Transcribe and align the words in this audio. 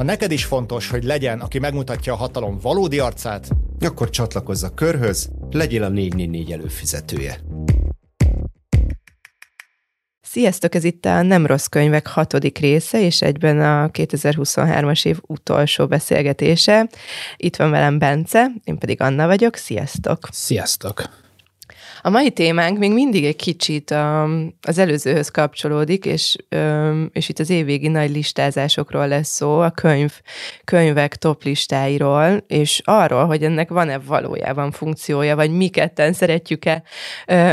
Ha 0.00 0.06
neked 0.06 0.30
is 0.30 0.44
fontos, 0.44 0.88
hogy 0.88 1.04
legyen, 1.04 1.40
aki 1.40 1.58
megmutatja 1.58 2.12
a 2.12 2.16
hatalom 2.16 2.58
valódi 2.58 2.98
arcát, 2.98 3.48
akkor 3.80 4.10
csatlakozz 4.10 4.62
a 4.62 4.74
körhöz, 4.74 5.30
legyél 5.50 5.82
a 5.82 5.88
444 5.88 6.52
előfizetője. 6.52 7.40
Sziasztok, 10.20 10.74
ez 10.74 10.84
itt 10.84 11.04
a 11.04 11.22
Nem 11.22 11.46
Rossz 11.46 11.66
Könyvek 11.66 12.06
hatodik 12.06 12.58
része, 12.58 13.00
és 13.00 13.22
egyben 13.22 13.60
a 13.60 13.88
2023-as 13.88 15.06
év 15.06 15.18
utolsó 15.26 15.86
beszélgetése. 15.86 16.88
Itt 17.36 17.56
van 17.56 17.70
velem 17.70 17.98
Bence, 17.98 18.50
én 18.64 18.78
pedig 18.78 19.00
Anna 19.00 19.26
vagyok. 19.26 19.56
Sziasztok! 19.56 20.28
Sziasztok! 20.30 21.29
A 22.02 22.10
mai 22.10 22.30
témánk 22.30 22.78
még 22.78 22.92
mindig 22.92 23.24
egy 23.24 23.36
kicsit 23.36 23.90
um, 23.90 24.54
az 24.62 24.78
előzőhöz 24.78 25.28
kapcsolódik, 25.28 26.04
és, 26.04 26.36
um, 26.50 27.10
és 27.12 27.28
itt 27.28 27.38
az 27.38 27.50
évvégi 27.50 27.88
nagy 27.88 28.10
listázásokról 28.10 29.08
lesz 29.08 29.28
szó, 29.28 29.58
a 29.58 29.70
könyv, 29.70 30.12
könyvek 30.64 31.16
top 31.16 31.42
listáiról, 31.42 32.44
és 32.46 32.80
arról, 32.84 33.26
hogy 33.26 33.42
ennek 33.42 33.68
van-e 33.68 33.98
valójában 33.98 34.70
funkciója, 34.70 35.36
vagy 35.36 35.50
mi 35.50 35.68
ketten 35.68 36.12
szeretjük-e 36.12 36.82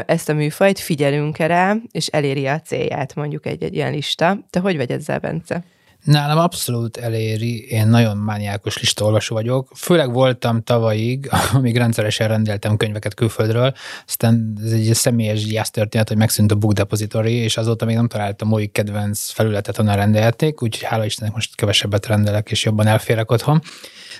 ezt 0.05 0.29
a 0.29 0.33
műfajt, 0.33 0.79
figyelünk-e 0.79 1.47
rá, 1.47 1.75
és 1.91 2.07
eléri 2.07 2.45
a 2.47 2.59
célját 2.59 3.15
mondjuk 3.15 3.45
egy-egy 3.45 3.75
ilyen 3.75 3.91
lista. 3.91 4.37
Te 4.49 4.59
hogy 4.59 4.77
vagy 4.77 4.91
ezzel, 4.91 5.19
Bence? 5.19 5.63
Nálam 6.07 6.37
abszolút 6.37 6.97
eléri, 6.97 7.67
én 7.69 7.87
nagyon 7.87 8.17
mániákos 8.17 8.79
listaolvasó 8.79 9.35
vagyok. 9.35 9.69
Főleg 9.75 10.13
voltam 10.13 10.63
tavalyig, 10.63 11.29
amíg 11.53 11.77
rendszeresen 11.77 12.27
rendeltem 12.27 12.77
könyveket 12.77 13.13
külföldről, 13.13 13.73
aztán 14.05 14.57
ez 14.63 14.71
egy 14.71 14.93
személyes 14.93 15.45
gyász 15.45 15.71
történet, 15.71 16.07
hogy 16.07 16.17
megszűnt 16.17 16.51
a 16.51 16.55
Book 16.55 16.73
Depository, 16.73 17.33
és 17.33 17.57
azóta 17.57 17.85
még 17.85 17.95
nem 17.95 18.07
találtam 18.07 18.51
új 18.51 18.65
kedvenc 18.65 19.29
felületet, 19.29 19.79
onnan 19.79 19.95
rendelték, 19.95 20.61
úgyhogy 20.61 20.87
hála 20.87 21.05
Istennek 21.05 21.33
most 21.33 21.55
kevesebbet 21.55 22.05
rendelek, 22.05 22.51
és 22.51 22.63
jobban 22.63 22.87
elférek 22.87 23.31
otthon. 23.31 23.61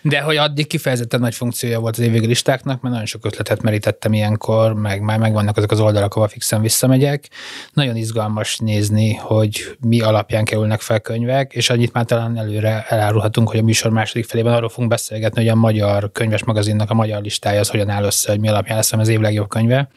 De 0.02 0.22
hogy 0.22 0.36
addig 0.36 0.68
kifejezetten 0.68 1.20
nagy 1.20 1.36
funkciója 1.36 1.80
volt 1.80 1.98
az 1.98 2.04
évvégi 2.04 2.26
listáknak, 2.26 2.82
mert 2.82 2.94
nagyon 2.94 3.06
sok 3.08 3.26
ötletet 3.26 3.62
merítettem 3.62 4.14
ilyenkor, 4.14 4.74
meg 4.74 5.02
már 5.02 5.20
megvannak 5.20 5.58
azok 5.58 5.72
az 5.72 5.80
oldalak, 5.80 6.16
ahol 6.16 6.28
fixen 6.28 6.62
visszamegyek. 6.62 7.30
Nagyon 7.74 7.96
izgalmas 7.96 8.58
nézni, 8.58 9.14
hogy 9.14 9.78
mi 9.80 10.02
alapján 10.02 10.46
kerülnek 10.46 10.82
fel 10.82 11.00
könyvek, 11.00 11.54
és 11.54 11.70
annyit 11.70 11.94
már 11.94 12.06
talán 12.06 12.38
előre 12.38 12.86
elárulhatunk, 12.88 13.50
hogy 13.50 13.60
a 13.60 13.64
műsor 13.64 13.92
második 13.92 14.26
felében 14.26 14.54
arról 14.54 14.70
fogunk 14.70 14.90
beszélgetni, 14.90 15.42
hogy 15.42 15.50
a 15.50 15.56
magyar 15.56 16.12
könyves 16.12 16.44
magazinnak 16.44 16.90
a 16.90 16.94
magyar 16.94 17.22
listája 17.22 17.60
az 17.60 17.70
hogyan 17.70 17.90
áll 17.90 18.04
össze, 18.04 18.32
hogy 18.32 18.40
mi 18.40 18.48
alapján 18.48 18.76
lesz 18.76 18.94
az 18.94 19.08
év 19.08 19.20
legjobb 19.20 19.50
könyve. 19.50 19.90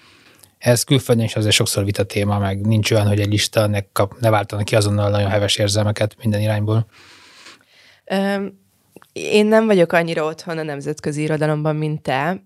Ez 0.58 0.82
külföldön 0.82 1.24
is 1.24 1.36
azért 1.36 1.54
sokszor 1.54 1.84
vita 1.84 2.04
téma, 2.04 2.38
meg 2.38 2.66
nincs 2.66 2.90
olyan, 2.90 3.06
hogy 3.06 3.20
egy 3.20 3.30
lista 3.30 3.66
ne, 3.66 3.80
kap, 3.92 4.14
ne 4.20 4.30
váltanak 4.30 4.64
ki 4.64 4.76
azonnal 4.76 5.10
nagyon 5.10 5.30
heves 5.30 5.56
érzelmeket 5.56 6.16
minden 6.22 6.40
irányból. 6.40 6.86
Én 9.12 9.46
nem 9.46 9.66
vagyok 9.66 9.92
annyira 9.92 10.24
otthon 10.24 10.58
a 10.58 10.62
nemzetközi 10.62 11.22
irodalomban, 11.22 11.76
mint 11.76 12.02
te, 12.02 12.44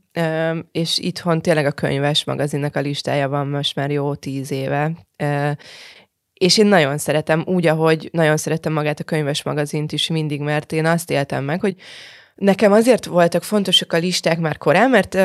és 0.73 0.99
itthon 0.99 1.43
tényleg 1.43 1.67
a 1.67 1.73
könyves 1.73 2.25
magazinnak 2.25 2.77
a 2.77 2.81
listája 2.81 3.29
van 3.29 3.47
most 3.47 3.77
már 3.77 3.91
jó 3.91 4.15
tíz 4.15 4.51
éve, 4.51 4.93
és 6.35 6.59
én 6.59 6.67
nagyon 6.67 6.99
szeretem, 6.99 7.43
úgy, 7.47 7.67
ahogy 7.67 8.09
nagyon 8.13 8.37
szeretem 8.37 8.73
magát 8.73 9.01
a 9.01 9.05
könyves 9.05 9.43
magazint 9.43 9.93
is 9.93 10.09
mindig, 10.09 10.41
mert 10.41 10.73
én 10.73 10.87
azt 10.87 11.11
éltem 11.11 11.45
meg, 11.45 11.61
hogy 11.61 11.77
nekem 12.35 12.73
azért 12.73 13.05
voltak 13.05 13.43
fontosak 13.43 13.93
a 13.93 13.97
listák 13.97 14.39
már 14.39 14.59
korán, 14.59 14.91
mert 14.91 15.19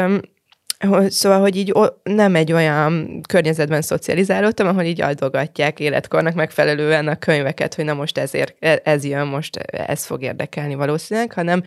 Szóval, 1.07 1.39
hogy 1.39 1.55
így 1.55 1.73
nem 2.03 2.35
egy 2.35 2.51
olyan 2.51 3.21
környezetben 3.27 3.81
szocializálódtam, 3.81 4.67
ahol 4.67 4.83
így 4.83 5.01
adogatják 5.01 5.79
életkornak 5.79 6.33
megfelelően 6.33 7.07
a 7.07 7.15
könyveket, 7.15 7.75
hogy 7.75 7.85
na 7.85 7.93
most 7.93 8.17
ezért, 8.17 8.55
e, 8.59 8.81
ez 8.83 9.03
jön, 9.03 9.27
most 9.27 9.57
ez 9.57 10.05
fog 10.05 10.21
érdekelni 10.21 10.75
valószínűleg, 10.75 11.33
hanem 11.33 11.63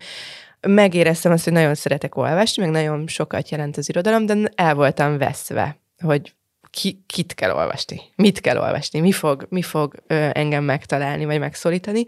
megéreztem 0.67 1.31
azt, 1.31 1.43
hogy 1.43 1.53
nagyon 1.53 1.75
szeretek 1.75 2.15
olvasni, 2.15 2.63
meg 2.63 2.71
nagyon 2.71 3.07
sokat 3.07 3.49
jelent 3.49 3.77
az 3.77 3.89
irodalom, 3.89 4.25
de 4.25 4.35
el 4.55 4.75
voltam 4.75 5.17
veszve, 5.17 5.77
hogy 6.03 6.33
ki, 6.73 7.03
kit 7.07 7.33
kell 7.33 7.51
olvasni, 7.51 8.01
mit 8.15 8.39
kell 8.39 8.57
olvasni, 8.57 8.99
mi 8.99 9.11
fog, 9.11 9.45
mi 9.49 9.61
fog 9.61 9.95
ö, 10.07 10.29
engem 10.31 10.63
megtalálni, 10.63 11.25
vagy 11.25 11.39
megszólítani. 11.39 12.05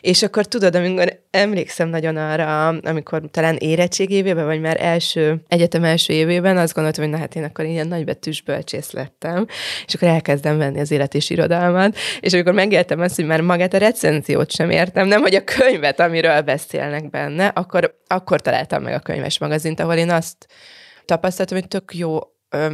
És 0.00 0.22
akkor 0.22 0.46
tudod, 0.46 0.74
amikor 0.74 1.20
emlékszem 1.30 1.88
nagyon 1.88 2.16
arra, 2.16 2.66
amikor 2.68 3.22
talán 3.30 3.56
érettségévében, 3.56 4.44
vagy 4.44 4.60
már 4.60 4.76
első, 4.80 5.42
egyetem 5.48 5.84
első 5.84 6.12
évében 6.12 6.56
azt 6.56 6.74
gondoltam, 6.74 7.04
hogy 7.04 7.12
na 7.12 7.18
hát 7.18 7.34
én 7.34 7.44
akkor 7.44 7.64
ilyen 7.64 7.88
nagybetűs 7.88 8.42
bölcsész 8.42 8.90
lettem, 8.90 9.46
és 9.86 9.94
akkor 9.94 10.08
elkezdem 10.08 10.58
venni 10.58 10.80
az 10.80 10.90
élet 10.90 11.14
és 11.14 11.30
irodalmat, 11.30 11.96
és 12.20 12.32
amikor 12.32 12.52
megértem 12.52 13.00
azt, 13.00 13.16
hogy 13.16 13.26
már 13.26 13.40
magát 13.40 13.74
a 13.74 13.78
recenziót 13.78 14.50
sem 14.50 14.70
értem, 14.70 15.06
nem, 15.06 15.20
hogy 15.20 15.34
a 15.34 15.44
könyvet, 15.44 16.00
amiről 16.00 16.40
beszélnek 16.40 17.10
benne, 17.10 17.46
akkor, 17.46 17.98
akkor 18.06 18.40
találtam 18.40 18.82
meg 18.82 18.94
a 18.94 19.00
könyves 19.00 19.38
magazint, 19.38 19.80
ahol 19.80 19.94
én 19.94 20.10
azt 20.10 20.46
tapasztaltam, 21.04 21.58
hogy 21.58 21.68
tök 21.68 21.94
jó 21.94 22.18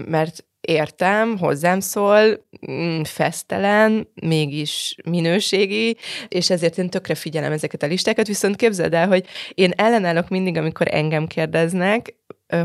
mert 0.07 0.48
értem, 0.69 1.39
hozzám 1.39 1.81
szól, 1.81 2.47
mm, 2.71 3.03
fesztelen, 3.03 4.09
mégis 4.23 4.97
minőségi, 5.11 5.97
és 6.29 6.51
ezért 6.51 6.79
én 6.79 6.91
tökre 6.91 7.15
figyelem 7.15 7.53
ezeket 7.53 7.83
a 7.83 7.87
listákat, 7.87 8.27
viszont 8.27 8.57
képzeld 8.57 8.95
el, 8.95 9.09
hogy 9.09 9.27
én 9.55 9.73
ellenállok 9.77 10.29
mindig, 10.29 10.57
amikor 10.57 10.87
engem 10.91 11.27
kérdeznek, 11.27 12.15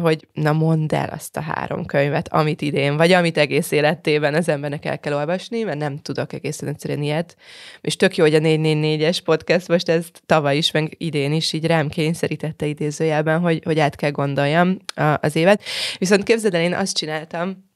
hogy 0.02 0.28
na 0.34 0.52
mondd 0.52 0.96
el 0.96 1.10
azt 1.10 1.38
a 1.38 1.42
három 1.42 1.86
könyvet, 1.86 2.34
amit 2.34 2.62
idén, 2.62 2.98
vagy 2.98 3.12
amit 3.12 3.38
egész 3.38 3.72
életében 3.72 4.34
az 4.34 4.50
embernek 4.50 4.86
el 4.86 5.00
kell 5.00 5.14
olvasni, 5.14 5.64
mert 5.64 5.78
nem 5.78 5.98
tudok 5.98 6.34
egészen 6.34 6.70
egyszerűen 6.70 7.02
ilyet. 7.02 7.36
És 7.82 7.96
tök 7.96 8.16
jó, 8.16 8.24
hogy 8.24 8.36
a 8.36 8.40
444-es 8.40 9.18
podcast 9.24 9.68
most 9.68 9.90
ez 9.90 10.06
tavaly 10.26 10.58
is, 10.58 10.72
meg 10.72 10.96
idén 10.98 11.34
is 11.34 11.54
így 11.54 11.66
rám 11.66 11.90
kényszerítette 11.90 12.66
idézőjelben, 12.66 13.40
hogy, 13.40 13.62
hogy 13.64 13.80
át 13.80 13.96
kell 13.96 14.12
gondoljam 14.12 14.78
az 15.20 15.36
évet. 15.36 15.64
Viszont 15.98 16.24
képzeld 16.24 16.54
el, 16.54 16.62
én 16.62 16.74
azt 16.74 16.98
csináltam, 16.98 17.72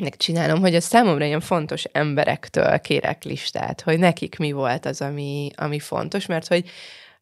megcsinálom, 0.00 0.60
hogy 0.60 0.74
a 0.74 0.80
számomra 0.80 1.24
ilyen 1.24 1.40
fontos 1.40 1.84
emberektől 1.84 2.78
kérek 2.78 3.24
listát, 3.24 3.80
hogy 3.80 3.98
nekik 3.98 4.38
mi 4.38 4.52
volt 4.52 4.86
az, 4.86 5.00
ami, 5.00 5.50
ami 5.54 5.78
fontos, 5.78 6.26
mert 6.26 6.46
hogy 6.46 6.70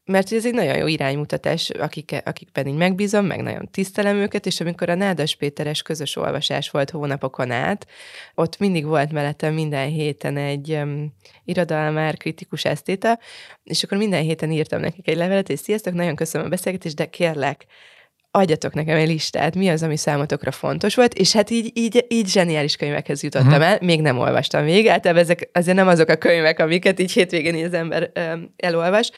mert 0.05 0.31
ez 0.31 0.45
egy 0.45 0.53
nagyon 0.53 0.77
jó 0.77 0.87
iránymutatás, 0.87 1.69
akik, 1.69 2.21
akikben 2.25 2.67
így 2.67 2.75
megbízom, 2.75 3.25
meg 3.25 3.41
nagyon 3.41 3.69
tisztelem 3.71 4.15
őket, 4.15 4.45
és 4.45 4.59
amikor 4.59 4.89
a 4.89 4.95
Nádas 4.95 5.35
Péteres 5.35 5.81
közös 5.81 6.15
olvasás 6.15 6.69
volt 6.69 6.89
hónapokon 6.89 7.51
át, 7.51 7.87
ott 8.35 8.57
mindig 8.57 8.85
volt 8.85 9.11
mellettem 9.11 9.53
minden 9.53 9.87
héten 9.87 10.37
egy 10.37 10.71
um, 10.71 11.13
irodalmár 11.45 12.17
kritikus 12.17 12.65
esztéta, 12.65 13.19
és 13.63 13.83
akkor 13.83 13.97
minden 13.97 14.21
héten 14.21 14.51
írtam 14.51 14.79
nekik 14.79 15.07
egy 15.07 15.17
levelet, 15.17 15.49
és 15.49 15.59
sziasztok, 15.59 15.93
nagyon 15.93 16.15
köszönöm 16.15 16.47
a 16.47 16.49
beszélgetést, 16.49 16.95
de 16.95 17.05
kérlek, 17.05 17.65
adjatok 18.31 18.73
nekem 18.73 18.97
egy 18.97 19.07
listát, 19.07 19.55
mi 19.55 19.69
az, 19.69 19.83
ami 19.83 19.97
számotokra 19.97 20.51
fontos 20.51 20.95
volt, 20.95 21.13
és 21.13 21.33
hát 21.33 21.49
így, 21.49 21.71
így, 21.73 22.05
így 22.07 22.27
zseniális 22.27 22.75
könyvekhez 22.75 23.23
jutottam 23.23 23.47
uh-huh. 23.47 23.65
el, 23.65 23.77
még 23.81 24.01
nem 24.01 24.19
olvastam 24.19 24.63
még, 24.63 24.87
általában 24.87 25.23
ezek 25.23 25.49
azért 25.53 25.77
nem 25.77 25.87
azok 25.87 26.09
a 26.09 26.15
könyvek, 26.15 26.59
amiket 26.59 26.99
így 26.99 27.11
hétvégén 27.11 27.65
az 27.65 27.73
ember 27.73 28.11
elolvas, 28.55 29.11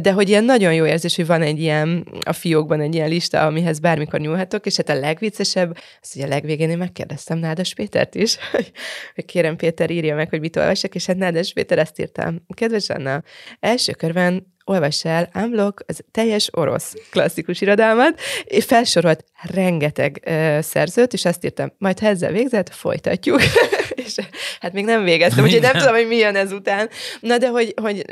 de 0.00 0.12
hogy 0.12 0.28
ilyen 0.28 0.44
nagyon 0.44 0.74
jó 0.74 0.86
érzés, 0.86 1.16
hogy 1.16 1.26
van 1.26 1.42
egy 1.42 1.60
ilyen, 1.60 2.08
a 2.24 2.32
fiókban 2.32 2.80
egy 2.80 2.94
ilyen 2.94 3.08
lista, 3.08 3.46
amihez 3.46 3.78
bármikor 3.78 4.20
nyúlhatok, 4.20 4.66
és 4.66 4.76
hát 4.76 4.88
a 4.88 4.94
legviccesebb, 4.94 5.78
az 6.00 6.12
hogy 6.12 6.22
a 6.22 6.26
legvégén 6.26 6.70
én 6.70 6.78
megkérdeztem 6.78 7.38
Nádas 7.38 7.74
Pétert 7.74 8.14
is, 8.14 8.36
hogy, 8.52 8.72
hogy 9.14 9.24
kérem 9.24 9.56
Péter 9.56 9.90
írja 9.90 10.14
meg, 10.14 10.28
hogy 10.28 10.40
mit 10.40 10.56
olvasok, 10.56 10.94
és 10.94 11.06
hát 11.06 11.16
Nádas 11.16 11.52
Péter 11.52 11.78
ezt 11.78 12.00
írtam. 12.00 12.46
Kedves 12.54 12.88
Anna, 12.88 13.22
első 13.60 13.92
körben 13.92 14.54
olvass 14.68 15.04
el 15.04 15.28
Amlok 15.32 15.84
az 15.86 16.04
teljes 16.10 16.48
orosz 16.52 16.94
klasszikus 17.10 17.60
irodalmat, 17.60 18.20
és 18.44 18.64
felsorolt 18.64 19.24
rengeteg 19.42 20.22
uh, 20.26 20.60
szerzőt, 20.60 21.12
és 21.12 21.24
azt 21.24 21.44
írtam, 21.44 21.72
majd 21.78 21.98
ha 21.98 22.06
ezzel 22.06 22.32
végzett, 22.32 22.74
folytatjuk. 22.74 23.40
és 24.06 24.16
hát 24.60 24.72
még 24.72 24.84
nem 24.84 25.04
végeztem, 25.04 25.44
úgyhogy 25.44 25.60
nem 25.60 25.76
tudom, 25.76 25.94
hogy 25.94 26.06
mi 26.06 26.16
jön 26.16 26.36
ezután. 26.36 26.88
Na 27.20 27.38
de 27.38 27.48
hogy, 27.48 27.74
hogy 27.82 28.04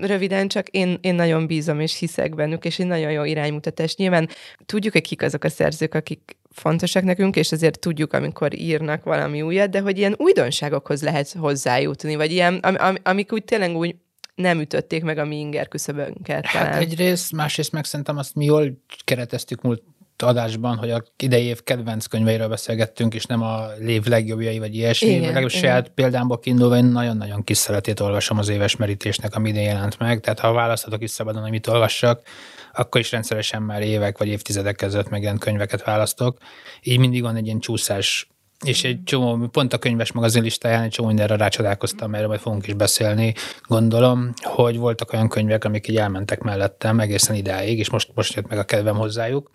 röviden 0.00 0.48
csak 0.48 0.68
én, 0.68 0.98
én 1.00 1.14
nagyon 1.14 1.46
bízom 1.46 1.80
és 1.80 1.98
hiszek 1.98 2.34
bennük, 2.34 2.64
és 2.64 2.78
egy 2.78 2.86
nagyon 2.86 3.10
jó 3.10 3.24
iránymutatás. 3.24 3.96
Nyilván 3.96 4.28
tudjuk, 4.66 4.92
hogy 4.92 5.02
kik 5.02 5.22
azok 5.22 5.44
a 5.44 5.48
szerzők, 5.48 5.94
akik 5.94 6.36
fontosak 6.50 7.02
nekünk, 7.02 7.36
és 7.36 7.52
azért 7.52 7.78
tudjuk, 7.78 8.12
amikor 8.12 8.58
írnak 8.58 9.04
valami 9.04 9.42
újat, 9.42 9.70
de 9.70 9.80
hogy 9.80 9.98
ilyen 9.98 10.14
újdonságokhoz 10.16 11.02
lehet 11.02 11.32
hozzájutni, 11.32 12.16
vagy 12.16 12.32
ilyen, 12.32 12.54
am, 12.54 12.74
am, 12.78 12.96
amik 13.02 13.32
úgy 13.32 13.44
tényleg 13.44 13.76
úgy 13.76 13.94
nem 14.38 14.60
ütötték 14.60 15.02
meg 15.02 15.18
a 15.18 15.24
mi 15.24 15.38
inger 15.38 15.68
küszöbönket. 15.68 16.46
Hát 16.46 16.64
talán. 16.64 16.80
egyrészt, 16.80 17.32
másrészt 17.32 17.72
meg 17.72 17.84
szerintem 17.84 18.16
azt 18.16 18.34
mi 18.34 18.44
jól 18.44 18.78
kereteztük 19.04 19.62
múlt 19.62 19.82
adásban, 20.22 20.76
hogy 20.76 20.90
a 20.90 21.02
idei 21.16 21.44
év 21.44 21.62
kedvenc 21.62 22.06
könyveiről 22.06 22.48
beszélgettünk, 22.48 23.14
és 23.14 23.24
nem 23.24 23.42
a 23.42 23.66
lév 23.78 24.04
legjobbjai, 24.04 24.58
vagy 24.58 24.74
ilyesmi. 24.74 25.08
Igen, 25.08 25.20
Legalábbis 25.20 25.52
saját 25.52 25.88
példámból 25.88 26.38
kiindulva 26.38 26.76
én 26.76 26.84
nagyon-nagyon 26.84 27.44
kis 27.44 27.56
szeretét 27.56 28.00
olvasom 28.00 28.38
az 28.38 28.48
éves 28.48 28.76
merítésnek, 28.76 29.34
ami 29.34 29.48
idén 29.48 29.62
jelent 29.62 29.98
meg. 29.98 30.20
Tehát 30.20 30.38
ha 30.38 30.52
választhatok 30.52 31.02
is 31.02 31.10
szabadon, 31.10 31.42
hogy 31.42 31.50
mit 31.50 31.66
olvassak, 31.66 32.22
akkor 32.72 33.00
is 33.00 33.10
rendszeresen 33.10 33.62
már 33.62 33.82
évek 33.82 34.18
vagy 34.18 34.28
évtizedek 34.28 34.76
között 34.76 35.08
megjelent 35.08 35.40
könyveket 35.40 35.84
választok. 35.84 36.38
Így 36.82 36.98
mindig 36.98 37.22
van 37.22 37.36
egy 37.36 37.46
ilyen 37.46 37.60
csúszás 37.60 38.28
és 38.64 38.84
egy 38.84 39.02
csomó, 39.04 39.46
pont 39.46 39.72
a 39.72 39.78
könyves 39.78 40.12
magazin 40.12 40.42
listáján 40.42 40.82
egy 40.82 40.90
csomó 40.90 41.08
mindenre 41.08 41.36
rácsodálkoztam, 41.36 42.14
erről 42.14 42.28
majd 42.28 42.40
fogunk 42.40 42.66
is 42.66 42.74
beszélni, 42.74 43.34
gondolom, 43.62 44.32
hogy 44.42 44.76
voltak 44.76 45.12
olyan 45.12 45.28
könyvek, 45.28 45.64
amik 45.64 45.88
így 45.88 45.96
elmentek 45.96 46.40
mellettem 46.40 47.00
egészen 47.00 47.36
idáig, 47.36 47.78
és 47.78 47.90
most, 47.90 48.10
most 48.14 48.34
jött 48.34 48.48
meg 48.48 48.58
a 48.58 48.64
kedvem 48.64 48.96
hozzájuk. 48.96 49.50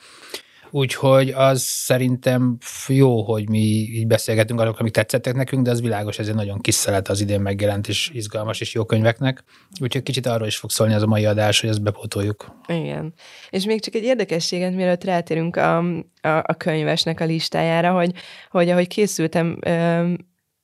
Úgyhogy 0.75 1.29
az 1.29 1.61
szerintem 1.61 2.57
jó, 2.87 3.21
hogy 3.21 3.49
mi 3.49 3.57
így 3.57 4.07
beszélgetünk 4.07 4.59
arról, 4.59 4.75
amik 4.77 4.93
tetszettek 4.93 5.35
nekünk, 5.35 5.63
de 5.63 5.71
az 5.71 5.81
világos, 5.81 6.19
ez 6.19 6.27
egy 6.27 6.35
nagyon 6.35 6.61
kis 6.61 6.75
szelet 6.75 7.07
az 7.07 7.21
idén 7.21 7.41
megjelent, 7.41 7.87
és 7.87 8.09
izgalmas 8.13 8.61
és 8.61 8.73
jó 8.73 8.85
könyveknek. 8.85 9.43
Úgyhogy 9.81 10.03
kicsit 10.03 10.25
arról 10.25 10.47
is 10.47 10.57
fog 10.57 10.69
szólni 10.69 10.93
az 10.93 11.03
a 11.03 11.07
mai 11.07 11.25
adás, 11.25 11.61
hogy 11.61 11.69
ezt 11.69 11.81
bepótoljuk. 11.81 12.55
Igen. 12.67 13.13
És 13.49 13.65
még 13.65 13.81
csak 13.81 13.95
egy 13.95 14.03
érdekességet, 14.03 14.75
mielőtt 14.75 15.03
rátérünk 15.03 15.55
a, 15.55 15.77
a, 15.77 16.27
a 16.27 16.53
könyvesnek 16.57 17.19
a 17.19 17.25
listájára, 17.25 17.91
hogy, 17.91 18.11
hogy 18.49 18.69
ahogy 18.69 18.87
készültem, 18.87 19.59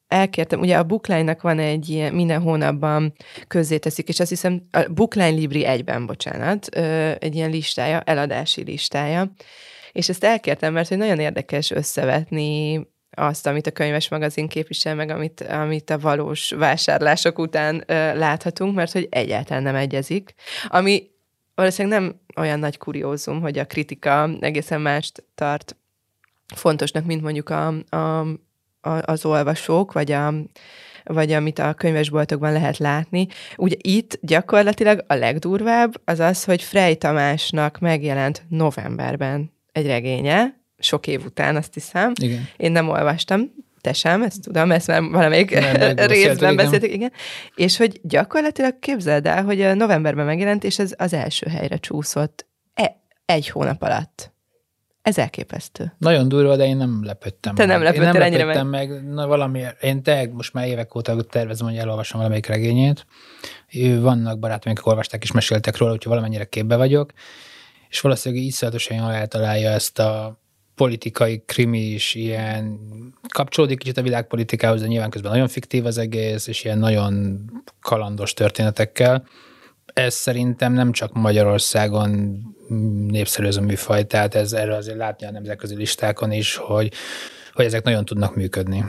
elkértem, 0.08 0.60
ugye 0.60 0.78
a 0.78 0.84
Bookline-nak 0.84 1.42
van 1.42 1.60
egy 1.60 1.90
ilyen, 1.90 2.14
minden 2.14 2.42
hónapban 2.42 3.14
közzéteszik, 3.48 4.08
és 4.08 4.20
azt 4.20 4.30
hiszem 4.30 4.68
a 4.72 4.88
Bookline 4.94 5.30
Libri 5.30 5.66
egyben, 5.66 6.06
bocsánat, 6.06 6.68
egy 7.20 7.36
ilyen 7.36 7.50
listája, 7.50 8.02
eladási 8.02 8.64
listája, 8.64 9.32
és 9.92 10.10
ezt 10.10 10.24
elkértem, 10.24 10.74
mert 10.74 10.88
hogy 10.88 10.98
nagyon 10.98 11.20
érdekes 11.20 11.72
összevetni 11.72 12.82
azt, 13.12 13.48
amit 13.48 13.68
a 13.68 13.72
könyves 13.72 14.10
magazin 14.10 14.48
képvisel, 14.48 14.96
meg 14.96 15.10
amit, 15.10 15.42
amit 15.42 15.90
a 15.90 16.00
valós 16.00 16.52
vásárlások 16.52 17.40
után 17.40 17.84
ö, 17.88 18.18
láthatunk, 18.18 18.76
mert 18.76 18.92
hogy 18.92 19.08
egyáltalán 19.12 19.64
nem 19.64 19.76
egyezik. 19.76 20.34
Ami 20.68 21.10
valószínűleg 21.56 22.00
nem 22.00 22.20
olyan 22.36 22.60
nagy 22.60 22.78
kuriózum, 22.78 23.42
hogy 23.42 23.60
a 23.60 23.66
kritika 23.66 24.30
egészen 24.40 24.82
mást 24.82 25.24
tart 25.36 25.76
fontosnak, 26.56 27.06
mint 27.06 27.22
mondjuk 27.22 27.50
a, 27.50 27.68
a, 27.90 28.20
a, 28.82 29.02
az 29.02 29.26
olvasók, 29.26 29.92
vagy 29.92 30.12
a, 30.12 30.34
vagy 31.04 31.32
amit 31.32 31.60
a 31.60 31.74
könyvesboltokban 31.74 32.52
lehet 32.52 32.78
látni. 32.78 33.28
Ugye 33.56 33.76
itt 33.80 34.20
gyakorlatilag 34.22 35.04
a 35.08 35.14
legdurvább 35.14 36.02
az 36.06 36.20
az, 36.20 36.44
hogy 36.44 36.62
Frey 36.62 36.96
Tamásnak 36.96 37.80
megjelent 37.80 38.44
novemberben 38.50 39.52
egy 39.80 39.86
regénye, 39.86 40.58
sok 40.80 41.08
év 41.08 41.26
után, 41.26 41.56
azt 41.56 41.74
hiszem. 41.74 42.12
Igen. 42.22 42.48
Én 42.58 42.72
nem 42.72 42.90
olvastam, 42.90 43.52
te 43.82 43.94
sem, 43.94 44.24
ezt 44.24 44.42
tudom, 44.42 44.72
ezt 44.72 44.88
már 44.88 45.02
valamelyik 45.02 45.60
nem, 45.60 45.96
részben 46.08 46.56
beszéltük, 46.56 46.94
igen. 46.94 47.12
És 47.56 47.78
hogy 47.78 48.00
gyakorlatilag 48.04 48.80
képzeld 48.80 49.26
el, 49.26 49.44
hogy 49.44 49.62
a 49.62 49.74
novemberben 49.74 50.26
megjelent, 50.26 50.64
és 50.64 50.80
ez 50.80 50.94
az 50.98 51.14
első 51.14 51.48
helyre 51.50 51.78
csúszott 51.78 52.46
e- 52.74 52.96
egy 53.26 53.50
hónap 53.50 53.82
alatt. 53.82 54.32
Ez 55.02 55.18
elképesztő. 55.18 55.94
Nagyon 55.98 56.28
durva, 56.28 56.56
de 56.56 56.66
én 56.66 56.78
nem 56.78 57.04
lepődtem 57.04 57.56
Te 57.56 57.66
nem 57.66 57.82
lepődtél 57.82 58.08
én 58.08 58.12
nem 58.12 58.22
ennyire 58.22 58.46
lepődtem 58.46 58.68
meg. 58.68 58.90
meg. 58.90 59.04
Na, 59.04 59.28
valami, 59.28 59.64
én 59.82 60.04
te 60.04 60.30
most 60.32 60.54
már 60.54 60.68
évek 60.68 60.96
óta 60.96 61.22
tervezem, 61.22 61.68
hogy 61.68 61.78
elolvasom 61.78 62.18
valamelyik 62.18 62.46
regényét. 62.46 63.06
Vannak 64.00 64.40
barátaim, 64.40 64.76
akik 64.76 64.88
olvasták 64.88 65.24
és 65.24 65.32
meséltek 65.32 65.78
róla, 65.78 65.92
úgyhogy 65.94 66.12
valamennyire 66.12 66.46
képbe 66.46 66.76
vagyok 66.76 67.12
és 67.90 68.02
valószínűleg 68.02 68.44
iszonyatosan 68.44 68.98
jól 68.98 69.12
eltalálja 69.12 69.70
ezt 69.70 70.00
a 70.00 70.40
politikai 70.76 71.44
krimi 71.46 71.80
is 71.80 72.16
ilyen 72.16 72.80
kapcsolódik 73.34 73.80
kicsit 73.80 73.98
a 73.98 74.02
világpolitikához, 74.02 74.82
de 74.82 74.88
nyilván 74.88 75.10
közben 75.10 75.32
nagyon 75.32 75.48
fiktív 75.48 75.86
az 75.86 75.98
egész, 75.98 76.48
és 76.48 76.64
ilyen 76.64 76.78
nagyon 76.78 77.40
kalandos 77.82 78.34
történetekkel. 78.34 79.28
Ez 79.94 80.14
szerintem 80.14 80.74
nem 80.74 80.92
csak 80.92 81.14
Magyarországon 81.14 82.42
népszerű 83.08 83.48
ez 83.48 83.56
a 83.56 83.62
műfaj, 83.62 84.08
tehát 84.08 84.36
ez 84.36 84.54
erről 84.54 84.74
azért 84.74 84.98
látni 84.98 85.26
a 85.26 85.32
nemzetközi 85.32 85.76
listákon 85.76 86.32
is, 86.32 86.56
hogy, 86.56 86.92
hogy 87.54 87.66
ezek 87.66 87.84
nagyon 87.84 88.06
tudnak 88.06 88.36
működni. 88.36 88.86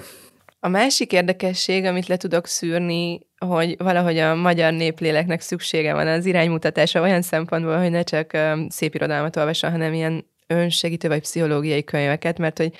A 0.60 0.68
másik 0.68 1.12
érdekesség, 1.12 1.84
amit 1.84 2.06
le 2.06 2.16
tudok 2.16 2.46
szűrni, 2.46 3.20
hogy 3.46 3.74
valahogy 3.78 4.18
a 4.18 4.34
magyar 4.34 4.72
népléleknek 4.72 5.40
szüksége 5.40 5.94
van 5.94 6.06
az 6.06 6.26
iránymutatásra 6.26 7.02
olyan 7.02 7.22
szempontból, 7.22 7.78
hogy 7.78 7.90
ne 7.90 8.02
csak 8.02 8.38
szép 8.68 8.94
irodalmat 8.94 9.36
olvasson, 9.36 9.70
hanem 9.70 9.92
ilyen 9.92 10.26
önsegítő 10.46 11.08
vagy 11.08 11.20
pszichológiai 11.20 11.84
könyveket, 11.84 12.38
mert 12.38 12.58
hogy 12.58 12.72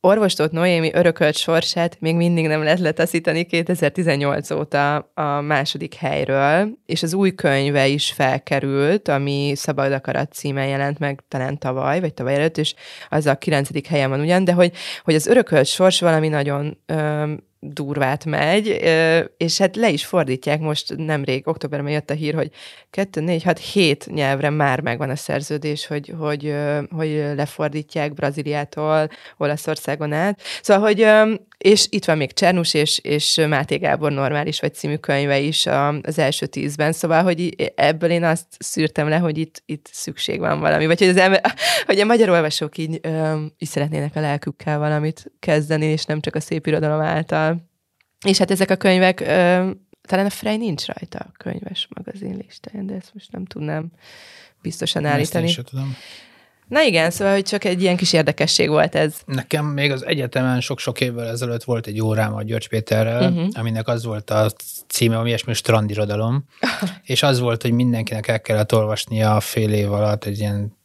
orvostót 0.00 0.52
Noémi 0.52 0.90
örökölt 0.94 1.36
sorsát 1.36 2.00
még 2.00 2.16
mindig 2.16 2.46
nem 2.46 2.62
lehet 2.62 2.78
letaszítani 2.78 3.44
2018 3.44 4.50
óta 4.50 4.96
a 5.14 5.40
második 5.40 5.94
helyről, 5.94 6.68
és 6.86 7.02
az 7.02 7.14
új 7.14 7.34
könyve 7.34 7.86
is 7.86 8.12
felkerült, 8.12 9.08
ami 9.08 9.52
Szabad 9.56 9.92
Akarat 9.92 10.32
címen 10.32 10.66
jelent 10.66 10.98
meg 10.98 11.24
talán 11.28 11.58
tavaly, 11.58 12.00
vagy 12.00 12.14
tavaly 12.14 12.34
előtt, 12.34 12.58
és 12.58 12.74
az 13.08 13.26
a 13.26 13.36
kilencedik 13.36 13.86
helyen 13.86 14.10
van 14.10 14.20
ugyan, 14.20 14.44
de 14.44 14.52
hogy, 14.52 14.72
hogy 15.04 15.14
az 15.14 15.26
örökölt 15.26 15.66
sors 15.66 16.00
valami 16.00 16.28
nagyon 16.28 16.78
durvát 17.72 18.24
megy, 18.24 18.66
és 19.36 19.58
hát 19.58 19.76
le 19.76 19.90
is 19.90 20.04
fordítják 20.04 20.60
most 20.60 20.96
nemrég, 20.96 21.48
októberben 21.48 21.92
jött 21.92 22.10
a 22.10 22.14
hír, 22.14 22.34
hogy 22.34 22.50
2, 22.90 23.20
4, 23.20 23.42
6, 23.42 23.58
7 23.58 24.06
nyelvre 24.10 24.50
már 24.50 24.80
megvan 24.80 25.10
a 25.10 25.16
szerződés, 25.16 25.86
hogy, 25.86 26.14
hogy, 26.18 26.54
hogy 26.90 27.24
lefordítják 27.36 28.14
Brazíliától 28.14 29.08
Olaszországon 29.36 30.12
át. 30.12 30.40
Szóval, 30.62 30.82
hogy 30.82 31.06
és 31.64 31.86
itt 31.90 32.04
van 32.04 32.16
még 32.16 32.32
Csernus 32.32 32.74
és, 32.74 32.98
és 32.98 33.40
Máté 33.48 33.76
Gábor 33.76 34.12
normális 34.12 34.60
vagy 34.60 34.74
című 34.74 34.96
könyve 34.96 35.38
is 35.38 35.66
az 36.02 36.18
első 36.18 36.46
tízben, 36.46 36.92
szóval, 36.92 37.22
hogy 37.22 37.54
ebből 37.74 38.10
én 38.10 38.24
azt 38.24 38.46
szűrtem 38.58 39.08
le, 39.08 39.16
hogy 39.16 39.38
itt, 39.38 39.62
itt 39.66 39.88
szükség 39.92 40.38
van 40.38 40.60
valami, 40.60 40.86
vagy 40.86 40.98
hogy, 40.98 41.08
az 41.08 41.16
ember, 41.16 41.54
hogy 41.86 42.00
a 42.00 42.04
magyar 42.04 42.28
olvasók 42.28 42.78
így, 42.78 43.00
így 43.58 43.68
szeretnének 43.68 44.16
a 44.16 44.20
lelkükkel 44.20 44.78
valamit 44.78 45.32
kezdeni, 45.38 45.86
és 45.86 46.04
nem 46.04 46.20
csak 46.20 46.34
a 46.34 46.40
szép 46.40 46.66
irodalom 46.66 47.00
által. 47.00 47.56
És 48.26 48.38
hát 48.38 48.50
ezek 48.50 48.70
a 48.70 48.76
könyvek, 48.76 49.18
talán 50.02 50.26
a 50.26 50.30
Frey 50.30 50.56
nincs 50.56 50.86
rajta 50.86 51.18
a 51.18 51.32
könyves 51.36 51.88
magazin 51.96 52.36
listáján, 52.36 52.86
de 52.86 52.94
ezt 52.94 53.10
most 53.14 53.32
nem 53.32 53.44
tudnám 53.44 53.90
biztosan 54.62 55.04
állítani. 55.04 55.46
Ezt 55.46 55.58
én 55.58 55.64
tudom. 55.64 55.96
Na 56.68 56.82
igen, 56.82 57.10
szóval, 57.10 57.32
hogy 57.32 57.42
csak 57.42 57.64
egy 57.64 57.82
ilyen 57.82 57.96
kis 57.96 58.12
érdekesség 58.12 58.68
volt 58.68 58.94
ez. 58.94 59.14
Nekem 59.26 59.64
még 59.66 59.92
az 59.92 60.06
egyetemen 60.06 60.60
sok-sok 60.60 61.00
évvel 61.00 61.28
ezelőtt 61.28 61.64
volt 61.64 61.86
egy 61.86 62.00
órám 62.00 62.34
a 62.34 62.42
György 62.42 62.68
Péterrel, 62.68 63.30
uh-huh. 63.30 63.48
aminek 63.52 63.88
az 63.88 64.04
volt 64.04 64.30
a 64.30 64.50
címe, 64.88 65.18
ami 65.18 65.28
ilyesmi 65.28 65.54
strandirodalom, 65.54 66.44
és 67.04 67.22
az 67.22 67.40
volt, 67.40 67.62
hogy 67.62 67.72
mindenkinek 67.72 68.28
el 68.28 68.40
kellett 68.40 68.74
olvasnia 68.74 69.36
a 69.36 69.40
fél 69.40 69.72
év 69.72 69.92
alatt 69.92 70.24
egy 70.24 70.38
ilyen 70.38 70.76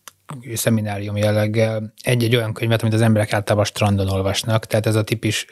szeminárium 0.53 1.17
jelleggel 1.17 1.93
egy-egy 2.01 2.35
olyan 2.35 2.53
könyvet, 2.53 2.81
amit 2.81 2.93
az 2.93 3.01
emberek 3.01 3.33
általában 3.33 3.65
strandon 3.65 4.09
olvasnak, 4.09 4.65
tehát 4.65 4.85
ez 4.85 4.95
a 4.95 5.03
típus, 5.03 5.45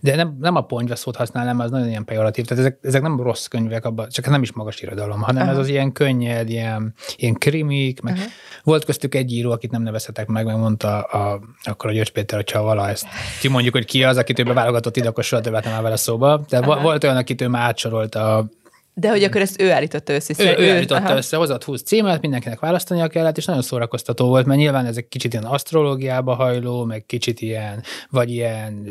de 0.00 0.16
nem, 0.16 0.36
nem 0.40 0.56
a 0.56 0.60
ponyva 0.60 0.96
szót 0.96 1.16
használnám, 1.16 1.60
az 1.60 1.70
nagyon 1.70 1.88
ilyen 1.88 2.04
pejoratív, 2.04 2.44
tehát 2.44 2.64
ezek, 2.64 2.78
ezek 2.82 3.02
nem 3.02 3.20
rossz 3.20 3.46
könyvek, 3.46 3.84
abba, 3.84 4.08
csak 4.08 4.26
nem 4.26 4.42
is 4.42 4.52
magas 4.52 4.80
irodalom, 4.80 5.20
hanem 5.20 5.42
Aha. 5.42 5.52
ez 5.52 5.58
az 5.58 5.68
ilyen 5.68 5.92
könnyed, 5.92 6.50
ilyen, 6.50 6.94
ilyen 7.16 7.34
krimik, 7.34 8.00
meg 8.00 8.14
Aha. 8.14 8.24
volt 8.62 8.84
köztük 8.84 9.14
egy 9.14 9.32
író, 9.32 9.50
akit 9.50 9.70
nem 9.70 9.82
nevezhetek 9.82 10.26
meg, 10.26 10.44
meg 10.44 10.56
mondta 10.56 11.00
a, 11.00 11.40
akkor 11.62 11.90
a 11.90 11.92
György 11.92 12.10
Péter, 12.10 12.38
hogyha 12.38 12.62
vala 12.62 12.88
ezt 12.88 13.06
ki 13.40 13.48
mondjuk, 13.48 13.74
hogy 13.74 13.84
ki 13.84 14.04
az, 14.04 14.16
akit 14.16 14.38
ő 14.38 14.42
beválogatott 14.42 14.96
ide, 14.96 15.08
akkor 15.08 15.24
soha 15.24 15.42
többet 15.42 15.64
nem 15.64 15.82
vele 15.82 15.96
szóba. 15.96 16.44
De 16.48 16.58
Aha. 16.58 16.80
volt 16.80 17.04
olyan, 17.04 17.16
akit 17.16 17.40
ő 17.40 17.48
már 17.48 17.62
átsorolt 17.62 18.14
a 18.14 18.48
de 19.00 19.10
hogy 19.10 19.24
akkor 19.24 19.40
ezt 19.40 19.60
ő 19.60 19.70
állította 19.70 20.12
össze. 20.12 20.58
Ő, 20.58 20.64
ő 20.64 20.70
állította 20.70 21.04
aha. 21.04 21.16
össze, 21.16 21.36
hozott 21.36 21.64
20 21.64 21.82
címet, 21.82 22.20
mindenkinek 22.20 22.60
választania 22.60 23.08
kellett, 23.08 23.36
és 23.36 23.44
nagyon 23.44 23.62
szórakoztató 23.62 24.26
volt, 24.26 24.46
mert 24.46 24.58
nyilván 24.58 24.86
ezek 24.86 25.08
kicsit 25.08 25.32
ilyen 25.32 25.44
asztrológiába 25.44 26.34
hajló, 26.34 26.84
meg 26.84 27.06
kicsit 27.06 27.40
ilyen, 27.40 27.82
vagy 28.10 28.30
ilyen 28.30 28.88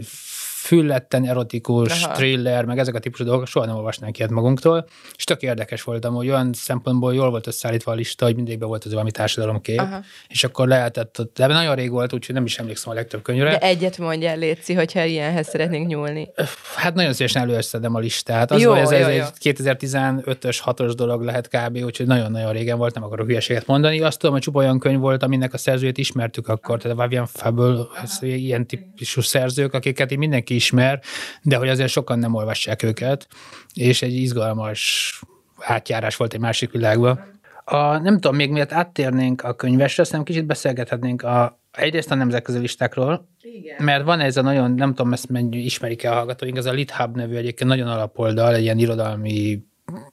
fülletten 0.59 1.25
erotikus, 1.25 2.03
Aha. 2.03 2.13
thriller, 2.13 2.65
meg 2.65 2.77
ezek 2.77 2.95
a 2.95 2.99
típusú 2.99 3.23
dolgok, 3.23 3.47
soha 3.47 3.65
nem 3.65 3.75
olvasnánk 3.75 4.17
ilyet 4.17 4.31
magunktól, 4.31 4.87
és 5.15 5.23
tök 5.23 5.41
érdekes 5.41 5.83
voltam, 5.83 6.13
hogy 6.13 6.29
olyan 6.29 6.53
szempontból 6.53 7.13
jól 7.13 7.29
volt 7.29 7.47
összeállítva 7.47 7.91
a 7.91 7.95
lista, 7.95 8.25
hogy 8.25 8.35
mindig 8.35 8.59
be 8.59 8.65
volt 8.65 8.85
az 8.85 8.91
valami 8.91 9.11
társadalomkép, 9.11 9.79
Aha. 9.79 10.01
és 10.27 10.43
akkor 10.43 10.67
lehetett, 10.67 11.21
de 11.33 11.47
nagyon 11.47 11.75
rég 11.75 11.91
volt, 11.91 12.13
úgyhogy 12.13 12.35
nem 12.35 12.45
is 12.45 12.57
emlékszem 12.57 12.91
a 12.91 12.95
legtöbb 12.95 13.21
könyvre. 13.21 13.49
De 13.49 13.59
egyet 13.59 13.97
mondjál, 13.97 14.37
Léci, 14.37 14.73
hogyha 14.73 15.03
ilyenhez 15.03 15.47
szeretnénk 15.47 15.87
nyúlni. 15.87 16.29
Hát 16.75 16.93
nagyon 16.93 17.13
szívesen 17.13 17.41
előszedem 17.41 17.95
a 17.95 17.99
listát. 17.99 18.51
Az 18.51 18.61
jó, 18.61 18.73
ez, 18.73 18.91
ez 18.91 19.07
jó, 19.07 19.07
egy 19.07 19.23
2015-ös, 19.41 20.59
6-os 20.65 20.91
dolog 20.95 21.21
lehet 21.21 21.47
kb., 21.47 21.77
úgyhogy 21.83 22.05
nagyon-nagyon 22.05 22.51
régen 22.51 22.77
volt, 22.77 22.93
nem 22.93 23.03
akarok 23.03 23.27
hülyeséget 23.27 23.65
mondani. 23.65 24.01
Azt 24.01 24.19
tudom, 24.19 24.33
hogy 24.33 24.43
csupa 24.43 24.59
olyan 24.59 24.79
könyv 24.79 24.99
volt, 24.99 25.23
aminek 25.23 25.53
a 25.53 25.57
szerzőjét 25.57 25.97
ismertük 25.97 26.47
akkor, 26.47 26.81
tehát 26.81 26.97
a 26.97 27.01
Vivian 27.01 27.25
Fable, 27.25 27.85
ilyen 28.21 28.67
típusú 28.67 29.21
szerzők, 29.21 29.73
akiket 29.73 30.11
így 30.11 30.17
mindenki 30.17 30.48
ismer, 30.49 31.01
de 31.41 31.57
hogy 31.57 31.69
azért 31.69 31.89
sokan 31.89 32.19
nem 32.19 32.33
olvassák 32.33 32.83
őket, 32.83 33.27
és 33.73 34.01
egy 34.01 34.13
izgalmas 34.13 35.13
átjárás 35.59 36.15
volt 36.15 36.33
egy 36.33 36.39
másik 36.39 36.71
világba. 36.71 37.19
A, 37.65 37.97
nem 37.97 38.13
tudom, 38.13 38.35
még 38.35 38.51
miért 38.51 38.73
áttérnénk 38.73 39.43
a 39.43 39.53
könyvesre, 39.53 40.03
azt 40.03 40.11
nem 40.11 40.23
kicsit 40.23 40.45
beszélgethetnénk 40.45 41.21
a, 41.21 41.59
egyrészt 41.71 42.11
a 42.11 42.15
nemzetközi 42.15 42.57
listákról, 42.57 43.29
Igen. 43.41 43.83
mert 43.83 44.03
van 44.03 44.19
ez 44.19 44.37
a 44.37 44.41
nagyon, 44.41 44.71
nem 44.71 44.93
tudom, 44.93 45.13
ezt 45.13 45.29
mennyi 45.29 45.57
ismerik-e 45.57 46.11
a 46.11 46.15
hallgatóink, 46.15 46.57
ez 46.57 46.65
a 46.65 46.71
LitHub 46.71 47.15
nevű 47.15 47.35
egyébként 47.35 47.69
nagyon 47.69 47.87
alapoldal, 47.87 48.55
egy 48.55 48.61
ilyen 48.61 48.77
irodalmi 48.77 49.63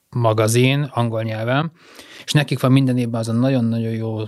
magazin 0.09 0.89
angol 0.91 1.23
nyelven, 1.23 1.71
és 2.25 2.31
nekik 2.31 2.59
van 2.59 2.71
minden 2.71 2.97
évben 2.97 3.19
az 3.19 3.29
a 3.29 3.33
nagyon-nagyon 3.33 3.91
jó 3.91 4.23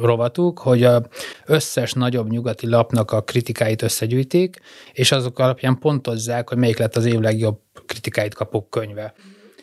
rovatuk, 0.00 0.58
hogy 0.58 0.84
a 0.84 1.02
összes 1.46 1.92
nagyobb 1.92 2.30
nyugati 2.30 2.68
lapnak 2.68 3.12
a 3.12 3.22
kritikáit 3.22 3.82
összegyűjtik, 3.82 4.60
és 4.92 5.12
azok 5.12 5.38
alapján 5.38 5.78
pontozzák, 5.78 6.48
hogy 6.48 6.58
melyik 6.58 6.78
lett 6.78 6.96
az 6.96 7.04
év 7.04 7.18
legjobb 7.18 7.58
kritikáit 7.86 8.34
kapó 8.34 8.66
könyve. 8.68 9.14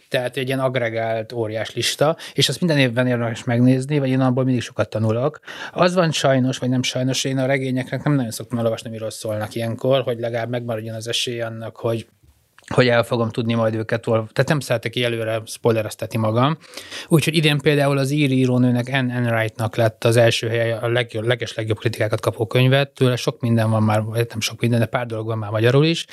Tehát 0.10 0.38
egy 0.38 0.48
ilyen 0.48 0.60
agregált 0.60 1.32
óriás 1.32 1.74
lista, 1.74 2.18
és 2.34 2.50
azt 2.50 2.60
minden 2.60 2.78
évben 2.78 3.08
érdemes 3.08 3.44
megnézni, 3.44 4.00
vagy 4.00 4.10
én 4.10 4.20
abból 4.20 4.44
mindig 4.44 4.62
sokat 4.62 4.90
tanulok. 4.90 5.40
Az 5.72 5.94
van 5.94 6.12
sajnos, 6.12 6.58
vagy 6.58 6.70
nem 6.70 6.84
sajnos, 6.84 7.24
én 7.24 7.38
a 7.38 7.46
regényeknek 7.46 8.04
nem 8.04 8.14
nagyon 8.14 8.32
szoktam 8.32 8.58
elolvasni, 8.58 8.90
miről 8.90 9.10
szólnak 9.10 9.56
ilyenkor, 9.56 10.02
hogy 10.02 10.20
legalább 10.20 10.50
megmaradjon 10.50 10.96
az 10.96 11.08
esély 11.08 11.42
annak, 11.42 11.76
hogy 11.76 12.08
hogy 12.74 12.88
el 12.88 13.04
fogom 13.04 13.30
tudni 13.30 13.54
majd 13.54 13.76
őket, 13.76 14.04
tehát 14.04 14.48
nem 14.48 14.60
szeretek 14.60 14.96
előre 14.96 15.42
spoilereztetni 15.46 16.18
magam. 16.18 16.58
Úgyhogy 17.08 17.36
idén 17.36 17.58
például 17.58 17.98
az 17.98 18.12
írónőnek 18.12 18.90
Anne 18.92 19.14
Enright-nak 19.14 19.76
lett 19.76 20.04
az 20.04 20.18
első 20.18 20.48
helye 20.48 20.76
a 20.76 20.88
legjobb, 20.88 21.26
leges 21.26 21.54
legjobb 21.54 21.80
kritikákat 21.80 22.20
kapó 22.20 22.48
könyvet, 22.48 22.90
tőle 22.90 23.16
sok 23.16 23.42
minden 23.42 23.70
van 23.70 23.84
már, 23.84 24.02
vagy 24.02 24.26
nem 24.30 24.40
sok 24.40 24.62
minden, 24.62 24.80
de 24.80 24.86
pár 24.86 25.06
dolog 25.06 25.26
van 25.26 25.38
már 25.38 25.52
magyarul 25.52 25.86
is, 25.86 26.06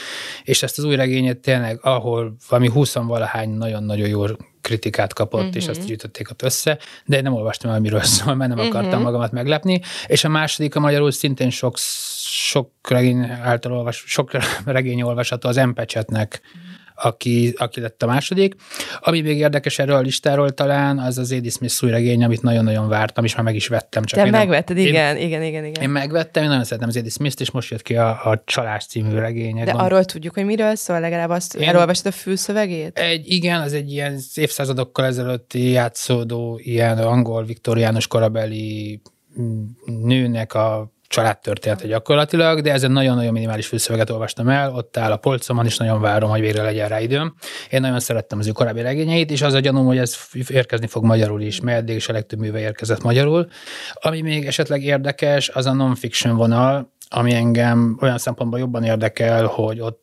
és 0.44 0.62
ezt 0.62 0.78
az 0.78 0.84
új 0.84 0.96
regényet 0.96 1.38
tényleg, 1.38 1.78
ahol 1.82 2.36
valami 2.48 2.68
20 2.68 2.94
valahány 2.94 3.50
nagyon-nagyon 3.50 4.08
jó 4.08 4.24
kritikát 4.62 5.12
kapott, 5.12 5.40
uh-huh. 5.40 5.56
és 5.56 5.68
azt 5.68 5.78
mhm. 5.78 5.86
gyűjtötték 5.86 6.30
ott 6.30 6.42
össze, 6.42 6.78
de 7.04 7.16
én 7.16 7.22
nem 7.22 7.34
olvastam 7.34 7.70
el, 7.70 7.80
miről 7.80 8.02
szól, 8.02 8.34
mert 8.34 8.50
nem 8.54 8.58
uh-huh. 8.58 8.76
akartam 8.76 9.02
magamat 9.02 9.32
meglepni. 9.32 9.80
És 10.06 10.24
a 10.24 10.28
második 10.28 10.76
a 10.76 10.80
magyarul 10.80 11.10
szintén 11.10 11.50
sok, 11.50 11.78
sok 11.78 12.70
regény 12.88 13.22
által 13.42 13.72
olvas, 13.72 14.04
sok 14.06 14.30
regény 14.64 15.02
olvasható 15.02 15.48
az 15.48 15.56
Empecsetnek 15.56 16.40
uh-huh 16.44 16.81
aki, 16.94 17.54
aki 17.56 17.80
lett 17.80 18.02
a 18.02 18.06
második. 18.06 18.54
Ami 19.00 19.20
még 19.20 19.38
érdekes 19.38 19.78
erről 19.78 19.96
a 19.96 20.00
listáról 20.00 20.50
talán, 20.50 20.98
az 20.98 21.18
az 21.18 21.32
Eddie 21.32 21.50
Smith 21.50 21.84
új 21.84 21.90
regény, 21.90 22.24
amit 22.24 22.42
nagyon-nagyon 22.42 22.88
vártam, 22.88 23.24
és 23.24 23.34
már 23.34 23.44
meg 23.44 23.54
is 23.54 23.68
vettem. 23.68 24.04
Csak 24.04 24.24
Te 24.24 24.30
megvetted, 24.30 24.76
nem, 24.76 24.86
igen, 24.86 25.16
én, 25.16 25.26
igen, 25.26 25.42
igen, 25.42 25.64
igen. 25.64 25.82
Én 25.82 25.90
megvettem, 25.90 26.42
én 26.42 26.48
nagyon 26.48 26.64
szeretem 26.64 26.88
az 26.88 26.96
Eddie 26.96 27.10
Smith-t, 27.10 27.40
és 27.40 27.50
most 27.50 27.70
jött 27.70 27.82
ki 27.82 27.96
a, 27.96 28.08
a 28.30 28.42
Csalás 28.44 28.86
című 28.86 29.14
regény. 29.14 29.64
De 29.64 29.70
arról 29.70 30.04
tudjuk, 30.04 30.34
hogy 30.34 30.44
miről 30.44 30.74
szól, 30.74 31.00
legalább 31.00 31.30
azt 31.30 31.54
én, 31.54 31.68
elolvastad 31.68 32.12
a 32.12 32.16
fülszövegét? 32.16 32.98
Egy, 32.98 33.30
igen, 33.30 33.60
az 33.60 33.72
egy 33.72 33.92
ilyen 33.92 34.18
évszázadokkal 34.34 35.04
ezelőtti 35.04 35.70
játszódó, 35.70 36.60
ilyen 36.62 36.98
angol, 36.98 37.44
viktoriánus 37.44 38.06
korabeli 38.06 39.00
mm, 39.40 39.62
nőnek 39.84 40.54
a 40.54 40.92
családtörténete 41.12 41.86
gyakorlatilag, 41.86 42.60
de 42.60 42.72
ezen 42.72 42.90
nagyon-nagyon 42.90 43.32
minimális 43.32 43.66
fülszöveget 43.66 44.10
olvastam 44.10 44.48
el, 44.48 44.74
ott 44.74 44.96
áll 44.96 45.12
a 45.12 45.16
polcomon, 45.16 45.64
és 45.64 45.76
nagyon 45.76 46.00
várom, 46.00 46.30
hogy 46.30 46.40
végre 46.40 46.62
legyen 46.62 46.88
rá 46.88 47.00
időm. 47.00 47.34
Én 47.70 47.80
nagyon 47.80 48.00
szerettem 48.00 48.38
az 48.38 48.46
ő 48.46 48.50
korábbi 48.50 48.80
regényeit, 48.80 49.30
és 49.30 49.42
az 49.42 49.54
a 49.54 49.60
gyanúm, 49.60 49.86
hogy 49.86 49.98
ez 49.98 50.16
érkezni 50.48 50.86
fog 50.86 51.04
magyarul 51.04 51.40
is, 51.40 51.60
mert 51.60 51.78
eddig 51.78 51.96
is 51.96 52.08
a 52.08 52.12
legtöbb 52.12 52.38
műve 52.38 52.58
érkezett 52.58 53.02
magyarul. 53.02 53.48
Ami 53.92 54.20
még 54.20 54.46
esetleg 54.46 54.82
érdekes, 54.82 55.48
az 55.48 55.66
a 55.66 55.72
non-fiction 55.72 56.36
vonal, 56.36 56.92
ami 57.08 57.34
engem 57.34 57.98
olyan 58.00 58.18
szempontból 58.18 58.58
jobban 58.58 58.84
érdekel, 58.84 59.46
hogy 59.46 59.80
ott 59.80 60.01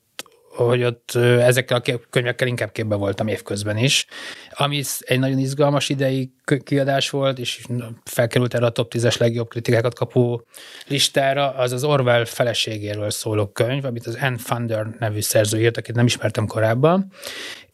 hogy 0.65 0.83
ott 0.83 1.11
ezekkel 1.15 1.81
a 1.85 1.99
könyvekkel 2.09 2.47
inkább 2.47 2.71
képbe 2.71 2.95
voltam 2.95 3.27
évközben 3.27 3.77
is, 3.77 4.05
ami 4.51 4.81
egy 4.99 5.19
nagyon 5.19 5.37
izgalmas 5.37 5.89
idei 5.89 6.31
kiadás 6.63 7.09
volt, 7.09 7.39
és 7.39 7.65
felkerült 8.03 8.53
erre 8.53 8.65
a 8.65 8.69
top 8.69 8.93
10-es 8.95 9.19
legjobb 9.19 9.49
kritikákat 9.49 9.93
kapó 9.93 10.45
listára, 10.87 11.49
az 11.49 11.71
az 11.71 11.83
Orwell 11.83 12.25
feleségéről 12.25 13.09
szóló 13.09 13.47
könyv, 13.47 13.85
amit 13.85 14.07
az 14.07 14.17
Anne 14.21 14.37
Funder 14.37 14.87
nevű 14.99 15.21
szerző 15.21 15.59
írt, 15.59 15.77
akit 15.77 15.95
nem 15.95 16.05
ismertem 16.05 16.47
korábban, 16.47 17.11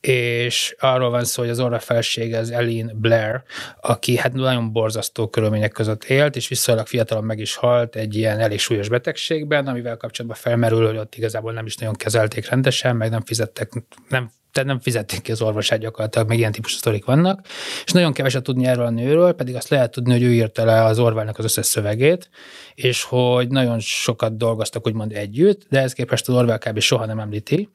és 0.07 0.75
arról 0.79 1.09
van 1.09 1.23
szó, 1.23 1.41
hogy 1.41 1.51
az 1.51 1.59
Orra 1.59 1.79
felsége 1.79 2.37
az 2.37 2.51
Ellen 2.51 2.91
Blair, 2.95 3.41
aki 3.81 4.17
hát 4.17 4.33
nagyon 4.33 4.71
borzasztó 4.71 5.27
körülmények 5.27 5.71
között 5.71 6.03
élt, 6.03 6.35
és 6.35 6.47
viszonylag 6.47 6.87
fiatalon 6.87 7.23
meg 7.23 7.39
is 7.39 7.55
halt 7.55 7.95
egy 7.95 8.15
ilyen 8.15 8.39
elég 8.39 8.59
súlyos 8.59 8.89
betegségben, 8.89 9.67
amivel 9.67 9.97
kapcsolatban 9.97 10.39
felmerül, 10.41 10.85
hogy 10.85 10.97
ott 10.97 11.15
igazából 11.15 11.53
nem 11.53 11.65
is 11.65 11.75
nagyon 11.75 11.93
kezelték 11.93 12.49
rendesen, 12.49 12.95
meg 12.95 13.09
nem 13.09 13.21
fizettek, 13.21 13.71
nem 14.09 14.29
tehát 14.51 14.69
nem 14.69 14.79
fizették 14.79 15.21
ki 15.21 15.31
az 15.31 15.41
orvosát 15.41 15.79
gyakorlatilag, 15.79 16.27
meg 16.27 16.37
ilyen 16.37 16.51
típusú 16.51 16.77
sztorik 16.77 17.05
vannak, 17.05 17.47
és 17.85 17.91
nagyon 17.91 18.13
keveset 18.13 18.43
tudni 18.43 18.65
erről 18.65 18.85
a 18.85 18.89
nőről, 18.89 19.33
pedig 19.33 19.55
azt 19.55 19.69
lehet 19.69 19.91
tudni, 19.91 20.11
hogy 20.11 20.23
ő 20.23 20.33
írta 20.33 20.65
le 20.65 20.83
az 20.83 20.99
Orwellnek 20.99 21.37
az 21.37 21.43
összes 21.43 21.65
szövegét, 21.65 22.29
és 22.75 23.03
hogy 23.03 23.47
nagyon 23.47 23.79
sokat 23.79 24.37
dolgoztak 24.37 24.87
úgymond 24.87 25.11
együtt, 25.11 25.65
de 25.69 25.81
ez 25.81 25.93
képest 25.93 26.27
az 26.27 26.35
Orwell 26.35 26.57
kb. 26.57 26.79
soha 26.79 27.05
nem 27.05 27.19
említi, 27.19 27.69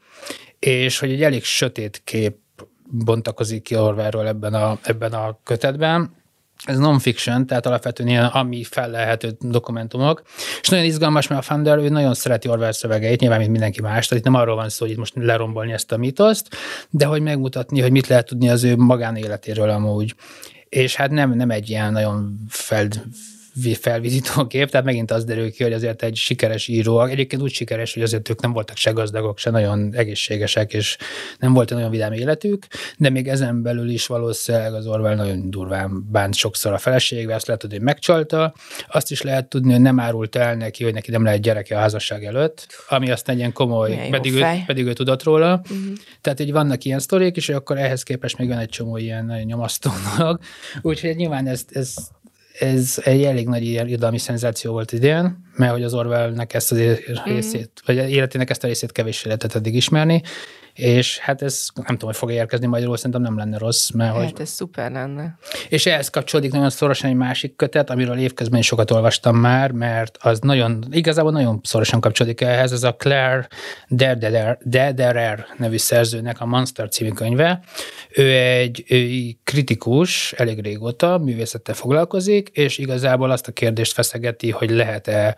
és 0.61 0.99
hogy 0.99 1.11
egy 1.11 1.23
elég 1.23 1.45
sötét 1.45 2.01
kép 2.05 2.37
bontakozik 2.91 3.63
ki 3.63 3.77
Orwellről 3.77 4.27
ebben 4.27 4.55
a, 4.55 4.79
ebben 4.83 5.13
a 5.13 5.39
kötetben, 5.45 6.19
ez 6.65 6.79
non-fiction, 6.79 7.47
tehát 7.47 7.67
alapvetően 7.67 8.09
ilyen 8.09 8.25
ami 8.25 8.65
felelhető 8.65 9.37
dokumentumok, 9.41 10.23
és 10.61 10.69
nagyon 10.69 10.87
izgalmas, 10.87 11.27
mert 11.27 11.41
a 11.41 11.45
Funder, 11.45 11.79
ő 11.79 11.89
nagyon 11.89 12.15
szereti 12.15 12.49
Orwell 12.49 12.73
szövegeit, 12.73 13.21
nyilván, 13.21 13.39
mint 13.39 13.51
mindenki 13.51 13.81
más, 13.81 14.07
tehát 14.07 14.25
itt 14.25 14.31
nem 14.31 14.41
arról 14.41 14.57
van 14.57 14.69
szó, 14.69 14.85
hogy 14.85 14.95
itt 14.95 14.99
most 14.99 15.15
lerombolni 15.17 15.73
ezt 15.73 15.93
a 15.93 15.97
mitoszt, 15.97 16.57
de 16.91 17.05
hogy 17.05 17.23
megmutatni, 17.23 17.81
hogy 17.81 17.91
mit 17.91 18.07
lehet 18.07 18.27
tudni 18.27 18.49
az 18.49 18.65
ő 18.65 18.77
magánéletéről 18.77 19.71
amúgy. 19.71 20.15
És 20.69 20.95
hát 20.95 21.11
nem, 21.11 21.33
nem 21.33 21.51
egy 21.51 21.69
ilyen 21.69 21.93
nagyon 21.93 22.35
feld, 22.49 23.03
felvizító 23.81 24.47
kép, 24.47 24.71
tehát 24.71 24.87
megint 24.87 25.11
az 25.11 25.25
derül 25.25 25.51
ki, 25.51 25.63
hogy 25.63 25.73
azért 25.73 26.03
egy 26.03 26.17
sikeres 26.17 26.69
író, 26.69 27.05
egyébként 27.05 27.43
úgy 27.43 27.53
sikeres, 27.53 27.95
hogy 27.95 28.03
azért 28.03 28.31
ők 28.31 28.41
nem 28.41 28.53
voltak 28.53 28.77
se 28.77 28.91
gazdagok, 28.91 29.39
se 29.39 29.51
nagyon 29.51 29.95
egészségesek, 29.95 30.73
és 30.73 30.97
nem 31.39 31.53
volt 31.53 31.71
egy 31.71 31.77
nagyon 31.77 31.91
vidám 31.91 32.13
életük, 32.13 32.67
de 32.99 33.11
még 33.11 33.29
ezen 33.29 33.63
belül 33.63 33.89
is 33.89 34.07
valószínűleg 34.07 34.75
az 34.75 34.87
Orwell 34.87 35.15
nagyon 35.15 35.51
durván 35.51 36.11
bánt 36.11 36.35
sokszor 36.35 36.73
a 36.73 36.79
feleségvel, 36.79 37.37
azt 37.37 37.47
lehet 37.47 37.61
tudni, 37.61 37.77
hogy 37.77 37.85
megcsalta, 37.85 38.55
azt 38.89 39.11
is 39.11 39.23
lehet 39.23 39.49
tudni, 39.49 39.73
hogy 39.73 39.81
nem 39.81 40.01
árult 40.01 40.37
el 40.37 40.55
neki, 40.55 40.85
hogy 40.85 40.95
neki 40.95 41.11
nem 41.11 41.25
lehet 41.25 41.41
gyereke 41.41 41.77
a 41.77 41.79
házasság 41.79 42.25
előtt, 42.25 42.67
ami 42.89 43.11
azt 43.11 43.29
egy 43.29 43.39
ilyen 43.39 43.53
komoly, 43.53 44.09
pedig 44.11 44.35
ő, 44.35 44.45
pedig 44.67 44.87
ő 44.87 44.93
tudott 44.93 45.23
róla. 45.23 45.61
Uh-huh. 45.63 45.97
Tehát, 46.21 46.39
hogy 46.39 46.53
vannak 46.53 46.85
ilyen 46.85 46.99
sztorik, 46.99 47.37
és 47.37 47.49
akkor 47.49 47.79
ehhez 47.79 48.03
képest 48.03 48.39
még 48.39 48.49
van 48.49 48.59
egy 48.59 48.69
csomó 48.69 48.97
ilyen 48.97 49.25
nagyon 49.25 49.45
nyomasztó 49.45 49.91
dolog. 50.17 50.41
Úgyhogy 50.83 51.17
nyilván 51.17 51.47
ez, 51.47 51.65
ez 51.69 51.95
ez 52.61 53.01
egy 53.05 53.23
elég 53.23 53.49
nagy 53.49 53.65
irodalmi 53.65 54.19
szenzáció 54.19 54.73
volt 54.73 54.93
idén, 54.93 55.37
mert 55.57 55.73
hogy 55.73 55.83
az 55.83 55.95
Orwellnek 55.95 56.55
ezt 56.55 56.73
az 56.73 56.79
részét, 57.25 57.71
mm. 57.83 57.95
vagy 57.95 58.11
életének 58.11 58.51
ezt 58.51 58.65
a 58.65 58.67
részét 58.67 58.93
kevéssé 58.93 59.27
lehetett 59.27 59.55
eddig 59.55 59.75
ismerni, 59.75 60.23
és 60.81 61.19
hát 61.19 61.43
ez 61.43 61.67
nem 61.75 61.85
tudom, 61.87 62.09
hogy 62.09 62.17
fog 62.17 62.31
érkezni 62.31 62.67
magyarul, 62.67 62.97
szerintem 62.97 63.23
nem 63.23 63.37
lenne 63.37 63.59
rossz. 63.59 63.91
Mert 63.91 64.15
hát 64.15 64.31
hogy... 64.31 64.41
ez 64.41 64.49
szuper 64.49 64.91
lenne. 64.91 65.39
És 65.69 65.87
ehhez 65.87 66.09
kapcsolódik 66.09 66.53
nagyon 66.53 66.71
szorosan 66.71 67.11
egy 67.11 67.17
másik 67.17 67.57
kötet, 67.57 67.91
amiről 67.91 68.19
évközben 68.19 68.59
is 68.59 68.67
sokat 68.67 68.91
olvastam 68.91 69.37
már, 69.37 69.71
mert 69.71 70.19
az 70.21 70.39
nagyon, 70.39 70.85
igazából 70.91 71.33
nagyon 71.33 71.61
szorosan 71.63 72.01
kapcsolódik 72.01 72.41
ehhez, 72.41 72.73
ez 72.73 72.83
a 72.83 72.95
Claire 72.95 73.49
Dederer, 73.89 74.59
Dederer 74.63 75.47
nevű 75.57 75.77
szerzőnek 75.77 76.41
a 76.41 76.47
Monster 76.47 76.89
című 76.89 77.11
könyve. 77.11 77.61
Ő 78.11 78.37
egy 78.37 78.85
ő 78.89 79.09
kritikus, 79.45 80.33
elég 80.33 80.61
régóta 80.61 81.19
művészettel 81.19 81.75
foglalkozik, 81.75 82.49
és 82.49 82.79
igazából 82.79 83.31
azt 83.31 83.49
a 83.49 83.53
kérdést 83.53 83.93
feszegeti, 83.93 84.51
hogy 84.51 84.71
lehet-e 84.71 85.37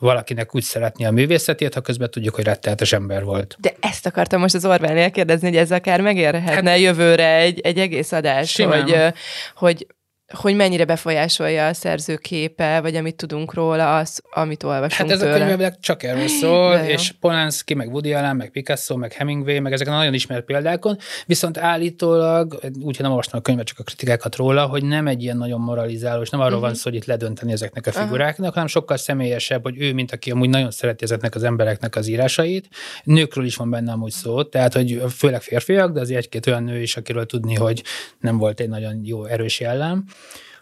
valakinek 0.00 0.54
úgy 0.54 0.62
szeretni 0.62 1.04
a 1.04 1.10
művészetét, 1.10 1.74
ha 1.74 1.80
közben 1.80 2.10
tudjuk, 2.10 2.34
hogy 2.34 2.44
retteltes 2.44 2.92
ember 2.92 3.24
volt. 3.24 3.56
De 3.58 3.74
ezt 3.80 4.06
akartam 4.06 4.40
most 4.40 4.54
az 4.54 4.64
Orwellnél 4.64 5.10
kérdezni, 5.10 5.48
hogy 5.48 5.56
ez 5.56 5.70
akár 5.70 6.00
megérhetne 6.00 6.70
hát, 6.70 6.78
jövőre 6.78 7.36
egy, 7.36 7.60
egy 7.60 7.78
egész 7.78 8.12
adás, 8.12 8.50
simán. 8.50 8.82
hogy, 8.82 9.12
hogy 9.54 9.86
hogy 10.34 10.54
mennyire 10.54 10.84
befolyásolja 10.84 11.66
a 11.66 11.74
szerző 11.74 12.16
képe, 12.16 12.80
vagy 12.80 12.96
amit 12.96 13.16
tudunk 13.16 13.54
róla, 13.54 13.96
az, 13.96 14.22
amit 14.30 14.62
olvasunk 14.62 15.10
Hát 15.10 15.10
ez 15.10 15.18
tőle. 15.18 15.44
a 15.44 15.48
könyvek 15.48 15.78
csak 15.80 16.02
erről 16.02 16.28
szól, 16.28 16.74
és 16.74 17.12
Polanski, 17.20 17.74
meg 17.74 17.88
Woody 17.88 18.12
Allen, 18.12 18.36
meg 18.36 18.50
Picasso, 18.50 18.96
meg 18.96 19.12
Hemingway, 19.12 19.60
meg 19.60 19.72
ezeken 19.72 19.92
a 19.92 19.96
nagyon 19.96 20.14
ismert 20.14 20.44
példákon, 20.44 20.98
viszont 21.26 21.58
állítólag, 21.58 22.58
úgyhogy 22.62 23.00
nem 23.00 23.10
olvastam 23.10 23.38
a 23.38 23.42
könyvet, 23.42 23.66
csak 23.66 23.78
a 23.78 23.82
kritikákat 23.82 24.36
róla, 24.36 24.66
hogy 24.66 24.84
nem 24.84 25.06
egy 25.06 25.22
ilyen 25.22 25.36
nagyon 25.36 25.60
moralizáló, 25.60 26.22
és 26.22 26.30
nem 26.30 26.40
arról 26.40 26.52
uh-huh. 26.52 26.68
van 26.68 26.78
szó, 26.78 26.90
hogy 26.90 26.98
itt 26.98 27.04
ledönteni 27.04 27.52
ezeknek 27.52 27.86
a 27.86 27.92
figuráknak, 27.92 28.38
uh-huh. 28.38 28.54
hanem 28.54 28.68
sokkal 28.68 28.96
személyesebb, 28.96 29.62
hogy 29.62 29.80
ő, 29.80 29.92
mint 29.92 30.12
aki 30.12 30.30
amúgy 30.30 30.48
nagyon 30.48 30.70
szereti 30.70 31.04
ezeknek 31.04 31.34
az 31.34 31.42
embereknek 31.42 31.96
az 31.96 32.06
írásait. 32.06 32.68
Nőkről 33.04 33.44
is 33.44 33.56
van 33.56 33.70
benne 33.70 33.92
amúgy 33.92 34.10
szó, 34.10 34.42
tehát, 34.42 34.74
hogy 34.74 35.02
főleg 35.16 35.42
férfiak, 35.42 35.92
de 35.92 36.00
az 36.00 36.10
egy-két 36.10 36.46
olyan 36.46 36.62
nő 36.62 36.80
is, 36.80 36.96
akiről 36.96 37.26
tudni, 37.26 37.54
hogy 37.54 37.82
nem 38.20 38.36
volt 38.36 38.60
egy 38.60 38.68
nagyon 38.68 39.00
jó 39.04 39.24
erős 39.24 39.60
jellem 39.60 40.04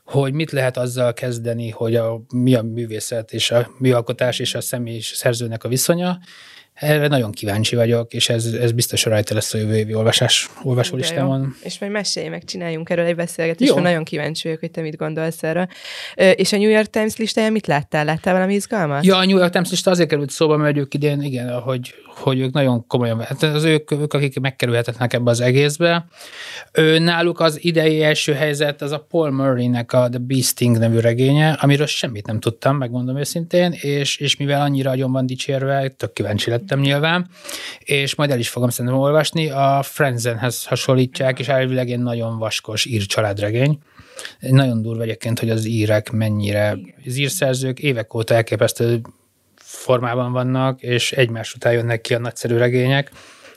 hogy 0.05 0.33
mit 0.33 0.51
lehet 0.51 0.77
azzal 0.77 1.13
kezdeni, 1.13 1.71
hogy 1.71 1.97
a, 1.97 2.21
mi 2.35 2.55
a 2.55 2.63
művészet 2.63 3.33
és 3.33 3.51
a 3.51 3.71
műalkotás 3.79 4.39
és 4.39 4.55
a 4.55 4.61
személy 4.61 4.95
és 4.95 5.07
szerzőnek 5.07 5.65
a 5.65 5.69
viszonya. 5.69 6.19
Erre 6.79 7.09
nagyon 7.09 7.33
kíváncsi 7.33 7.77
vagyok, 7.77 8.13
és 8.13 8.29
ez, 8.29 8.45
ez 8.45 8.73
biztos 8.73 9.05
rajta 9.05 9.35
lesz 9.35 9.55
a 9.55 9.59
jövő 9.59 9.77
évi 9.77 9.95
olvasás, 9.95 10.51
olvasó 10.63 10.91
De 10.91 10.97
jó. 10.97 11.03
listámon. 11.03 11.57
És 11.63 11.79
majd 11.79 11.93
mesélj 11.93 12.29
meg, 12.29 12.45
csináljunk 12.45 12.91
erről 12.91 13.05
egy 13.05 13.17
beszélgetést, 13.17 13.73
mert 13.73 13.87
nagyon 13.87 14.05
kíváncsi 14.05 14.43
vagyok, 14.43 14.61
hogy 14.61 14.71
te 14.71 14.81
mit 14.81 14.97
gondolsz 14.97 15.43
erről. 15.43 15.69
És 16.15 16.53
a 16.53 16.57
New 16.57 16.71
York 16.71 16.91
Times 16.91 17.17
listáján 17.17 17.53
mit 17.53 17.67
láttál? 17.67 18.05
Láttál 18.05 18.35
valami 18.35 18.55
izgalmat? 18.55 19.05
Ja, 19.05 19.17
a 19.17 19.25
New 19.25 19.39
York 19.39 19.53
Times 19.53 19.71
lista 19.71 19.91
azért 19.91 20.09
került 20.09 20.31
szóba, 20.31 20.57
mert 20.57 20.77
ők 20.77 20.95
idén, 20.95 21.23
igen, 21.23 21.61
hogy, 21.61 21.95
hogy 22.07 22.41
ők 22.41 22.53
nagyon 22.53 22.87
komolyan, 22.87 23.21
hát 23.21 23.43
az 23.43 23.65
ők, 23.65 23.91
ők, 23.91 24.13
akik 24.13 24.41
megkerülhetetlenek 24.41 25.13
ebbe 25.13 25.31
az 25.31 25.41
egészbe. 25.41 26.07
Ő, 26.73 26.99
náluk 26.99 27.41
az 27.41 27.65
idei 27.65 28.03
első 28.03 28.33
helyzet, 28.33 28.83
az 28.83 28.93
a 28.93 29.07
Paul 29.09 29.31
Murray-nek 29.31 29.93
a 29.93 30.09
The 30.09 30.19
Beasting 30.19 30.79
nevű 30.79 30.99
regénye, 30.99 31.53
amiről 31.53 31.87
semmit 31.87 32.27
nem 32.27 32.41
tudtam, 32.41 32.77
megmondom 32.77 33.19
őszintén, 33.19 33.73
és, 33.81 34.17
és 34.17 34.37
mivel 34.37 34.61
annyira 34.61 34.91
agyon 34.91 35.13
van 35.13 35.27
dicsérve, 35.27 35.89
tök 35.89 36.13
kíváncsi 36.13 36.51
lettem 36.69 36.85
nyilván, 36.85 37.29
és 37.79 38.15
majd 38.15 38.31
el 38.31 38.39
is 38.39 38.49
fogom 38.49 38.69
szerintem 38.69 39.01
olvasni, 39.01 39.51
a 39.51 39.81
Frenzenhez 39.83 40.65
hasonlítják, 40.65 41.39
és 41.39 41.49
elvileg 41.49 41.91
egy 41.91 41.99
nagyon 41.99 42.39
vaskos 42.39 42.85
ír 42.85 43.07
családregény. 43.07 43.79
Nagyon 44.41 44.83
durva 44.83 45.03
egyébként, 45.03 45.39
hogy 45.39 45.51
az 45.51 45.65
írek 45.65 46.11
mennyire, 46.11 46.79
az 47.07 47.17
írszerzők 47.17 47.79
évek 47.79 48.15
óta 48.15 48.35
elképesztő 48.35 49.01
formában 49.57 50.33
vannak, 50.33 50.83
és 50.83 51.13
egymás 51.13 51.55
után 51.55 51.73
jönnek 51.73 52.01
ki 52.01 52.15
a 52.15 52.19
nagyszerű 52.19 52.57
regények. 52.57 53.11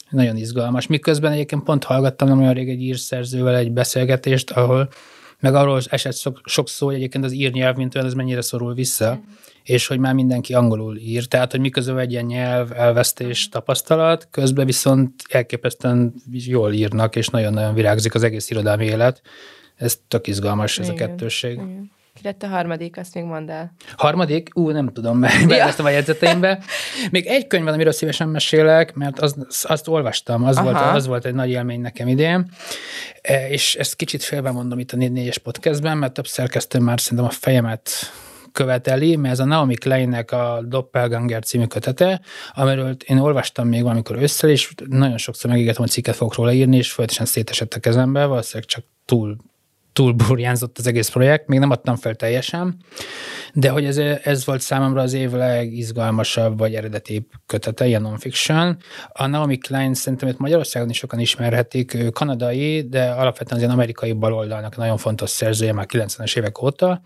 Nagyon 0.09 0.37
izgalmas. 0.37 0.87
Miközben 0.87 1.31
egyébként 1.31 1.63
pont 1.63 1.83
hallgattam 1.83 2.27
nem 2.27 2.39
olyan 2.39 2.53
rég 2.53 2.69
egy 2.69 2.81
írszerzővel 2.81 3.55
egy 3.55 3.71
beszélgetést, 3.71 4.51
ahol 4.51 4.89
meg 5.39 5.55
arról 5.55 5.81
esett 5.89 6.15
sok, 6.15 6.41
sok 6.45 6.69
szó, 6.69 6.85
hogy 6.85 6.95
egyébként 6.95 7.23
az 7.23 7.31
írnyelv, 7.31 7.75
mint 7.75 7.95
olyan, 7.95 8.07
az 8.07 8.13
mennyire 8.13 8.41
szorul 8.41 8.73
vissza, 8.73 9.19
és 9.63 9.87
hogy 9.87 9.99
már 9.99 10.13
mindenki 10.13 10.53
angolul 10.53 10.97
ír. 10.97 11.25
Tehát, 11.25 11.51
hogy 11.51 11.59
miközben 11.59 11.97
egy 11.97 12.11
ilyen 12.11 12.25
nyelv 12.25 12.71
elvesztés 12.71 13.49
tapasztalat, 13.49 14.27
közben 14.31 14.65
viszont 14.65 15.13
elképesztően 15.29 16.13
jól 16.31 16.73
írnak, 16.73 17.15
és 17.15 17.27
nagyon-nagyon 17.27 17.73
virágzik 17.73 18.15
az 18.15 18.23
egész 18.23 18.49
irodalmi 18.49 18.85
élet. 18.85 19.21
Ez 19.75 19.97
tök 20.07 20.27
izgalmas, 20.27 20.79
ez 20.79 20.89
a 20.89 20.93
Igen. 20.93 21.07
kettősség. 21.07 21.51
Igen. 21.51 21.91
Ki 22.13 22.21
lett 22.23 22.43
a 22.43 22.47
harmadik, 22.47 22.97
azt 22.97 23.13
még 23.13 23.23
mondd 23.23 23.49
el. 23.49 23.73
Harmadik? 23.97 24.49
Ú, 24.53 24.69
nem 24.69 24.93
tudom, 24.93 25.17
mert 25.17 25.47
belettem 25.47 25.85
a 25.85 25.89
jegyzeteimbe. 25.89 26.63
Még 27.11 27.25
egy 27.25 27.47
könyv 27.47 27.63
van, 27.63 27.73
amiről 27.73 27.91
szívesen 27.91 28.29
mesélek, 28.29 28.93
mert 28.93 29.19
az, 29.19 29.35
azt 29.61 29.87
olvastam, 29.87 30.43
az 30.43 30.59
volt, 30.59 30.75
az 30.75 31.07
volt 31.07 31.25
egy 31.25 31.33
nagy 31.33 31.49
élmény 31.49 31.81
nekem 31.81 32.07
idén, 32.07 32.49
E, 33.21 33.49
és 33.49 33.75
ezt 33.75 33.95
kicsit 33.95 34.23
félbe 34.23 34.51
mondom 34.51 34.79
itt 34.79 34.91
a 34.91 34.95
4 34.95 35.37
podcastben, 35.37 35.97
mert 35.97 36.13
több 36.13 36.27
szerkesztő 36.27 36.79
már 36.79 36.99
szerintem 36.99 37.27
a 37.27 37.29
fejemet 37.29 37.89
követeli, 38.51 39.15
mert 39.15 39.33
ez 39.33 39.39
a 39.39 39.45
Naomi 39.45 39.75
Kleinnek 39.75 40.31
a 40.31 40.61
Doppelganger 40.65 41.43
című 41.43 41.65
kötete, 41.65 42.21
amiről 42.53 42.95
én 43.05 43.17
olvastam 43.17 43.67
még 43.67 43.81
valamikor 43.81 44.17
össze, 44.21 44.47
és 44.47 44.73
nagyon 44.89 45.17
sokszor 45.17 45.49
megígértem, 45.49 45.81
hogy 45.81 45.91
cikket 45.91 46.15
fogok 46.15 46.35
róla 46.35 46.51
írni, 46.51 46.77
és 46.77 46.91
folyamatosan 46.91 47.25
szétesett 47.25 47.73
a 47.73 47.79
kezembe, 47.79 48.25
valószínűleg 48.25 48.69
csak 48.69 48.83
túl 49.05 49.37
túl 49.93 50.11
burjánzott 50.11 50.77
az 50.77 50.87
egész 50.87 51.09
projekt, 51.09 51.47
még 51.47 51.59
nem 51.59 51.69
adtam 51.69 51.95
fel 51.95 52.15
teljesen, 52.15 52.77
de 53.53 53.69
hogy 53.69 53.85
ez, 53.85 53.97
ez 54.23 54.45
volt 54.45 54.61
számomra 54.61 55.01
az 55.01 55.13
év 55.13 55.31
legizgalmasabb 55.31 56.57
vagy 56.57 56.75
eredetibb 56.75 57.25
kötete, 57.45 57.87
ilyen 57.87 58.01
non-fiction. 58.01 58.77
A 59.07 59.25
Naomi 59.25 59.57
Klein 59.57 59.93
szerintem 59.93 60.29
itt 60.29 60.37
Magyarországon 60.37 60.89
is 60.89 60.97
sokan 60.97 61.19
ismerhetik, 61.19 61.93
ő 61.93 62.09
kanadai, 62.09 62.87
de 62.89 63.09
alapvetően 63.09 63.55
az 63.55 63.59
ilyen 63.59 63.73
amerikai 63.73 64.13
baloldalnak 64.13 64.77
nagyon 64.77 64.97
fontos 64.97 65.29
szerzője 65.29 65.73
már 65.73 65.85
90-es 65.89 66.37
évek 66.37 66.61
óta, 66.61 67.01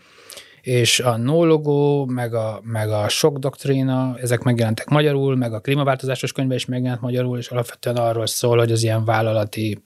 és 0.66 1.00
a 1.00 1.18
No 1.18 2.06
meg 2.06 2.34
a, 2.34 2.60
meg 2.64 2.90
a 2.90 3.10
Sok 3.10 3.38
Doktrína, 3.38 4.18
ezek 4.22 4.42
megjelentek 4.42 4.90
magyarul, 4.90 5.36
meg 5.36 5.54
a 5.54 5.60
klímaváltozásos 5.60 6.32
könyve 6.32 6.56
is 6.56 6.66
megjelent 6.66 7.02
magyarul, 7.02 7.38
és 7.38 7.50
alapvetően 7.50 7.96
arról 7.96 8.28
szól, 8.28 8.58
hogy 8.58 8.72
az 8.72 8.84
ilyen 8.84 9.06
vállalati 9.06 9.84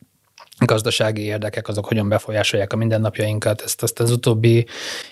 gazdasági 0.60 1.22
érdekek 1.22 1.68
azok 1.68 1.86
hogyan 1.86 2.10
befolyásolják 2.10 2.74
a 2.74 2.76
mindennapjainkat. 2.76 3.62
Ezt 3.62 3.84
azt 3.84 4.00
az 4.00 4.12
utóbbi 4.12 4.66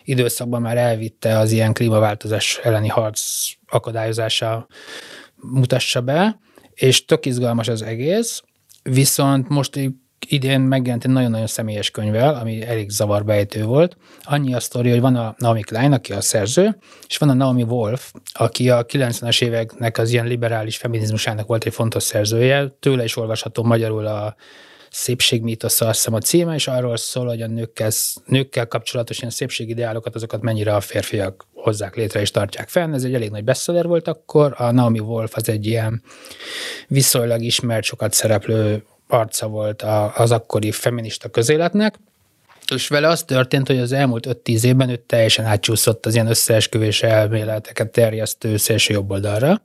időszakban 0.04 0.62
már 0.62 0.78
elvitte 0.78 1.38
az 1.38 1.52
ilyen 1.52 1.74
klímaváltozás 1.74 2.60
elleni 2.64 2.88
harc 2.88 3.22
akadályozása 3.68 4.68
mutassa 5.36 6.02
be, 6.02 6.40
és 6.74 7.06
tök 7.06 7.26
izgalmas 7.26 7.68
az 7.68 7.82
egész, 7.82 8.44
viszont 8.84 9.50
most 9.50 9.76
idén 10.28 10.60
megjelent 10.60 11.06
egy 11.06 11.12
nagyon-nagyon 11.12 11.48
személyes 11.48 11.92
könyvvel, 11.92 12.36
ami 12.36 12.66
elég 12.66 12.90
zavarbejtő 12.90 13.64
volt. 13.64 13.98
Annyi 14.24 14.54
a 14.54 14.60
sztori, 14.60 14.90
hogy 14.90 15.00
van 15.00 15.16
a 15.16 15.36
Naomi 15.38 15.62
Klein, 15.62 15.92
aki 15.92 16.14
a 16.14 16.22
szerző, 16.22 16.78
és 17.08 17.18
van 17.18 17.30
a 17.30 17.34
Naomi 17.34 17.64
Wolf, 17.64 18.14
aki 18.34 18.70
a 18.70 18.86
90-es 18.86 19.44
éveknek 19.44 19.98
az 19.98 20.12
ilyen 20.12 20.28
liberális 20.28 20.78
feminizmusának 20.78 21.48
volt 21.48 21.66
egy 21.66 21.74
fontos 21.74 22.04
szerzője. 22.04 22.76
Tőle 22.80 23.04
is 23.04 23.18
olvasható 23.18 23.64
magyarul 23.64 24.06
a 24.06 24.36
szépségmítosza, 24.90 25.88
azt 25.88 25.98
hiszem 25.98 26.14
a 26.14 26.20
címe, 26.20 26.54
és 26.56 26.68
arról 26.68 26.98
szól, 26.98 27.28
hogy 27.28 27.42
a 27.42 27.48
nőkkel, 27.48 27.90
nőkkel 28.26 28.68
kapcsolatos 28.68 29.18
ilyen 29.18 29.32
szépségideálokat, 29.32 30.16
azokat 30.16 30.42
mennyire 30.42 30.76
a 30.76 30.82
férfiak 30.82 31.48
hozzák 31.54 31.96
létre 31.96 32.20
és 32.20 32.32
tartják 32.32 32.70
fenn. 32.70 32.94
Ez 32.94 33.04
egy 33.04 33.14
elég 33.14 33.30
nagy 33.30 33.44
bestseller 33.44 33.88
volt 33.88 34.08
akkor. 34.08 34.54
A 34.58 34.72
Naomi 34.72 35.00
Wolf 35.00 35.36
az 35.36 35.50
egy 35.50 35.66
ilyen 35.66 36.04
viszonylag 36.88 37.42
ismert, 37.42 37.84
sokat 37.84 38.14
szereplő 38.14 38.84
arca 39.08 39.48
volt 39.48 39.82
a- 39.82 40.14
az 40.16 40.32
akkori 40.32 40.72
feminista 40.72 41.30
közéletnek, 41.30 41.96
és 42.76 42.88
vele 42.88 43.08
az 43.08 43.24
történt, 43.24 43.68
hogy 43.68 43.78
az 43.80 43.92
elmúlt 43.92 44.26
5-10 44.26 44.64
évben 44.64 44.90
ő 44.90 44.96
teljesen 45.06 45.46
átcsúszott 45.46 46.06
az 46.06 46.14
ilyen 46.14 46.28
összeesküvés 46.28 47.04
elméleteket 47.04 47.92
terjesztő 47.92 48.58
szélső 48.58 48.94
jobb 48.94 49.12
oldalra. 49.12 49.62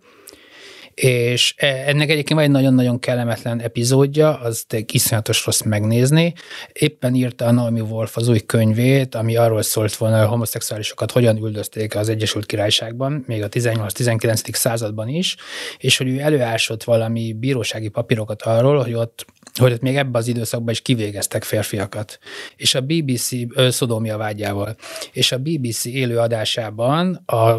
És 0.95 1.55
e- 1.57 1.83
ennek 1.87 2.11
egyébként 2.11 2.39
van 2.39 2.49
egy 2.49 2.55
nagyon-nagyon 2.55 2.99
kellemetlen 2.99 3.61
epizódja, 3.61 4.41
az 4.41 4.67
iszonyatos 4.93 5.47
rossz 5.47 5.61
megnézni. 5.61 6.35
Éppen 6.73 7.15
írta 7.15 7.45
a 7.45 7.51
Naomi 7.51 7.81
Wolf 7.81 8.17
az 8.17 8.29
új 8.29 8.41
könyvét, 8.41 9.15
ami 9.15 9.37
arról 9.37 9.63
szólt 9.63 9.97
volna, 9.97 10.17
hogy 10.17 10.25
a 10.27 10.29
homoszexuálisokat 10.29 11.11
hogyan 11.11 11.37
üldözték 11.37 11.97
az 11.97 12.09
Egyesült 12.09 12.47
Királyságban, 12.47 13.25
még 13.27 13.43
a 13.43 13.49
18-19. 13.49 14.55
században 14.55 15.09
is, 15.09 15.37
és 15.79 15.97
hogy 15.97 16.09
ő 16.09 16.19
előásott 16.19 16.85
valami 16.85 17.33
bírósági 17.33 17.89
papírokat 17.89 18.43
arról, 18.43 18.83
hogy 18.83 18.95
ott 18.95 19.25
hogy 19.61 19.73
ott 19.73 19.81
még 19.81 19.97
ebben 19.97 20.21
az 20.21 20.29
időszakban 20.29 20.71
is 20.71 20.81
kivégeztek 20.81 21.45
férfiakat. 21.45 22.19
És 22.57 22.75
a 22.75 22.81
BBC 22.81 23.31
ö, 23.49 23.71
szodómia 23.71 24.17
vágyával. 24.17 24.77
És 25.13 25.33
a 25.33 25.39
BBC 25.39 25.85
élő 25.85 26.19
adásában 26.19 27.23
a 27.27 27.57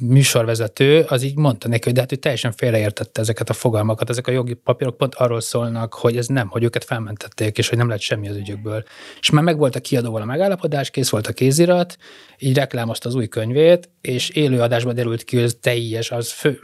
műsorvezető 0.00 1.04
az 1.08 1.22
így 1.22 1.36
mondta 1.36 1.68
neki, 1.68 1.84
hogy 1.84 1.92
de 1.92 2.00
hát 2.00 2.12
ő 2.12 2.16
teljesen 2.16 2.52
félreértette 2.52 3.20
ezeket 3.20 3.50
a 3.50 3.52
fogalmakat, 3.52 4.10
ezek 4.10 4.26
a 4.26 4.30
jogi 4.30 4.54
papírok 4.54 4.96
pont 4.96 5.14
arról 5.14 5.40
szólnak, 5.40 5.94
hogy 5.94 6.16
ez 6.16 6.26
nem, 6.26 6.48
hogy 6.48 6.62
őket 6.62 6.84
felmentették, 6.84 7.58
és 7.58 7.68
hogy 7.68 7.78
nem 7.78 7.88
lett 7.88 8.00
semmi 8.00 8.28
az 8.28 8.36
ügyükből. 8.36 8.84
És 9.20 9.30
már 9.30 9.42
megvolt 9.42 9.76
a 9.76 9.80
kiadóval 9.80 10.22
a 10.22 10.24
megállapodás, 10.24 10.90
kész 10.90 11.08
volt 11.08 11.26
a 11.26 11.32
kézirat, 11.32 11.96
így 12.38 12.56
reklámozta 12.56 13.08
az 13.08 13.14
új 13.14 13.28
könyvét, 13.28 13.88
és 14.00 14.28
élő 14.28 14.60
adásban 14.60 14.94
derült 14.94 15.24
ki, 15.24 15.36
hogy 15.36 15.44
ez 15.44 15.56
teljes, 15.60 16.10
az 16.10 16.32
fő 16.32 16.60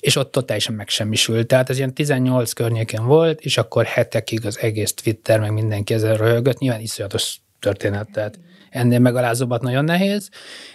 és 0.00 0.16
ott, 0.16 0.36
ott 0.36 0.46
teljesen 0.46 0.74
megsemmisült. 0.74 1.46
Tehát 1.46 1.70
ez 1.70 1.76
ilyen 1.76 1.94
18 1.94 2.52
környéken 2.52 3.06
volt, 3.06 3.40
és 3.40 3.56
akkor 3.56 3.84
hetekig 3.84 4.46
az 4.46 4.58
egész 4.58 4.92
Twitter, 4.92 5.40
meg 5.40 5.52
mindenki 5.52 5.94
ezzel 5.94 6.16
röhögött, 6.16 6.58
nyilván 6.58 6.80
iszonyatos 6.80 7.36
történet, 7.60 8.08
tehát 8.12 8.38
ennél 8.74 8.98
megalázóbbat 8.98 9.62
nagyon 9.62 9.84
nehéz, 9.84 10.28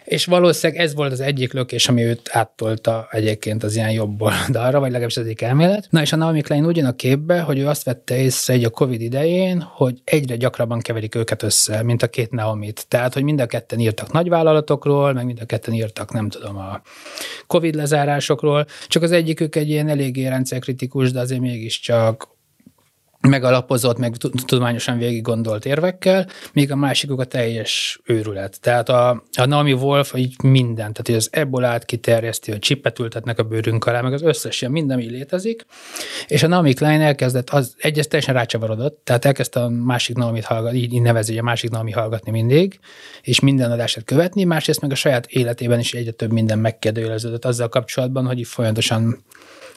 és 0.03 0.25
valószínűleg 0.25 0.83
ez 0.83 0.95
volt 0.95 1.11
az 1.11 1.19
egyik 1.19 1.53
lökés, 1.53 1.87
ami 1.87 2.03
őt 2.03 2.29
áttolta 2.31 3.07
egyébként 3.11 3.63
az 3.63 3.75
ilyen 3.75 3.91
jobb 3.91 4.21
oldalra, 4.21 4.79
vagy 4.79 4.89
legalábbis 4.89 5.17
az 5.17 5.25
egyik 5.25 5.41
elmélet. 5.41 5.87
Na 5.89 6.01
és 6.01 6.13
a 6.13 6.15
Naomi 6.15 6.41
Klein 6.41 6.65
úgy 6.65 6.77
jön 6.77 6.85
a 6.85 6.95
képbe, 6.95 7.39
hogy 7.39 7.59
ő 7.59 7.67
azt 7.67 7.83
vette 7.83 8.17
észre 8.17 8.53
egy 8.53 8.63
a 8.63 8.69
Covid 8.69 9.01
idején, 9.01 9.61
hogy 9.61 10.01
egyre 10.03 10.35
gyakrabban 10.35 10.79
keverik 10.79 11.15
őket 11.15 11.43
össze, 11.43 11.83
mint 11.83 12.03
a 12.03 12.07
két 12.07 12.31
Naomit. 12.31 12.85
Tehát, 12.87 13.13
hogy 13.13 13.23
mind 13.23 13.41
a 13.41 13.45
ketten 13.45 13.79
írtak 13.79 14.11
nagyvállalatokról, 14.11 15.13
meg 15.13 15.25
mind 15.25 15.39
a 15.41 15.45
ketten 15.45 15.73
írtak, 15.73 16.13
nem 16.13 16.29
tudom, 16.29 16.57
a 16.57 16.81
Covid 17.47 17.75
lezárásokról, 17.75 18.65
csak 18.87 19.03
az 19.03 19.11
egyikük 19.11 19.55
egy 19.55 19.69
ilyen 19.69 19.89
eléggé 19.89 20.27
rendszerkritikus, 20.27 21.11
de 21.11 21.19
azért 21.19 21.41
mégiscsak 21.41 22.37
megalapozott, 23.27 23.97
meg 23.97 24.15
tu- 24.15 24.45
tudományosan 24.45 24.97
végig 24.97 25.21
gondolt 25.21 25.65
érvekkel, 25.65 26.27
míg 26.53 26.71
a 26.71 26.75
másikuk 26.75 27.19
a 27.19 27.23
teljes 27.23 27.99
őrület. 28.05 28.61
Tehát 28.61 28.89
a, 28.89 29.23
a 29.37 29.45
Naomi 29.45 29.73
Wolf 29.73 30.13
így 30.15 30.35
mindent, 30.43 31.01
tehát 31.01 31.21
az 31.21 31.29
ebolát 31.31 31.85
kiterjeszti, 31.85 32.51
hogy 32.51 32.59
csippet 32.59 32.99
ültetnek 32.99 33.39
a 33.39 33.43
bőrünk 33.43 33.85
alá, 33.85 34.01
meg 34.01 34.13
az 34.13 34.21
összes 34.21 34.61
ilyen 34.61 34.73
minden, 34.73 34.97
ami 34.97 35.09
létezik, 35.09 35.65
és 36.27 36.43
a 36.43 36.47
Naomi 36.47 36.73
Klein 36.73 37.01
elkezdett, 37.01 37.49
az 37.49 37.75
egyes 37.77 38.07
teljesen 38.07 38.33
rácsavarodott, 38.33 39.01
tehát 39.03 39.25
elkezdte 39.25 39.59
a 39.59 39.69
másik 39.69 40.15
Naomi-t 40.15 40.45
hallgatni, 40.45 40.79
így, 40.79 40.93
így 40.93 41.01
nevezi, 41.01 41.37
a 41.37 41.43
másik 41.43 41.69
Naomi 41.69 41.91
hallgatni 41.91 42.31
mindig, 42.31 42.79
és 43.21 43.39
minden 43.39 43.71
adását 43.71 44.03
követni, 44.03 44.43
másrészt 44.43 44.81
meg 44.81 44.91
a 44.91 44.95
saját 44.95 45.25
életében 45.25 45.79
is 45.79 45.93
egyre 45.93 46.11
több 46.11 46.31
minden 46.31 46.59
megkérdőjeleződött 46.59 47.45
azzal 47.45 47.69
kapcsolatban, 47.69 48.25
hogy 48.25 48.47
folyamatosan 48.47 49.23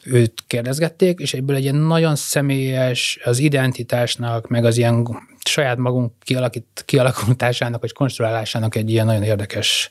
őt 0.04 0.44
kérdezgették, 0.46 1.18
és 1.20 1.34
egyből 1.34 1.56
egy 1.56 1.62
ilyen 1.62 1.74
nagyon 1.74 2.16
személyes, 2.16 3.18
az 3.24 3.38
identitásnak, 3.38 4.48
meg 4.48 4.64
az 4.64 4.76
ilyen 4.76 5.08
saját 5.44 5.76
magunk 5.76 6.12
kialakít, 6.20 6.82
kialakultásának 6.84 7.80
vagy 7.80 7.92
konstruálásának 7.92 8.74
egy 8.74 8.90
ilyen 8.90 9.06
nagyon 9.06 9.22
érdekes 9.22 9.90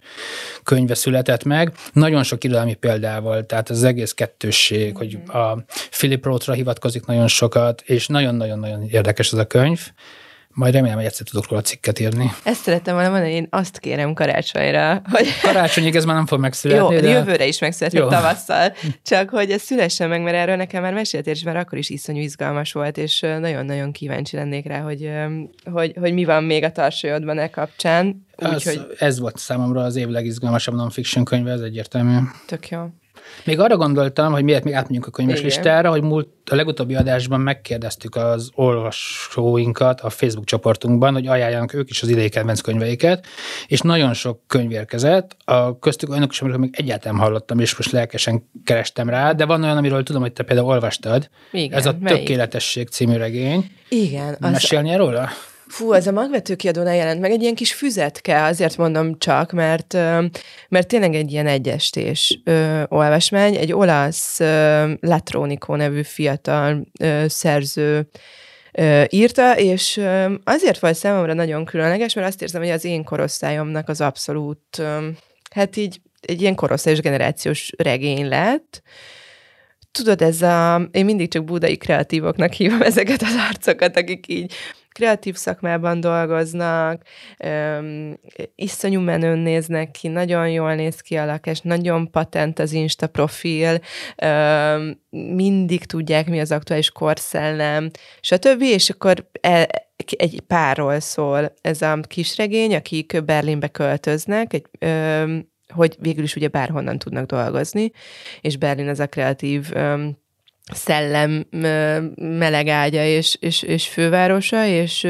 könyve 0.63 0.93
született 0.93 1.43
meg. 1.43 1.73
Nagyon 1.93 2.23
sok 2.23 2.43
irodalmi 2.43 2.73
példával, 2.73 3.45
tehát 3.45 3.69
az 3.69 3.83
egész 3.83 4.11
kettősség, 4.11 4.97
hogy 4.97 5.17
a 5.27 5.63
Philip 5.89 6.25
Rothra 6.25 6.53
hivatkozik 6.53 7.05
nagyon 7.05 7.27
sokat, 7.27 7.81
és 7.81 8.07
nagyon-nagyon-nagyon 8.07 8.83
érdekes 8.89 9.31
ez 9.31 9.39
a 9.39 9.45
könyv. 9.47 9.91
Majd 10.53 10.73
remélem, 10.73 10.95
hogy 10.97 11.05
egyszer 11.05 11.27
tudok 11.27 11.49
róla 11.49 11.61
cikket 11.61 11.99
írni. 11.99 12.31
Ezt 12.43 12.61
szerettem 12.61 12.93
volna 12.93 13.09
mondani, 13.09 13.33
én 13.33 13.47
azt 13.49 13.79
kérem 13.79 14.13
karácsonyra, 14.13 15.01
hogy... 15.09 15.27
Karácsonyig 15.41 15.95
ez 15.95 16.05
már 16.05 16.15
nem 16.15 16.25
fog 16.25 16.39
megszületni. 16.39 16.95
Jó, 16.95 17.01
de... 17.01 17.09
jövőre 17.09 17.45
is 17.47 17.59
megszületett 17.59 18.09
tavasszal, 18.09 18.73
csak 19.03 19.29
hogy 19.29 19.51
ez 19.51 19.61
szülessen 19.61 20.09
meg, 20.09 20.21
mert 20.21 20.35
erről 20.35 20.55
nekem 20.55 20.81
már 20.81 20.93
meséltél, 20.93 21.33
és 21.33 21.43
már 21.43 21.55
akkor 21.55 21.77
is 21.77 21.89
iszonyú 21.89 22.21
izgalmas 22.21 22.71
volt, 22.71 22.97
és 22.97 23.19
nagyon-nagyon 23.19 23.91
kíváncsi 23.91 24.35
lennék 24.35 24.65
rá, 24.65 24.79
hogy, 24.79 25.11
hogy, 25.71 25.93
hogy 25.99 26.13
mi 26.13 26.25
van 26.25 26.43
még 26.43 26.63
a 26.63 26.71
tarsolyodban 26.71 27.39
e 27.39 27.49
kapcsán. 27.49 28.25
Úgy, 28.37 28.53
az, 28.53 28.63
hogy... 28.63 28.87
Ez 28.99 29.19
volt 29.19 29.37
számomra 29.37 29.81
az 29.81 29.95
év 29.95 30.07
legizgalmasabb 30.07 30.75
non-fiction 30.75 31.25
könyve, 31.25 31.51
ez 31.51 31.61
egyértelmű. 31.61 32.17
Tök 32.45 32.69
jó. 32.69 32.79
Még 33.45 33.59
arra 33.59 33.77
gondoltam, 33.77 34.31
hogy 34.31 34.43
miért 34.43 34.63
még 34.63 34.73
átmegyünk 34.73 35.07
a 35.07 35.11
könyves 35.11 35.39
Igen. 35.39 35.47
listára, 35.47 35.89
hogy 35.89 36.01
múlt, 36.01 36.27
a 36.51 36.55
legutóbbi 36.55 36.95
adásban 36.95 37.39
megkérdeztük 37.39 38.15
az 38.15 38.49
olvasóinkat 38.53 40.01
a 40.01 40.09
Facebook 40.09 40.45
csoportunkban, 40.45 41.13
hogy 41.13 41.27
ajánljanak 41.27 41.73
ők 41.73 41.89
is 41.89 42.01
az 42.01 42.09
idei 42.09 42.29
kedvenc 42.29 42.61
könyveiket, 42.61 43.25
és 43.67 43.79
nagyon 43.79 44.13
sok 44.13 44.41
könyv 44.47 44.71
érkezett, 44.71 45.37
a 45.45 45.79
köztük 45.79 46.09
olyanok 46.09 46.31
is, 46.31 46.41
amikről 46.41 46.61
még 46.61 46.73
egyáltalán 46.77 47.17
hallottam, 47.17 47.59
és 47.59 47.77
most 47.77 47.91
lelkesen 47.91 48.49
kerestem 48.63 49.09
rá, 49.09 49.31
de 49.31 49.45
van 49.45 49.63
olyan, 49.63 49.77
amiről 49.77 50.03
tudom, 50.03 50.21
hogy 50.21 50.33
te 50.33 50.43
például 50.43 50.67
olvastad. 50.67 51.29
Igen, 51.51 51.77
Ez 51.77 51.85
a 51.85 51.95
melyik? 51.99 52.19
Tökéletesség 52.19 52.89
című 52.89 53.17
regény. 53.17 53.71
Igen. 53.89 54.37
Az... 54.39 54.51
Mesélnél 54.51 54.97
róla? 54.97 55.29
Fú, 55.71 55.93
ez 55.93 56.07
a 56.07 56.11
magvető 56.11 56.55
kiadónál 56.55 56.95
jelent 56.95 57.19
meg, 57.19 57.31
egy 57.31 57.41
ilyen 57.41 57.55
kis 57.55 57.73
füzetke, 57.73 58.43
azért 58.43 58.77
mondom 58.77 59.17
csak, 59.17 59.51
mert, 59.51 59.93
mert 60.69 60.87
tényleg 60.87 61.15
egy 61.15 61.31
ilyen 61.31 61.47
egyestés 61.47 62.41
ö, 62.43 62.81
olvasmány, 62.87 63.55
egy 63.55 63.73
olasz 63.73 64.39
ö, 64.39 64.91
Latronico 64.99 65.75
nevű 65.75 66.01
fiatal 66.01 66.87
ö, 66.99 67.25
szerző 67.27 68.09
ö, 68.71 69.03
írta, 69.09 69.57
és 69.57 69.97
ö, 69.97 70.33
azért 70.43 70.79
volt 70.79 70.95
számomra 70.95 71.33
nagyon 71.33 71.65
különleges, 71.65 72.13
mert 72.13 72.27
azt 72.27 72.41
érzem, 72.41 72.61
hogy 72.61 72.71
az 72.71 72.85
én 72.85 73.03
korosztályomnak 73.03 73.89
az 73.89 74.01
abszolút, 74.01 74.77
ö, 74.77 75.07
hát 75.51 75.75
így 75.75 76.01
egy 76.21 76.41
ilyen 76.41 76.55
korosztályos 76.55 76.99
generációs 76.99 77.71
regény 77.77 78.27
lett, 78.27 78.81
tudod, 79.91 80.21
ez 80.21 80.41
a, 80.41 80.87
én 80.91 81.05
mindig 81.05 81.31
csak 81.31 81.43
budai 81.43 81.77
kreatívoknak 81.77 82.53
hívom 82.53 82.81
ezeket 82.91 83.21
az 83.21 83.35
arcokat, 83.49 83.97
akik 83.97 84.27
így 84.27 84.53
kreatív 84.93 85.35
szakmában 85.35 85.99
dolgoznak, 85.99 87.01
öm, 87.37 88.17
iszonyú 88.55 88.99
menőn 88.99 89.37
néznek 89.37 89.91
ki, 89.91 90.07
nagyon 90.07 90.49
jól 90.49 90.75
néz 90.75 90.99
ki 90.99 91.15
a 91.15 91.25
lakás, 91.25 91.59
nagyon 91.59 92.11
patent 92.11 92.59
az 92.59 92.71
Insta 92.71 93.07
profil, 93.07 93.79
öm, 94.15 94.99
mindig 95.09 95.85
tudják, 95.85 96.27
mi 96.27 96.39
az 96.39 96.51
aktuális 96.51 96.91
korszellem, 96.91 97.89
stb. 98.21 98.61
És 98.61 98.89
akkor 98.89 99.29
el, 99.41 99.67
egy 100.17 100.41
párról 100.47 100.99
szól 100.99 101.53
ez 101.61 101.81
a 101.81 101.99
kisregény, 102.07 102.75
akik 102.75 103.23
Berlinbe 103.25 103.67
költöznek, 103.67 104.53
egy, 104.53 104.65
öm, 104.79 105.49
hogy 105.67 105.95
végül 105.99 106.23
is 106.23 106.35
ugye 106.35 106.47
bárhonnan 106.47 106.97
tudnak 106.97 107.25
dolgozni, 107.25 107.91
és 108.41 108.57
Berlin 108.57 108.87
az 108.87 108.99
a 108.99 109.07
kreatív 109.07 109.69
öm, 109.73 110.17
szellem 110.71 111.45
meleg 112.15 112.67
ágya 112.67 113.03
és, 113.03 113.37
és, 113.39 113.61
és 113.61 113.87
fővárosa, 113.87 114.65
és 114.65 115.07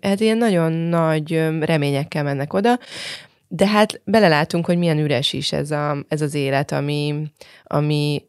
hát 0.00 0.20
ilyen 0.20 0.38
nagyon 0.38 0.72
nagy 0.72 1.32
reményekkel 1.60 2.22
mennek 2.22 2.52
oda, 2.52 2.78
de 3.48 3.66
hát 3.66 4.00
belelátunk, 4.04 4.66
hogy 4.66 4.78
milyen 4.78 4.98
üres 4.98 5.32
is 5.32 5.52
ez, 5.52 5.70
a, 5.70 6.04
ez 6.08 6.20
az 6.20 6.34
élet, 6.34 6.72
ami, 6.72 7.32
ami, 7.62 8.24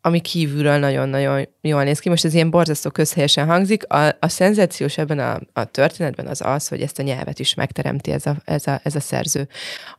ami 0.00 0.20
kívülről 0.20 0.78
nagyon-nagyon 0.78 1.48
jól 1.60 1.84
néz 1.84 1.98
ki. 1.98 2.08
Most 2.08 2.24
ez 2.24 2.34
ilyen 2.34 2.50
borzasztó 2.50 2.90
közhelyesen 2.90 3.46
hangzik. 3.46 3.92
A, 3.92 4.16
a 4.20 4.28
szenzációs 4.28 4.98
ebben 4.98 5.18
a, 5.18 5.40
a 5.52 5.64
történetben 5.64 6.26
az 6.26 6.40
az, 6.40 6.68
hogy 6.68 6.80
ezt 6.80 6.98
a 6.98 7.02
nyelvet 7.02 7.38
is 7.38 7.54
megteremti 7.54 8.10
ez 8.10 8.26
a, 8.26 8.36
ez 8.44 8.66
a, 8.66 8.80
ez 8.82 8.94
a 8.94 9.00
szerző. 9.00 9.48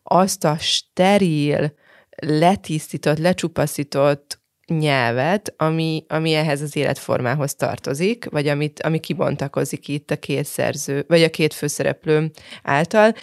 Azt 0.04 0.44
a 0.44 0.56
steril, 0.60 1.74
letisztított, 2.18 3.18
lecsupaszított, 3.18 4.40
nyelvet, 4.68 5.54
ami, 5.58 6.06
ami 6.08 6.34
ehhez 6.34 6.62
az 6.62 6.76
életformához 6.76 7.56
tartozik, 7.56 8.26
vagy 8.30 8.48
amit, 8.48 8.82
ami 8.82 9.00
kibontakozik 9.00 9.88
itt 9.88 10.12
a 10.12 10.16
két 10.16 10.46
szerző, 10.46 11.06
vagy 11.08 11.24
a 11.24 11.30
két 11.30 11.54
főszereplő 11.54 12.32
által. 12.64 13.14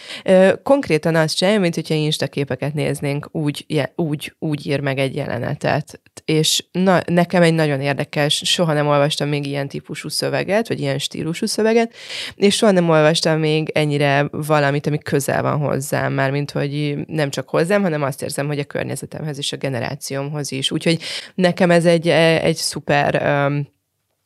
Konkrétan 0.63 1.15
azt 1.15 1.35
csinálja, 1.35 1.59
mint 1.59 1.75
hogyha 1.75 1.93
Insta 1.93 2.27
képeket 2.27 2.73
néznénk, 2.73 3.27
úgy, 3.31 3.65
úgy, 3.95 4.35
úgy 4.39 4.67
ír 4.67 4.79
meg 4.79 4.97
egy 4.97 5.15
jelenetet. 5.15 6.01
És 6.25 6.63
na, 6.71 7.01
nekem 7.05 7.41
egy 7.41 7.53
nagyon 7.53 7.81
érdekes, 7.81 8.41
soha 8.45 8.73
nem 8.73 8.87
olvastam 8.87 9.27
még 9.27 9.45
ilyen 9.45 9.67
típusú 9.67 10.09
szöveget, 10.09 10.67
vagy 10.67 10.79
ilyen 10.79 10.99
stílusú 10.99 11.45
szöveget, 11.45 11.93
és 12.35 12.55
soha 12.55 12.71
nem 12.71 12.89
olvastam 12.89 13.39
még 13.39 13.69
ennyire 13.73 14.27
valamit, 14.31 14.87
ami 14.87 14.97
közel 14.97 15.41
van 15.41 15.57
hozzám, 15.57 16.13
már 16.13 16.31
mint 16.31 16.51
hogy 16.51 16.97
nem 17.07 17.29
csak 17.29 17.49
hozzám, 17.49 17.81
hanem 17.81 18.03
azt 18.03 18.21
érzem, 18.21 18.47
hogy 18.47 18.59
a 18.59 18.63
környezetemhez 18.63 19.37
és 19.37 19.51
a 19.51 19.57
generációmhoz 19.57 20.51
is. 20.51 20.71
Úgyhogy 20.71 21.01
nekem 21.35 21.71
ez 21.71 21.85
egy, 21.85 22.07
egy 22.07 22.55
szuper 22.55 23.45
um, 23.47 23.71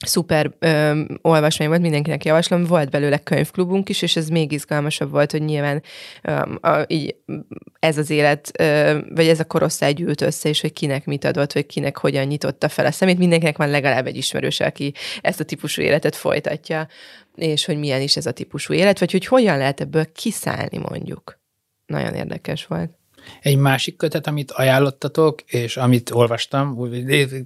szuper 0.06 0.52
ö, 0.60 1.02
olvasmány 1.22 1.68
volt, 1.68 1.82
mindenkinek 1.82 2.26
javaslom, 2.26 2.64
volt 2.64 2.90
belőle 2.90 3.18
könyvklubunk 3.18 3.90
is, 3.90 4.02
és 4.02 4.16
ez 4.16 4.30
még 4.30 4.52
izgalmasabb 4.52 5.12
volt, 5.12 5.32
hogy 5.32 5.42
nyilván 5.42 5.84
ö, 6.22 6.32
a, 6.62 6.86
így 6.88 7.16
ez 7.80 7.98
az 7.98 8.10
élet, 8.10 8.52
ö, 8.60 9.00
vagy 9.10 9.28
ez 9.28 9.40
a 9.40 9.46
korosztály 9.46 9.94
gyűlt 9.94 10.22
össze, 10.22 10.50
és 10.50 10.62
hogy 10.62 10.74
kinek 10.74 11.06
mit 11.06 11.26
adott, 11.26 11.54
vagy 11.54 11.66
kinek 11.66 11.98
hogyan 11.98 12.26
nyitotta 12.26 12.70
fel 12.70 12.86
a 12.86 12.92
szemét. 12.92 13.18
Mindenkinek 13.18 13.58
van 13.58 13.70
legalább 13.70 14.08
egy 14.08 14.18
ismerős, 14.18 14.60
aki 14.60 14.94
ezt 15.22 15.40
a 15.40 15.44
típusú 15.44 15.82
életet 15.82 16.16
folytatja, 16.16 16.88
és 17.36 17.66
hogy 17.66 17.78
milyen 17.78 18.02
is 18.02 18.16
ez 18.16 18.26
a 18.26 18.32
típusú 18.32 18.74
élet, 18.74 19.00
vagy 19.00 19.12
hogy 19.12 19.26
hogyan 19.26 19.58
lehet 19.58 19.82
ebből 19.82 20.12
kiszállni 20.12 20.78
mondjuk. 20.78 21.40
Nagyon 21.86 22.14
érdekes 22.14 22.66
volt. 22.66 22.92
Egy 23.42 23.58
másik 23.58 23.96
kötet, 23.96 24.28
amit 24.28 24.52
ajánlottatok, 24.52 25.42
és 25.42 25.78
amit 25.78 26.12
olvastam, 26.12 26.90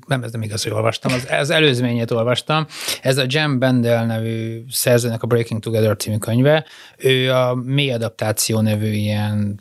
nem, 0.07 0.23
ez 0.23 0.31
nem 0.31 0.41
igaz, 0.41 0.63
hogy 0.63 0.71
olvastam, 0.71 1.13
az, 1.13 1.27
az 1.39 1.49
előzményét 1.49 2.11
olvastam, 2.11 2.65
ez 3.01 3.17
a 3.17 3.25
Jem 3.27 3.59
Bendel 3.59 4.05
nevű 4.05 4.63
szerzőnek 4.69 5.23
a 5.23 5.27
Breaking 5.27 5.61
Together 5.61 5.95
című 5.97 6.17
könyve. 6.17 6.65
Ő 6.97 7.31
a 7.31 7.55
mély 7.55 7.91
adaptáció 7.91 8.59
nevű 8.59 8.91
ilyen 8.91 9.59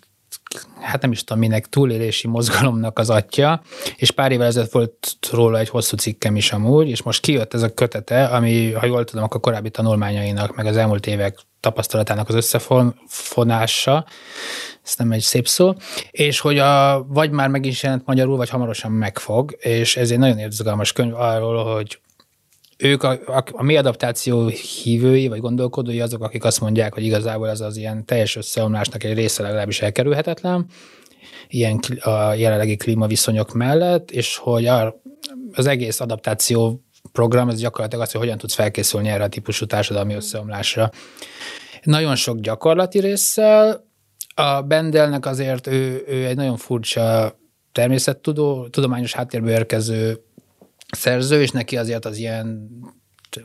hát 0.81 1.03
nem 1.03 1.13
is 1.13 1.25
tudom 1.25 1.43
minek, 1.43 1.69
túlélési 1.69 2.27
mozgalomnak 2.27 2.99
az 2.99 3.11
atya, 3.11 3.63
és 3.97 4.11
pár 4.11 4.33
évvel 4.33 4.47
ezelőtt 4.47 4.73
volt 4.73 5.17
róla 5.31 5.59
egy 5.59 5.69
hosszú 5.69 5.97
cikkem 5.97 6.37
is 6.37 6.53
amúgy, 6.53 6.89
és 6.89 7.03
most 7.03 7.21
kijött 7.21 7.55
ez 7.55 7.63
a 7.63 7.75
kötete, 7.75 8.25
ami, 8.25 8.73
ha 8.73 8.87
jól 8.87 9.05
tudom, 9.05 9.25
akkor 9.25 9.41
korábbi 9.41 9.71
tanulmányainak, 9.71 10.57
meg 10.57 10.67
az 10.67 10.77
elmúlt 10.77 11.07
évek 11.07 11.39
tapasztalatának 11.61 12.29
az 12.29 12.35
összefonása, 12.35 14.07
ez 14.85 14.95
nem 14.97 15.13
egy 15.13 15.21
szép 15.21 15.49
szó, 15.49 15.75
és 16.11 16.41
hogy 16.41 16.59
a, 16.59 17.05
vagy 17.09 17.31
már 17.31 17.49
meg 17.49 17.65
is 17.65 17.83
jelent 17.83 18.07
magyarul, 18.07 18.37
vagy 18.37 18.49
hamarosan 18.49 18.93
megfog, 18.93 19.57
és 19.59 19.97
ez 19.97 20.11
egy 20.11 20.19
nagyon 20.19 20.39
izgalmas 20.39 20.93
könyv 20.93 21.15
arról, 21.15 21.75
hogy 21.75 22.01
ők 22.81 23.03
a, 23.03 23.11
a, 23.11 23.45
a 23.53 23.63
mi 23.63 23.77
adaptáció 23.77 24.47
hívői, 24.47 25.29
vagy 25.29 25.41
gondolkodói 25.41 26.01
azok, 26.01 26.23
akik 26.23 26.45
azt 26.45 26.61
mondják, 26.61 26.95
hogy 26.95 27.05
igazából 27.05 27.49
ez 27.49 27.61
az 27.61 27.77
ilyen 27.77 28.05
teljes 28.05 28.37
összeomlásnak 28.37 29.05
egy 29.05 29.15
része 29.15 29.43
legalábbis 29.43 29.83
elkerülhetetlen, 29.83 30.67
ilyen 31.49 31.81
a 32.01 32.33
jelenlegi 32.35 32.77
klímaviszonyok 32.77 33.53
mellett, 33.53 34.11
és 34.11 34.37
hogy 34.37 34.67
a, 34.67 35.03
az 35.53 35.67
egész 35.67 36.01
adaptáció 36.01 36.85
program, 37.13 37.49
ez 37.49 37.61
gyakorlatilag 37.61 38.05
az, 38.05 38.13
hogy 38.13 38.21
hogyan 38.21 38.39
tudsz 38.39 38.55
felkészülni 38.55 39.09
erre 39.09 39.25
a 39.25 39.29
típusú 39.29 39.67
társadalmi 39.67 40.15
összeomlásra. 40.15 40.91
Nagyon 41.83 42.17
sok 42.17 42.41
gyakorlati 42.41 43.01
résszel, 43.01 43.89
a 44.35 44.61
Bendelnek 44.61 45.27
azért 45.27 45.67
ő, 45.67 46.05
ő 46.09 46.27
egy 46.27 46.37
nagyon 46.37 46.57
furcsa 46.57 47.39
természettudó, 47.73 48.69
tudományos 48.69 49.13
háttérből 49.13 49.51
érkező 49.51 50.25
szerző, 50.91 51.41
és 51.41 51.51
neki 51.51 51.77
azért 51.77 52.05
az 52.05 52.17
ilyen 52.17 52.69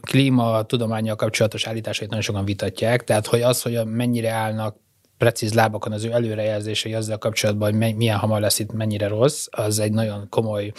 klíma 0.02 0.64
tudományjal 0.64 1.16
kapcsolatos 1.16 1.68
állításait 1.68 2.10
nagyon 2.10 2.24
sokan 2.24 2.46
vitatják, 2.46 3.04
tehát 3.04 3.28
hogy 3.28 3.42
az, 3.42 3.62
hogy 3.62 3.86
mennyire 3.86 4.30
állnak 4.30 4.78
precíz 5.18 5.54
lábakon 5.54 5.92
az 5.92 6.04
ő 6.04 6.12
előrejelzései 6.12 6.94
azzal 6.94 7.18
kapcsolatban, 7.18 7.72
hogy 7.72 7.96
milyen 7.96 8.18
hamar 8.18 8.42
lesz 8.42 8.60
itt, 8.60 8.72
mennyire 8.72 9.08
rossz, 9.08 9.46
az 9.52 9.80
egy 9.80 9.92
nagyon 9.92 10.28
komoly 10.30 10.72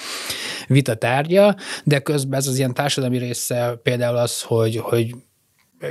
vita 0.67 0.95
tárgya, 0.95 1.57
de 1.85 1.99
közben 1.99 2.39
ez 2.39 2.47
az 2.47 2.59
ilyen 2.59 2.75
társadalmi 2.75 3.19
része 3.19 3.79
például 3.83 4.17
az, 4.17 4.43
hogy, 4.43 4.77
hogy 4.77 5.15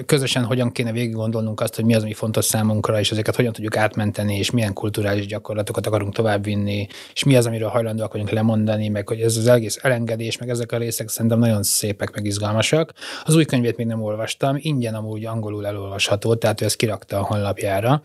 közösen 0.05 0.43
hogyan 0.43 0.71
kéne 0.71 0.91
végig 0.91 1.13
gondolnunk 1.13 1.61
azt, 1.61 1.75
hogy 1.75 1.85
mi 1.85 1.95
az, 1.95 2.03
ami 2.03 2.13
fontos 2.13 2.45
számunkra, 2.45 2.99
és 2.99 3.11
ezeket 3.11 3.35
hogyan 3.35 3.53
tudjuk 3.53 3.77
átmenteni, 3.77 4.37
és 4.37 4.51
milyen 4.51 4.73
kulturális 4.73 5.25
gyakorlatokat 5.25 5.87
akarunk 5.87 6.13
továbbvinni, 6.13 6.87
és 7.13 7.23
mi 7.23 7.35
az, 7.35 7.45
amiről 7.45 7.69
hajlandóak 7.69 8.11
vagyunk 8.11 8.29
lemondani, 8.29 8.87
meg 8.87 9.07
hogy 9.07 9.19
ez 9.21 9.37
az 9.37 9.47
egész 9.47 9.79
elengedés, 9.81 10.37
meg 10.37 10.49
ezek 10.49 10.71
a 10.71 10.77
részek 10.77 11.09
szerintem 11.09 11.39
nagyon 11.39 11.63
szépek, 11.63 12.15
meg 12.15 12.25
izgalmasak. 12.25 12.93
Az 13.23 13.35
új 13.35 13.45
könyvét 13.45 13.77
még 13.77 13.85
nem 13.87 14.01
olvastam, 14.01 14.55
ingyen 14.59 14.95
amúgy 14.95 15.25
angolul 15.25 15.67
elolvasható, 15.67 16.35
tehát 16.35 16.61
ő 16.61 16.65
ezt 16.65 16.75
kirakta 16.75 17.19
a 17.19 17.23
honlapjára. 17.23 18.03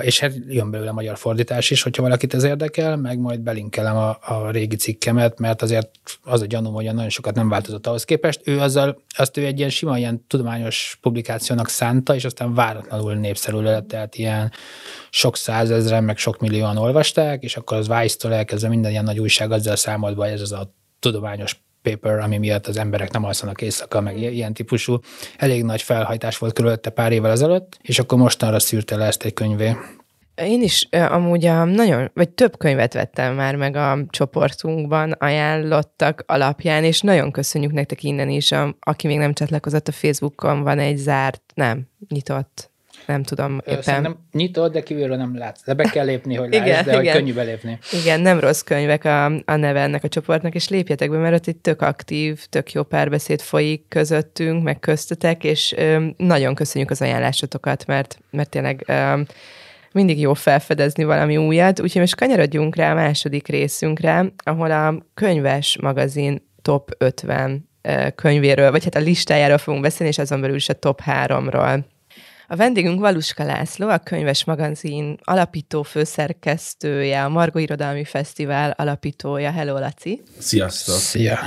És 0.00 0.20
hát 0.20 0.32
jön 0.48 0.70
belőle 0.70 0.92
magyar 0.92 1.16
fordítás 1.16 1.70
is, 1.70 1.82
hogyha 1.82 2.02
valakit 2.02 2.34
ez 2.34 2.42
érdekel, 2.42 2.96
meg 2.96 3.18
majd 3.18 3.40
belinkelem 3.40 3.96
a, 3.96 4.18
a 4.20 4.50
régi 4.50 4.76
cikkemet, 4.76 5.38
mert 5.38 5.62
azért 5.62 5.90
az 6.22 6.40
a 6.40 6.46
gyanúm, 6.46 6.72
hogy 6.72 6.84
nagyon 6.84 7.08
sokat 7.08 7.34
nem 7.34 7.48
változott 7.48 7.86
ahhoz 7.86 8.04
képest. 8.04 8.40
Ő 8.44 8.60
azzal, 8.60 9.02
azt 9.16 9.36
ő 9.36 9.46
egy 9.46 9.58
ilyen 9.58 9.70
sima, 9.70 9.98
ilyen 9.98 10.24
tudományos 10.26 10.98
publikációnak 11.00 11.68
szánta, 11.68 12.14
és 12.14 12.24
aztán 12.24 12.54
váratlanul 12.54 13.14
népszerű 13.14 13.60
lett, 13.60 13.88
tehát 13.88 14.14
ilyen 14.14 14.52
sok 15.10 15.36
százezren, 15.36 16.04
meg 16.04 16.18
sok 16.18 16.38
millióan 16.38 16.76
olvasták, 16.76 17.42
és 17.42 17.56
akkor 17.56 17.76
az 17.76 17.88
Vice-tól 17.88 18.32
elkezdve 18.32 18.68
minden 18.68 18.90
ilyen 18.90 19.04
nagy 19.04 19.18
újság 19.18 19.50
azzal 19.52 19.76
számolt 19.76 20.16
be, 20.16 20.22
hogy 20.22 20.32
ez 20.32 20.40
az 20.40 20.52
a 20.52 20.74
tudományos 20.98 21.60
paper, 21.82 22.18
ami 22.18 22.38
miatt 22.38 22.66
az 22.66 22.76
emberek 22.76 23.10
nem 23.10 23.24
alszanak 23.24 23.62
éjszaka, 23.62 24.00
meg 24.00 24.18
ilyen 24.18 24.54
típusú. 24.54 24.98
Elég 25.36 25.64
nagy 25.64 25.82
felhajtás 25.82 26.38
volt 26.38 26.52
körülötte 26.52 26.90
pár 26.90 27.12
évvel 27.12 27.30
ezelőtt, 27.30 27.78
és 27.82 27.98
akkor 27.98 28.18
mostanra 28.18 28.58
szűrte 28.58 28.96
le 28.96 29.04
ezt 29.04 29.22
egy 29.22 29.34
könyvé. 29.34 29.76
Én 30.34 30.62
is 30.62 30.88
amúgy 30.90 31.46
a 31.46 31.64
nagyon, 31.64 32.10
vagy 32.14 32.28
több 32.28 32.58
könyvet 32.58 32.94
vettem 32.94 33.34
már 33.34 33.56
meg 33.56 33.76
a 33.76 33.98
csoportunkban 34.10 35.12
ajánlottak 35.12 36.24
alapján, 36.26 36.84
és 36.84 37.00
nagyon 37.00 37.30
köszönjük 37.30 37.72
nektek 37.72 38.02
innen 38.02 38.28
is, 38.28 38.52
a, 38.52 38.76
aki 38.80 39.06
még 39.06 39.18
nem 39.18 39.32
csatlakozott 39.32 39.88
a 39.88 39.92
Facebookon, 39.92 40.62
van 40.62 40.78
egy 40.78 40.96
zárt, 40.96 41.42
nem, 41.54 41.88
nyitott 42.08 42.69
nem 43.10 43.22
tudom 43.22 43.60
éppen. 43.66 43.82
Szerintem 43.82 44.16
nyitott, 44.32 44.72
de 44.72 44.82
kívülről 44.82 45.16
nem 45.16 45.38
látsz. 45.38 45.64
De 45.64 45.74
be 45.74 45.84
kell 45.84 46.04
lépni, 46.04 46.34
hogy 46.34 46.54
igen, 46.54 46.68
lásd, 46.68 46.84
de 46.84 46.90
igen. 46.90 47.04
hogy 47.04 47.12
könnyű 47.12 47.34
belépni. 47.34 47.78
Igen, 48.02 48.20
nem 48.20 48.40
rossz 48.40 48.60
könyvek 48.60 49.04
a, 49.04 49.24
a 49.24 49.56
neve 49.56 49.80
ennek 49.80 50.04
a 50.04 50.08
csoportnak, 50.08 50.54
és 50.54 50.68
lépjetek 50.68 51.10
be, 51.10 51.18
mert 51.18 51.34
ott 51.34 51.46
egy 51.46 51.56
tök 51.56 51.82
aktív, 51.82 52.46
tök 52.46 52.72
jó 52.72 52.82
párbeszéd 52.82 53.40
folyik 53.40 53.84
közöttünk, 53.88 54.62
meg 54.62 54.78
köztetek, 54.78 55.44
és 55.44 55.74
ö, 55.76 56.06
nagyon 56.16 56.54
köszönjük 56.54 56.90
az 56.90 57.02
ajánlásotokat, 57.02 57.86
mert, 57.86 58.18
mert 58.30 58.50
tényleg 58.50 58.84
ö, 58.86 59.20
mindig 59.92 60.20
jó 60.20 60.34
felfedezni 60.34 61.04
valami 61.04 61.36
újat, 61.36 61.80
úgyhogy 61.80 62.00
most 62.00 62.16
kanyarodjunk 62.16 62.76
rá 62.76 62.90
a 62.90 62.94
második 62.94 63.48
részünkre, 63.48 64.32
ahol 64.36 64.70
a 64.70 64.94
könyves 65.14 65.78
magazin 65.80 66.48
top 66.62 66.90
50 66.98 67.68
könyvéről, 68.14 68.70
vagy 68.70 68.84
hát 68.84 68.94
a 68.94 68.98
listájáról 68.98 69.58
fogunk 69.58 69.82
beszélni, 69.82 70.12
és 70.12 70.18
azon 70.18 70.40
belül 70.40 70.56
is 70.56 70.68
a 70.68 70.72
top 70.72 71.00
3-ról. 71.06 71.80
A 72.52 72.56
vendégünk 72.56 73.00
Valuska 73.00 73.44
László, 73.44 73.88
a 73.88 73.98
Könyves 73.98 74.44
Magazin 74.44 75.18
alapító 75.22 75.82
főszerkesztője, 75.82 77.24
a 77.24 77.28
Margo 77.28 77.58
Irodalmi 77.58 78.04
Fesztivál 78.04 78.70
alapítója. 78.70 79.50
Hello, 79.50 79.78
Laci! 79.78 80.22
Sziasztok! 80.38 80.94
Szia! 80.94 81.38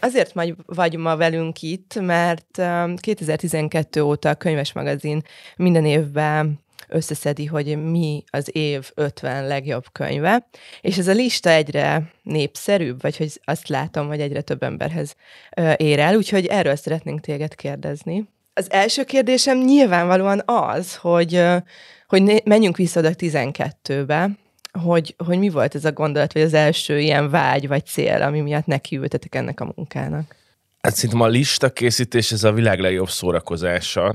Azért 0.00 0.32
vagy 0.66 0.96
ma 0.96 1.16
velünk 1.16 1.62
itt, 1.62 2.00
mert 2.00 2.62
2012 2.96 4.02
óta 4.02 4.28
a 4.28 4.34
Könyves 4.34 4.72
Magazin 4.72 5.22
minden 5.56 5.84
évben 5.84 6.60
összeszedi, 6.88 7.46
hogy 7.46 7.82
mi 7.82 8.24
az 8.30 8.56
év 8.56 8.90
50 8.94 9.46
legjobb 9.46 9.84
könyve, 9.92 10.48
és 10.80 10.98
ez 10.98 11.08
a 11.08 11.12
lista 11.12 11.50
egyre 11.50 12.12
népszerűbb, 12.22 13.02
vagy 13.02 13.16
hogy 13.16 13.40
azt 13.44 13.68
látom, 13.68 14.06
hogy 14.06 14.20
egyre 14.20 14.40
több 14.40 14.62
emberhez 14.62 15.14
ér 15.76 15.98
el, 15.98 16.16
úgyhogy 16.16 16.46
erről 16.46 16.76
szeretnénk 16.76 17.20
téged 17.20 17.54
kérdezni. 17.54 18.28
Az 18.58 18.70
első 18.70 19.04
kérdésem 19.04 19.58
nyilvánvalóan 19.58 20.42
az, 20.44 20.96
hogy, 20.96 21.42
hogy 22.08 22.42
menjünk 22.44 22.76
vissza 22.76 23.00
oda 23.00 23.10
12-be, 23.18 24.30
hogy, 24.82 25.14
hogy 25.26 25.38
mi 25.38 25.48
volt 25.48 25.74
ez 25.74 25.84
a 25.84 25.92
gondolat, 25.92 26.32
vagy 26.32 26.42
az 26.42 26.54
első 26.54 26.98
ilyen 26.98 27.30
vágy, 27.30 27.68
vagy 27.68 27.86
cél, 27.86 28.22
ami 28.22 28.40
miatt 28.40 28.66
nekiültetek 28.66 29.34
ennek 29.34 29.60
a 29.60 29.72
munkának? 29.76 30.34
Hát 30.86 30.94
szerintem 30.94 31.20
a 31.20 31.26
lista 31.26 31.70
készítés 31.70 32.32
ez 32.32 32.44
a 32.44 32.52
világ 32.52 32.80
legjobb 32.80 33.08
szórakozása. 33.08 34.14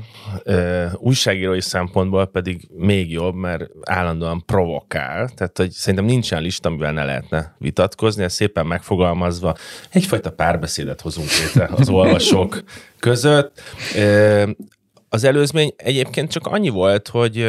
Újságírói 0.93 1.61
szempontból 1.61 2.25
pedig 2.25 2.67
még 2.77 3.11
jobb, 3.11 3.35
mert 3.35 3.69
állandóan 3.81 4.43
provokál. 4.45 5.29
Tehát, 5.29 5.57
hogy 5.57 5.71
szerintem 5.71 6.05
nincsen 6.05 6.41
lista, 6.41 6.69
amivel 6.69 6.91
ne 6.91 7.03
lehetne 7.03 7.55
vitatkozni. 7.57 8.23
Ez 8.23 8.33
szépen 8.33 8.65
megfogalmazva 8.65 9.55
egyfajta 9.89 10.31
párbeszédet 10.31 11.01
hozunk 11.01 11.29
létre 11.39 11.69
az 11.75 11.89
olvasók 11.89 12.63
között. 12.99 13.61
Az 15.09 15.23
előzmény 15.23 15.73
egyébként 15.77 16.31
csak 16.31 16.47
annyi 16.47 16.69
volt, 16.69 17.07
hogy 17.07 17.47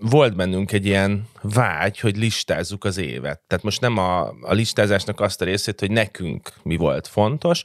volt 0.00 0.36
bennünk 0.36 0.72
egy 0.72 0.86
ilyen 0.86 1.28
vágy, 1.42 2.00
hogy 2.00 2.16
listázzuk 2.16 2.84
az 2.84 2.98
évet. 2.98 3.40
Tehát 3.46 3.64
most 3.64 3.80
nem 3.80 3.98
a, 3.98 4.20
a 4.28 4.52
listázásnak 4.52 5.20
azt 5.20 5.42
a 5.42 5.44
részét, 5.44 5.80
hogy 5.80 5.90
nekünk 5.90 6.52
mi 6.62 6.76
volt 6.76 7.06
fontos, 7.06 7.62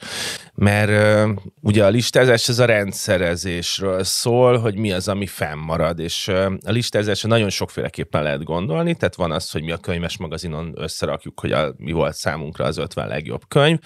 mert 0.54 0.90
uh, 1.26 1.36
ugye 1.62 1.86
a 1.86 1.90
listázás 1.90 2.50
ez 2.50 2.60
a 2.60 2.66
rendszerezésről 2.66 4.04
szól, 4.04 4.58
hogy 4.58 4.78
mi 4.78 4.92
az, 4.92 5.08
ami 5.08 5.28
fennmarad, 5.28 6.00
és 6.00 6.28
uh, 6.28 6.54
a 6.66 6.72
listázásra 6.72 7.30
nagyon 7.30 7.50
sokféleképpen 7.50 8.24
lehet 8.24 8.44
gondolni, 8.44 8.96
tehát 8.96 9.16
van 9.16 9.32
az, 9.32 9.52
hogy 9.52 9.64
mi 9.64 9.72
a 9.72 9.78
könyves 9.78 10.18
magazinon 10.18 10.74
összerakjuk, 10.76 11.40
hogy 11.40 11.52
a, 11.52 11.74
mi 11.78 11.92
volt 11.92 12.16
számunkra 12.16 12.66
az 12.66 12.78
50 12.78 13.08
legjobb 13.08 13.42
könyv, 13.48 13.80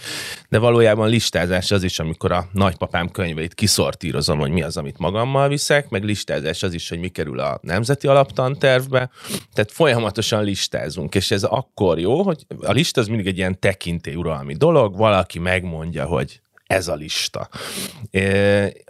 de 0.49 0.57
valójában 0.57 1.09
listázás 1.09 1.71
az 1.71 1.83
is, 1.83 1.99
amikor 1.99 2.31
a 2.31 2.47
nagypapám 2.51 3.09
könyveit 3.09 3.53
kiszortírozom, 3.53 4.39
hogy 4.39 4.51
mi 4.51 4.61
az, 4.61 4.77
amit 4.77 4.97
magammal 4.97 5.47
viszek, 5.47 5.89
meg 5.89 6.03
listázás 6.03 6.63
az 6.63 6.73
is, 6.73 6.89
hogy 6.89 6.99
mi 6.99 7.07
kerül 7.07 7.39
a 7.39 7.59
nemzeti 7.61 8.07
alaptantervbe, 8.39 9.09
tehát 9.53 9.71
folyamatosan 9.71 10.43
listázunk, 10.43 11.15
és 11.15 11.31
ez 11.31 11.43
akkor 11.43 11.99
jó, 11.99 12.21
hogy 12.23 12.45
a 12.61 12.71
lista 12.71 13.01
az 13.01 13.07
mindig 13.07 13.27
egy 13.27 13.37
ilyen 13.37 13.59
tekintélyuralmi 13.59 14.53
dolog, 14.53 14.97
valaki 14.97 15.39
megmondja, 15.39 16.05
hogy 16.05 16.41
ez 16.65 16.87
a 16.87 16.95
lista. 16.95 17.49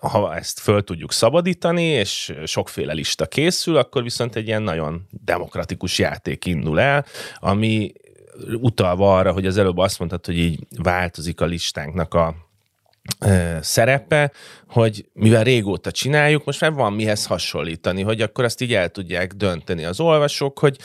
Ha 0.02 0.36
ezt 0.36 0.60
föl 0.60 0.84
tudjuk 0.84 1.12
szabadítani, 1.12 1.84
és 1.84 2.34
sokféle 2.46 2.94
lista 2.94 3.26
készül, 3.26 3.78
akkor 3.78 4.04
viszont 4.04 4.36
egy 4.36 4.48
ilyen 4.48 4.62
nagyon 4.62 5.08
demokratikus 5.24 6.00
játék 6.00 6.46
indul 6.46 6.80
el, 6.80 7.06
ami 7.40 7.92
utalva 8.54 9.18
arra, 9.18 9.32
hogy 9.32 9.46
az 9.46 9.58
előbb 9.58 9.78
azt 9.78 10.00
mondtad, 10.00 10.26
hogy 10.26 10.38
így 10.38 10.60
változik 10.78 11.42
a 11.42 11.46
listánknak 11.46 12.14
a 12.14 12.36
szerepe, 13.62 14.32
hogy 14.68 15.06
mivel 15.14 15.44
régóta 15.44 15.92
csináljuk, 15.92 16.46
most 16.46 16.62
már 16.62 16.74
van 16.74 16.94
mihez 16.94 17.26
hasonlítani, 17.26 18.02
hogy 18.02 18.22
akkor 18.22 18.44
azt 18.44 18.62
így 18.62 18.74
el 18.74 18.90
tudják 18.90 19.34
dönteni 19.34 19.86
az 19.86 20.00
olvasók, 20.00 20.60
hogy 20.60 20.78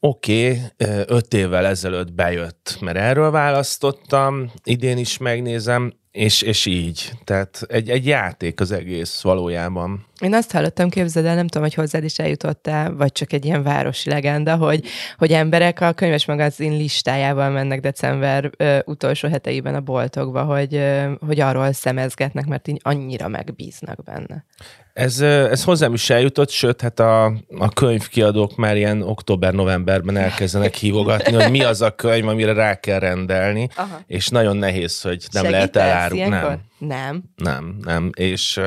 oké, 0.00 0.50
okay, 0.50 0.96
öt 1.06 1.34
évvel 1.34 1.66
ezelőtt 1.66 2.12
bejött, 2.12 2.76
mert 2.80 2.96
erről 2.96 3.30
választottam, 3.30 4.52
idén 4.64 4.98
is 4.98 5.18
megnézem, 5.18 5.92
és, 6.12 6.42
és 6.42 6.66
így. 6.66 7.12
Tehát 7.24 7.62
egy, 7.68 7.90
egy 7.90 8.06
játék 8.06 8.60
az 8.60 8.72
egész 8.72 9.20
valójában. 9.20 10.06
Én 10.20 10.34
azt 10.34 10.52
hallottam, 10.52 10.88
képzeld 10.88 11.26
el, 11.26 11.34
nem 11.34 11.46
tudom, 11.46 11.62
hogy 11.62 11.74
hozzád 11.74 12.04
is 12.04 12.18
eljutottál, 12.18 12.94
vagy 12.94 13.12
csak 13.12 13.32
egy 13.32 13.44
ilyen 13.44 13.62
városi 13.62 14.10
legenda, 14.10 14.56
hogy, 14.56 14.86
hogy 15.16 15.32
emberek 15.32 15.80
a 15.80 15.92
könyves 15.92 16.26
magazin 16.26 16.76
listájával 16.76 17.50
mennek 17.50 17.80
december 17.80 18.50
ö, 18.56 18.78
utolsó 18.84 19.28
heteiben 19.28 19.74
a 19.74 19.80
boltokba, 19.80 20.44
hogy, 20.44 20.74
ö, 20.74 21.12
hogy 21.26 21.40
arról 21.40 21.72
szemezgetnek, 21.72 22.46
mert 22.46 22.68
így 22.68 22.80
annyira 22.82 23.28
megbíznak 23.28 24.04
benne. 24.04 24.44
Ez, 25.00 25.20
ez 25.20 25.64
hozzám 25.64 25.94
is 25.94 26.10
eljutott, 26.10 26.50
sőt, 26.50 26.80
hát 26.80 27.00
a, 27.00 27.24
a 27.58 27.68
könyvkiadók 27.68 28.56
már 28.56 28.76
ilyen 28.76 29.02
október-novemberben 29.02 30.16
elkezdenek 30.16 30.74
hívogatni, 30.74 31.32
hogy 31.32 31.50
mi 31.50 31.62
az 31.62 31.82
a 31.82 31.90
könyv, 31.90 32.28
amire 32.28 32.52
rá 32.52 32.80
kell 32.80 32.98
rendelni, 32.98 33.68
Aha. 33.76 34.00
és 34.06 34.28
nagyon 34.28 34.56
nehéz, 34.56 35.00
hogy 35.00 35.24
nem 35.32 35.44
Segítesz 35.44 35.74
lehet 35.74 35.76
elárulni. 35.76 36.28
Nem. 36.28 36.69
Nem. 36.80 37.22
Nem, 37.36 37.76
nem. 37.80 38.10
És 38.14 38.60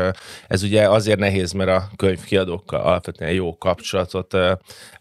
ez 0.47 0.63
ugye 0.63 0.89
azért 0.89 1.19
nehéz, 1.19 1.51
mert 1.51 1.69
a 1.69 1.89
könyvkiadókkal 1.95 2.81
alapvetően 2.81 3.31
jó 3.31 3.57
kapcsolatot 3.57 4.37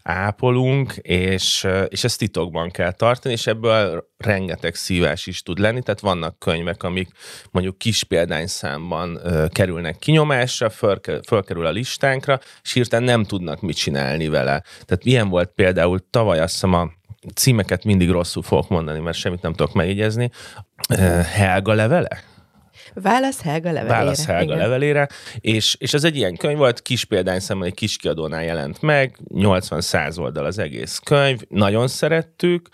ápolunk, 0.03 0.93
és, 1.01 1.67
és 1.87 2.03
ezt 2.03 2.17
titokban 2.17 2.69
kell 2.69 2.91
tartani, 2.91 3.33
és 3.33 3.47
ebből 3.47 4.07
rengeteg 4.17 4.75
szívás 4.75 5.27
is 5.27 5.41
tud 5.41 5.59
lenni, 5.59 5.81
tehát 5.81 5.99
vannak 5.99 6.39
könyvek, 6.39 6.83
amik 6.83 7.09
mondjuk 7.51 7.77
kis 7.77 8.03
példányszámban 8.03 9.19
kerülnek 9.49 9.97
kinyomásra, 9.97 10.69
fölkerül 11.27 11.65
a 11.65 11.71
listánkra, 11.71 12.39
és 12.63 12.73
hirtelen 12.73 13.05
nem 13.05 13.23
tudnak 13.23 13.61
mit 13.61 13.75
csinálni 13.75 14.27
vele. 14.27 14.63
Tehát 14.85 15.05
ilyen 15.05 15.29
volt 15.29 15.51
például 15.55 15.99
tavaly 16.09 16.39
azt 16.39 16.53
hiszem 16.53 16.73
a 16.73 16.91
címeket 17.35 17.83
mindig 17.83 18.09
rosszul 18.09 18.43
fogok 18.43 18.69
mondani, 18.69 18.99
mert 18.99 19.17
semmit 19.17 19.41
nem 19.41 19.53
tudok 19.53 19.73
megjegyezni. 19.73 20.29
Helga 21.33 21.73
levele? 21.73 22.31
Válasz 22.93 23.41
Helga 23.41 23.71
levelére. 23.71 23.97
Válasz 23.97 24.25
Helga 24.25 24.43
Igen. 24.43 24.57
levelére, 24.57 25.07
és, 25.39 25.75
és 25.79 25.93
ez 25.93 26.03
egy 26.03 26.15
ilyen 26.15 26.35
könyv 26.35 26.57
volt, 26.57 26.81
kis 26.81 27.05
példányszámban 27.05 27.67
egy 27.67 27.73
kis 27.73 27.97
kiadónál 27.97 28.43
jelent 28.43 28.81
meg, 28.81 29.17
80-100 29.35 30.19
oldal 30.19 30.45
az 30.45 30.59
egész 30.59 30.99
könyv, 31.03 31.39
nagyon 31.49 31.87
szerettük, 31.87 32.69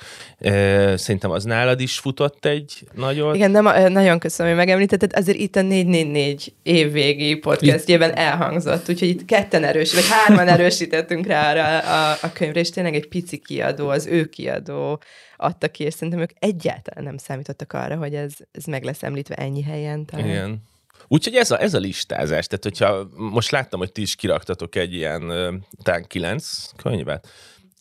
szerintem 0.95 1.31
az 1.31 1.43
nálad 1.43 1.79
is 1.79 1.99
futott 1.99 2.45
egy 2.45 2.83
nagyot. 2.93 3.35
Igen, 3.35 3.51
de 3.51 3.61
ma, 3.61 3.87
nagyon 3.87 4.19
köszönöm, 4.19 4.51
hogy 4.51 4.65
megemlítetted, 4.65 5.11
azért 5.15 5.37
itt 5.37 5.55
a 5.55 5.61
444 5.61 6.53
évvégi 6.63 7.35
podcastjében 7.35 8.15
elhangzott, 8.15 8.89
úgyhogy 8.89 9.09
itt 9.09 9.25
ketten 9.25 9.63
erős, 9.63 9.93
vagy 9.93 10.07
hárman 10.09 10.47
erősítettünk 10.47 11.25
rá 11.25 11.51
arra 11.51 11.77
a, 11.79 12.17
a 12.21 12.31
könyvre, 12.31 12.59
és 12.59 12.69
tényleg 12.69 12.95
egy 12.95 13.07
pici 13.07 13.37
kiadó, 13.37 13.87
az 13.87 14.05
ő 14.05 14.25
kiadó 14.25 14.99
adta 15.39 15.67
ki, 15.67 15.83
és 15.83 15.93
szerintem 15.93 16.21
ők 16.21 16.31
egyáltalán 16.39 17.03
nem 17.03 17.17
számítottak 17.17 17.73
arra, 17.73 17.97
hogy 17.97 18.15
ez, 18.15 18.33
ez 18.51 18.63
meg 18.63 18.83
lesz 18.83 19.03
említve 19.03 19.35
ennyi 19.35 19.61
helyen. 19.61 20.05
Talán. 20.05 20.25
Igen. 20.25 20.61
Úgyhogy 21.07 21.35
ez 21.35 21.51
a, 21.51 21.61
ez 21.61 21.73
a 21.73 21.79
listázás, 21.79 22.47
tehát 22.47 22.63
hogyha 22.63 23.07
most 23.15 23.51
láttam, 23.51 23.79
hogy 23.79 23.91
ti 23.91 24.01
is 24.01 24.15
kiraktatok 24.15 24.75
egy 24.75 24.93
ilyen 24.93 25.21
talán 25.83 26.05
kilenc 26.07 26.71
könyvet, 26.75 27.27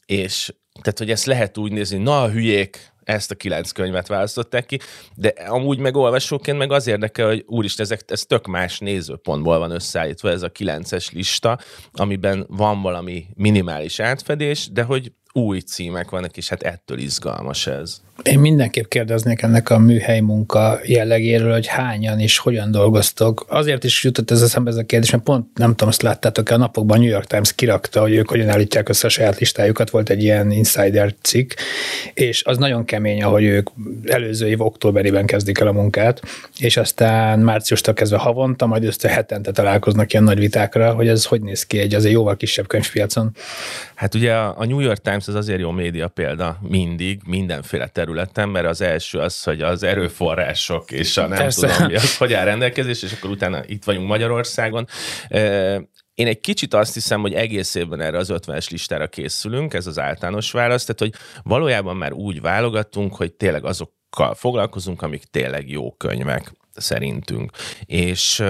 és 0.07 0.53
tehát, 0.83 0.99
hogy 0.99 1.11
ezt 1.11 1.25
lehet 1.25 1.59
úgy 1.59 1.73
nézni, 1.73 1.99
na 1.99 2.23
a 2.23 2.31
hülyék, 2.31 2.93
ezt 3.05 3.31
a 3.31 3.35
kilenc 3.35 3.71
könyvet 3.71 4.07
választották 4.07 4.67
ki, 4.67 4.79
de 5.15 5.29
amúgy 5.29 5.79
meg 5.79 5.97
olvasóként 5.97 6.59
meg 6.59 6.73
az 6.73 6.87
érdekel, 6.87 7.27
hogy 7.27 7.45
úristen, 7.47 7.85
ezek, 7.85 8.01
ez 8.07 8.23
tök 8.23 8.47
más 8.47 8.79
nézőpontból 8.79 9.59
van 9.59 9.71
összeállítva 9.71 10.31
ez 10.31 10.43
a 10.43 10.49
kilences 10.49 11.11
lista, 11.11 11.59
amiben 11.93 12.47
van 12.49 12.83
valami 12.83 13.27
minimális 13.35 14.01
átfedés, 14.01 14.69
de 14.73 14.83
hogy 14.83 15.13
új 15.33 15.61
címek 15.61 16.11
vannak, 16.11 16.37
és 16.37 16.49
hát 16.49 16.63
ettől 16.63 16.99
izgalmas 16.99 17.67
ez. 17.67 18.01
Én 18.23 18.39
mindenképp 18.39 18.89
kérdeznék 18.89 19.43
ennek 19.43 19.71
a 19.71 19.79
műhely 19.79 20.21
munka 20.21 20.81
jellegéről, 20.85 21.53
hogy 21.53 21.67
hányan 21.67 22.21
és 22.21 22.39
hogyan 22.39 22.71
dolgoztok. 22.71 23.47
Azért 23.49 23.85
is 23.85 24.05
jutott 24.05 24.31
ez 24.31 24.43
eszembe 24.43 24.71
ez 24.71 24.77
a 24.77 24.83
kérdés, 24.83 25.11
mert 25.11 25.23
pont 25.23 25.59
nem 25.59 25.71
tudom, 25.71 25.89
azt 25.89 26.03
láttátok 26.03 26.51
a 26.51 26.57
napokban 26.57 26.99
New 26.99 27.09
York 27.09 27.27
Times 27.27 27.55
kirakta, 27.55 28.01
hogy 28.01 28.13
ők 28.13 28.29
hogyan 28.29 28.49
állítják 28.49 28.89
össze 28.89 29.07
a 29.07 29.11
saját 29.11 29.39
listájukat, 29.39 29.91
volt 29.91 30.11
egy 30.11 30.23
ilyen 30.23 30.51
insider 30.51 31.15
cikk, 31.21 31.53
és 32.15 32.45
az 32.45 32.59
nagyon 32.59 32.85
kemény, 32.85 33.23
ahogy 33.23 33.45
ők 33.45 33.69
előző 34.07 34.47
év 34.49 34.61
októberében 34.61 35.27
kezdik 35.27 35.59
el 35.59 35.67
a 35.67 35.73
munkát, 35.73 36.23
és 36.59 36.77
aztán 36.77 37.39
márciustól 37.39 37.95
kezdve 37.95 38.19
havonta, 38.19 38.67
majd 38.67 38.85
össze 38.85 39.09
hetente 39.09 39.53
találkoznak 39.53 40.13
ilyen 40.13 40.25
nagy 40.25 40.39
vitákra, 40.39 40.95
hogy 40.95 41.09
ez 41.09 41.25
hogy 41.25 41.43
néz 41.43 41.67
ki 41.67 41.79
egy 41.79 41.95
azért 41.95 42.15
jóval 42.15 42.37
kisebb 42.37 42.67
könyvpiacon. 42.67 43.31
Hát 43.95 44.15
ugye 44.15 44.35
a 44.35 44.65
New 44.65 44.81
York 44.81 45.01
Times 45.01 45.29
az 45.29 45.35
azért 45.35 45.61
jó 45.61 45.71
média 45.71 46.09
példa 46.09 46.59
mindig, 46.69 47.21
mindenféle 47.27 47.87
területen, 48.09 48.49
mert 48.49 48.67
az 48.67 48.81
első 48.81 49.19
az, 49.19 49.43
hogy 49.43 49.63
az 49.63 49.83
erőforrások 49.83 50.91
és 50.91 51.17
a 51.17 51.27
nem 51.27 51.39
Persze. 51.39 51.69
tudom 51.69 51.87
mi 51.87 51.95
az, 51.95 52.17
hogy 52.17 52.33
áll 52.33 52.45
rendelkezés, 52.45 53.03
és 53.03 53.13
akkor 53.13 53.31
utána 53.31 53.61
itt 53.67 53.85
vagyunk 53.85 54.09
Magyarországon. 54.09 54.87
Én 56.15 56.27
egy 56.27 56.41
kicsit 56.41 56.75
azt 56.75 56.95
hiszem, 56.95 57.21
hogy 57.21 57.35
egész 57.35 57.75
évben 57.75 58.01
erre 58.01 58.19
az 58.19 58.33
50-es 58.33 58.71
listára 58.71 59.07
készülünk, 59.07 59.75
ez 59.75 59.87
az 59.87 59.99
általános 59.99 60.51
válasz, 60.51 60.85
tehát 60.85 61.01
hogy 61.01 61.23
valójában 61.43 61.97
már 61.97 62.13
úgy 62.13 62.41
válogatunk, 62.41 63.15
hogy 63.15 63.33
tényleg 63.33 63.65
azokkal 63.65 64.35
foglalkozunk, 64.35 65.03
amik 65.03 65.25
tényleg 65.25 65.71
jó 65.71 65.93
könyvek 65.93 66.53
szerintünk. 66.75 67.51
És 67.85 68.43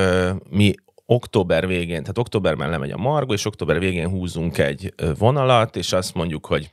mi 0.50 0.74
október 1.06 1.66
végén, 1.66 2.00
tehát 2.00 2.18
októberben 2.18 2.70
lemegy 2.70 2.90
a 2.90 2.96
Margo, 2.96 3.32
és 3.32 3.44
október 3.44 3.78
végén 3.78 4.08
húzunk 4.08 4.58
egy 4.58 4.94
vonalat, 5.18 5.76
és 5.76 5.92
azt 5.92 6.14
mondjuk, 6.14 6.46
hogy 6.46 6.70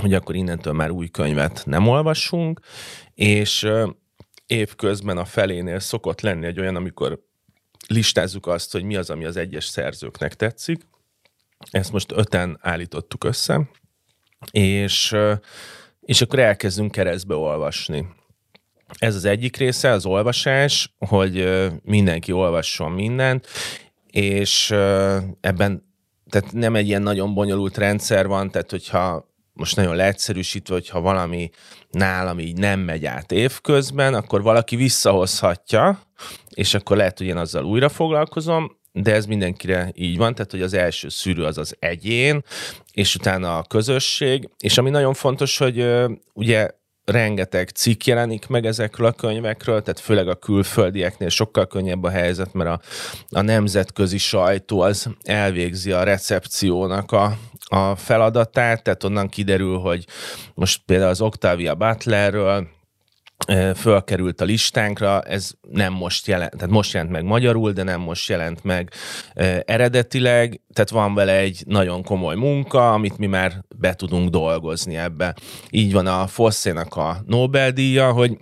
hogy 0.00 0.14
akkor 0.14 0.34
innentől 0.34 0.72
már 0.72 0.90
új 0.90 1.08
könyvet 1.08 1.62
nem 1.66 1.88
olvassunk, 1.88 2.60
és 3.14 3.68
évközben 4.46 5.18
a 5.18 5.24
felénél 5.24 5.78
szokott 5.78 6.20
lenni 6.20 6.46
egy 6.46 6.60
olyan, 6.60 6.76
amikor 6.76 7.20
listázzuk 7.86 8.46
azt, 8.46 8.72
hogy 8.72 8.84
mi 8.84 8.96
az, 8.96 9.10
ami 9.10 9.24
az 9.24 9.36
egyes 9.36 9.64
szerzőknek 9.64 10.34
tetszik. 10.34 10.86
Ezt 11.70 11.92
most 11.92 12.12
öten 12.12 12.58
állítottuk 12.60 13.24
össze, 13.24 13.68
és, 14.50 15.16
és 16.00 16.20
akkor 16.20 16.38
elkezdünk 16.38 16.92
keresztbe 16.92 17.34
olvasni. 17.34 18.06
Ez 18.98 19.14
az 19.14 19.24
egyik 19.24 19.56
része, 19.56 19.90
az 19.90 20.06
olvasás, 20.06 20.94
hogy 20.98 21.48
mindenki 21.82 22.32
olvasson 22.32 22.92
mindent, 22.92 23.46
és 24.06 24.70
ebben 25.40 25.90
tehát 26.30 26.52
nem 26.52 26.76
egy 26.76 26.86
ilyen 26.86 27.02
nagyon 27.02 27.34
bonyolult 27.34 27.78
rendszer 27.78 28.26
van, 28.26 28.50
tehát 28.50 28.70
hogyha 28.70 29.31
most 29.52 29.76
nagyon 29.76 29.96
leegyszerűsítve, 29.96 30.74
hogyha 30.74 31.00
valami 31.00 31.50
nálam 31.90 32.38
így 32.38 32.58
nem 32.58 32.80
megy 32.80 33.06
át 33.06 33.32
évközben, 33.32 34.14
akkor 34.14 34.42
valaki 34.42 34.76
visszahozhatja, 34.76 36.02
és 36.54 36.74
akkor 36.74 36.96
lehet, 36.96 37.18
hogy 37.18 37.26
én 37.26 37.36
azzal 37.36 37.64
újra 37.64 37.88
foglalkozom, 37.88 38.80
de 38.92 39.14
ez 39.14 39.26
mindenkire 39.26 39.90
így 39.94 40.16
van, 40.16 40.34
tehát 40.34 40.50
hogy 40.50 40.62
az 40.62 40.72
első 40.72 41.08
szűrő 41.08 41.44
az 41.44 41.58
az 41.58 41.76
egyén, 41.78 42.42
és 42.92 43.14
utána 43.14 43.58
a 43.58 43.62
közösség, 43.62 44.48
és 44.58 44.78
ami 44.78 44.90
nagyon 44.90 45.14
fontos, 45.14 45.58
hogy 45.58 45.86
ugye 46.32 46.68
rengeteg 47.04 47.68
cikk 47.68 48.04
jelenik 48.04 48.46
meg 48.46 48.66
ezekről 48.66 49.06
a 49.06 49.12
könyvekről, 49.12 49.82
tehát 49.82 50.00
főleg 50.00 50.28
a 50.28 50.34
külföldieknél 50.34 51.28
sokkal 51.28 51.66
könnyebb 51.66 52.02
a 52.02 52.10
helyzet, 52.10 52.52
mert 52.52 52.70
a, 52.70 52.80
a 53.28 53.40
nemzetközi 53.40 54.18
sajtó 54.18 54.80
az 54.80 55.08
elvégzi 55.22 55.92
a 55.92 56.02
recepciónak 56.02 57.12
a, 57.12 57.38
a 57.64 57.96
feladatát, 57.96 58.82
tehát 58.82 59.04
onnan 59.04 59.28
kiderül, 59.28 59.78
hogy 59.78 60.04
most 60.54 60.82
például 60.86 61.10
az 61.10 61.20
Octavia 61.20 61.74
Butlerről 61.74 62.68
fölkerült 63.76 64.40
a 64.40 64.44
listánkra, 64.44 65.20
ez 65.20 65.50
nem 65.70 65.92
most 65.92 66.26
jelent, 66.26 66.52
tehát 66.52 66.70
most 66.70 66.92
jelent 66.92 67.12
meg 67.12 67.24
magyarul, 67.24 67.72
de 67.72 67.82
nem 67.82 68.00
most 68.00 68.28
jelent 68.28 68.64
meg 68.64 68.92
eredetileg, 69.64 70.60
tehát 70.72 70.90
van 70.90 71.14
vele 71.14 71.36
egy 71.36 71.62
nagyon 71.66 72.02
komoly 72.02 72.34
munka, 72.34 72.92
amit 72.92 73.18
mi 73.18 73.26
már 73.26 73.64
be 73.76 73.94
tudunk 73.94 74.30
dolgozni 74.30 74.96
ebbe. 74.96 75.34
Így 75.70 75.92
van 75.92 76.06
a 76.06 76.26
Fosszénak 76.26 76.96
a 76.96 77.22
Nobel-díja, 77.26 78.12
hogy 78.12 78.36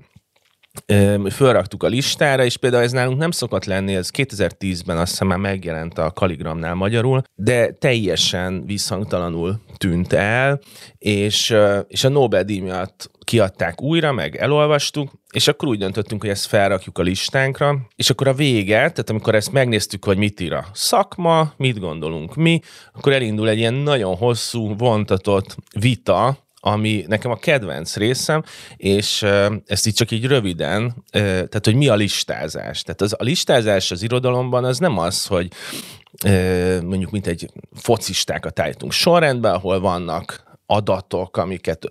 fölraktuk 1.31 1.83
a 1.83 1.87
listára, 1.87 2.45
és 2.45 2.57
például 2.57 2.83
ez 2.83 2.93
nálunk 2.93 3.19
nem 3.19 3.31
szokott 3.31 3.65
lenni, 3.65 3.95
ez 3.95 4.11
2010-ben 4.17 4.97
azt 4.97 5.11
hiszem 5.11 5.27
már 5.27 5.39
megjelent 5.39 5.99
a 5.99 6.11
Kaligramnál 6.11 6.75
magyarul, 6.75 7.23
de 7.35 7.73
teljesen 7.73 8.67
visszhangtalanul 8.67 9.61
tűnt 9.77 10.13
el, 10.13 10.61
és, 10.99 11.55
és 11.89 12.05
a 12.05 12.09
Nobel-díj 12.09 12.61
miatt 12.61 13.11
kiadták 13.31 13.83
újra, 13.83 14.13
meg 14.13 14.37
elolvastuk, 14.37 15.11
és 15.33 15.49
akkor 15.49 15.69
úgy 15.69 15.79
döntöttünk, 15.79 16.21
hogy 16.21 16.31
ezt 16.31 16.47
felrakjuk 16.47 16.99
a 16.99 17.03
listánkra, 17.03 17.79
és 17.97 18.11
akkor 18.11 18.29
a 18.29 18.35
vége, 18.35 18.77
tehát 18.77 19.11
amikor 19.11 19.35
ezt 19.35 19.53
megnéztük, 19.53 20.05
hogy 20.05 20.17
mit 20.17 20.41
ír 20.41 20.53
a 20.53 20.67
szakma, 20.73 21.53
mit 21.57 21.79
gondolunk 21.79 22.35
mi, 22.37 22.61
akkor 22.93 23.13
elindul 23.13 23.49
egy 23.49 23.59
ilyen 23.59 23.75
nagyon 23.75 24.17
hosszú, 24.17 24.77
vontatott 24.77 25.57
vita, 25.81 26.39
ami 26.61 27.05
nekem 27.07 27.31
a 27.31 27.37
kedvenc 27.37 27.97
részem, 27.97 28.43
és 28.77 29.23
ezt 29.67 29.87
így 29.87 29.95
csak 29.95 30.11
így 30.11 30.27
röviden, 30.27 31.05
tehát 31.13 31.65
hogy 31.65 31.75
mi 31.75 31.89
a 31.89 31.95
listázás. 31.95 32.83
Tehát 32.83 33.01
az, 33.01 33.15
a 33.19 33.23
listázás 33.23 33.91
az 33.91 34.03
irodalomban 34.03 34.65
az 34.65 34.79
nem 34.79 34.99
az, 34.99 35.27
hogy 35.27 35.49
mondjuk 36.83 37.11
mint 37.11 37.27
egy 37.27 37.51
focistákat 37.75 38.61
állítunk 38.61 38.93
sorrendbe, 38.93 39.51
ahol 39.51 39.81
vannak 39.81 40.49
adatok, 40.67 41.37
amiket 41.37 41.91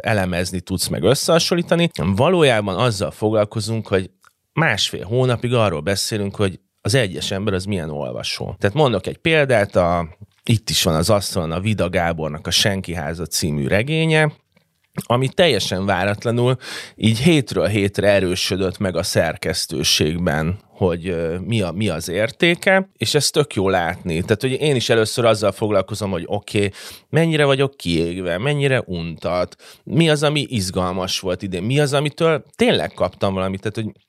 elemezni 0.00 0.60
tudsz 0.60 0.88
meg 0.88 1.02
összehasonlítani. 1.02 1.90
Valójában 1.96 2.76
azzal 2.76 3.10
foglalkozunk, 3.10 3.86
hogy 3.86 4.10
másfél 4.52 5.04
hónapig 5.04 5.54
arról 5.54 5.80
beszélünk, 5.80 6.36
hogy 6.36 6.60
az 6.80 6.94
egyes 6.94 7.30
ember 7.30 7.54
az 7.54 7.64
milyen 7.64 7.90
olvasó. 7.90 8.54
Tehát 8.58 8.76
mondok 8.76 9.06
egy 9.06 9.16
példát, 9.16 9.76
a, 9.76 10.08
itt 10.44 10.70
is 10.70 10.82
van 10.82 10.94
az 10.94 11.10
asztalon 11.10 11.52
a 11.52 11.60
Vida 11.60 11.88
Gábornak 11.88 12.46
a 12.46 12.50
Senki 12.50 12.94
háza 12.94 13.26
című 13.26 13.66
regénye, 13.66 14.32
ami 15.02 15.28
teljesen 15.28 15.86
váratlanul 15.86 16.56
így 16.96 17.18
hétről 17.18 17.66
hétre 17.66 18.08
erősödött 18.08 18.78
meg 18.78 18.96
a 18.96 19.02
szerkesztőségben, 19.02 20.58
hogy 20.68 21.16
mi, 21.40 21.60
a, 21.60 21.70
mi 21.72 21.88
az 21.88 22.08
értéke, 22.08 22.90
és 22.96 23.14
ez 23.14 23.30
tök 23.30 23.54
jó 23.54 23.68
látni. 23.68 24.20
Tehát, 24.20 24.40
hogy 24.40 24.52
én 24.52 24.74
is 24.74 24.88
először 24.88 25.24
azzal 25.24 25.52
foglalkozom, 25.52 26.10
hogy 26.10 26.24
oké, 26.26 26.58
okay, 26.58 26.70
mennyire 27.08 27.44
vagyok 27.44 27.76
kiégve, 27.76 28.38
mennyire 28.38 28.82
untat, 28.86 29.56
mi 29.84 30.08
az, 30.08 30.22
ami 30.22 30.46
izgalmas 30.48 31.20
volt 31.20 31.42
idén, 31.42 31.62
mi 31.62 31.80
az, 31.80 31.92
amitől 31.92 32.44
tényleg 32.56 32.92
kaptam 32.92 33.34
valamit, 33.34 33.60
tehát, 33.60 33.76
hogy 33.76 34.04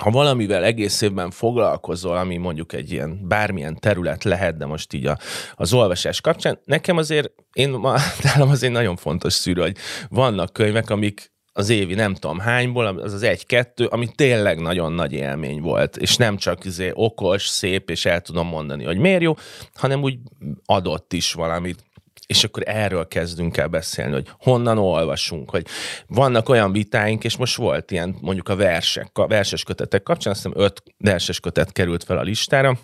ha 0.00 0.10
valamivel 0.10 0.64
egész 0.64 1.00
évben 1.00 1.30
foglalkozol, 1.30 2.16
ami 2.16 2.36
mondjuk 2.36 2.72
egy 2.72 2.92
ilyen 2.92 3.28
bármilyen 3.28 3.76
terület 3.80 4.24
lehet, 4.24 4.56
de 4.56 4.66
most 4.66 4.92
így 4.92 5.06
a, 5.06 5.18
az 5.54 5.72
olvasás 5.72 6.20
kapcsán, 6.20 6.60
nekem 6.64 6.96
azért, 6.96 7.32
én 7.52 7.70
ma, 7.70 7.96
nálam 8.22 8.50
azért 8.50 8.72
nagyon 8.72 8.96
fontos 8.96 9.32
szűrő, 9.32 9.60
hogy 9.60 9.76
vannak 10.08 10.52
könyvek, 10.52 10.90
amik 10.90 11.32
az 11.52 11.68
évi 11.68 11.94
nem 11.94 12.14
tudom 12.14 12.38
hányból, 12.38 12.86
az 12.86 13.12
az 13.12 13.22
egy-kettő, 13.22 13.86
ami 13.86 14.08
tényleg 14.14 14.60
nagyon 14.60 14.92
nagy 14.92 15.12
élmény 15.12 15.60
volt, 15.60 15.96
és 15.96 16.16
nem 16.16 16.36
csak 16.36 16.64
izé 16.64 16.90
okos, 16.94 17.46
szép, 17.46 17.90
és 17.90 18.04
el 18.04 18.20
tudom 18.20 18.46
mondani, 18.46 18.84
hogy 18.84 18.98
miért 18.98 19.22
jó, 19.22 19.34
hanem 19.74 20.02
úgy 20.02 20.18
adott 20.64 21.12
is 21.12 21.32
valamit. 21.32 21.84
És 22.30 22.44
akkor 22.44 22.62
erről 22.66 23.08
kezdünk 23.08 23.56
el 23.56 23.68
beszélni, 23.68 24.12
hogy 24.12 24.28
honnan 24.38 24.78
olvasunk, 24.78 25.50
hogy 25.50 25.66
vannak 26.06 26.48
olyan 26.48 26.72
vitáink, 26.72 27.24
és 27.24 27.36
most 27.36 27.56
volt 27.56 27.90
ilyen 27.90 28.16
mondjuk 28.20 28.48
a 28.48 28.56
versek, 28.56 29.18
a 29.18 29.26
verses 29.26 29.62
kötetek 29.62 30.02
kapcsán, 30.02 30.32
azt 30.32 30.42
hiszem 30.42 30.62
öt 30.62 30.82
verses 30.98 31.40
kötet 31.40 31.72
került 31.72 32.04
fel 32.04 32.18
a 32.18 32.22
listára, 32.22 32.78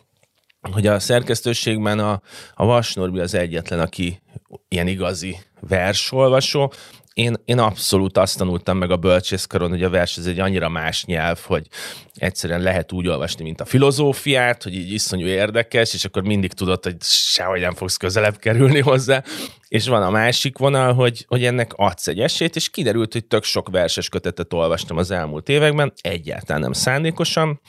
hogy 0.72 0.86
a 0.86 0.98
szerkesztőségben 0.98 1.98
a, 1.98 2.20
a 2.54 2.66
Vas 2.66 2.94
Norbi 2.94 3.18
az 3.18 3.34
egyetlen, 3.34 3.80
aki 3.80 4.22
ilyen 4.68 4.86
igazi 4.86 5.38
versolvasó, 5.60 6.72
én, 7.16 7.36
én 7.44 7.58
abszolút 7.58 8.18
azt 8.18 8.38
tanultam 8.38 8.78
meg 8.78 8.90
a 8.90 8.96
bölcsészkaron, 8.96 9.70
hogy 9.70 9.82
a 9.82 9.90
vers 9.90 10.16
ez 10.16 10.26
egy 10.26 10.38
annyira 10.38 10.68
más 10.68 11.04
nyelv, 11.04 11.38
hogy 11.38 11.66
egyszerűen 12.14 12.60
lehet 12.60 12.92
úgy 12.92 13.08
olvasni, 13.08 13.44
mint 13.44 13.60
a 13.60 13.64
filozófiát, 13.64 14.62
hogy 14.62 14.74
így 14.74 14.92
iszonyú 14.92 15.26
érdekes, 15.26 15.94
és 15.94 16.04
akkor 16.04 16.22
mindig 16.22 16.52
tudod, 16.52 16.84
hogy 16.84 16.96
sehogy 17.00 17.60
nem 17.60 17.74
fogsz 17.74 17.96
közelebb 17.96 18.38
kerülni 18.38 18.80
hozzá. 18.80 19.22
És 19.68 19.88
van 19.88 20.02
a 20.02 20.10
másik 20.10 20.58
vonal, 20.58 20.94
hogy, 20.94 21.24
hogy 21.28 21.44
ennek 21.44 21.72
adsz 21.76 22.06
egy 22.06 22.20
esélyt, 22.20 22.56
és 22.56 22.70
kiderült, 22.70 23.12
hogy 23.12 23.24
tök 23.24 23.44
sok 23.44 23.68
verses 23.68 24.08
kötetet 24.08 24.52
olvastam 24.52 24.96
az 24.96 25.10
elmúlt 25.10 25.48
években, 25.48 25.92
egyáltalán 26.00 26.62
nem 26.62 26.72
szándékosan, 26.72 27.60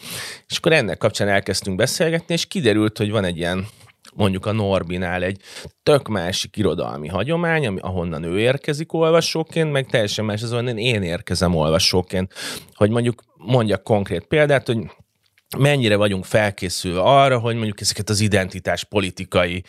és 0.48 0.58
akkor 0.58 0.74
ennek 0.74 0.98
kapcsán 0.98 1.28
elkezdtünk 1.28 1.78
beszélgetni, 1.78 2.34
és 2.34 2.46
kiderült, 2.46 2.98
hogy 2.98 3.12
van 3.12 3.24
egy 3.24 3.38
ilyen 3.38 3.68
mondjuk 4.16 4.46
a 4.46 4.52
Norbinál 4.52 5.24
egy 5.24 5.42
tök 5.84 6.08
másik 6.08 6.58
irodalmi 6.58 7.08
hagyomány, 7.08 7.68
ami, 7.68 7.80
ahonnan 7.80 8.24
ő 8.24 8.40
érkezik 8.40 8.94
olvasóként, 8.94 9.72
meg 9.72 9.86
teljesen 9.86 10.26
más 10.26 10.44
az, 10.44 10.52
ahonnan 10.52 10.78
én 10.78 11.02
érkezem 11.02 11.56
olvasóként. 11.56 12.34
Hogy 12.74 12.90
mondjuk 12.90 13.24
mondjak 13.38 13.84
konkrét 13.84 14.26
példát, 14.26 14.66
hogy 14.68 14.78
mennyire 15.58 15.96
vagyunk 15.96 16.26
felkészülve 16.26 17.00
arra, 17.00 17.40
hogy 17.40 17.56
mondjuk 17.56 17.82
ezeket 17.82 18.10
az 18.10 18.20
identitás 18.20 18.84
politikai, 18.84 19.64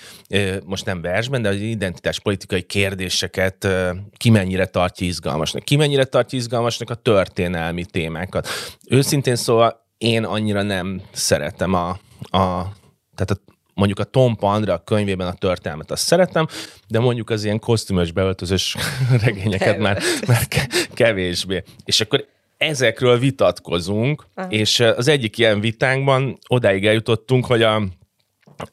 most 0.64 0.84
nem 0.84 1.00
versben, 1.00 1.42
de 1.42 1.48
az 1.48 1.56
identitás 1.56 2.20
politikai 2.20 2.62
kérdéseket 2.62 3.68
ki 4.16 4.30
mennyire 4.30 4.66
tartja 4.66 5.06
izgalmasnak. 5.06 5.62
Ki 5.62 5.76
mennyire 5.76 6.04
tartja 6.04 6.38
izgalmasnak 6.38 6.90
a 6.90 6.94
történelmi 6.94 7.84
témákat. 7.84 8.48
Őszintén 8.88 9.36
szóval 9.36 9.86
én 9.98 10.24
annyira 10.24 10.62
nem 10.62 11.02
szeretem 11.12 11.74
a, 11.74 11.88
a 12.20 12.72
tehát 13.14 13.30
a 13.30 13.38
mondjuk 13.78 13.98
a 13.98 14.04
Tom 14.04 14.36
Pandra 14.36 14.78
könyvében 14.78 15.26
a 15.26 15.32
történelmet 15.32 15.90
azt 15.90 16.06
szeretem, 16.06 16.46
de 16.88 16.98
mondjuk 16.98 17.30
az 17.30 17.44
ilyen 17.44 17.58
kosztümös 17.58 18.12
beöltözős 18.12 18.76
regényeket 19.24 19.78
már, 19.78 20.02
már 20.26 20.46
kevésbé. 20.94 21.62
És 21.84 22.00
akkor 22.00 22.26
ezekről 22.56 23.18
vitatkozunk, 23.18 24.26
Aha. 24.34 24.48
és 24.50 24.80
az 24.80 25.08
egyik 25.08 25.38
ilyen 25.38 25.60
vitánkban 25.60 26.38
odáig 26.48 26.86
eljutottunk, 26.86 27.46
hogy 27.46 27.62
a, 27.62 27.82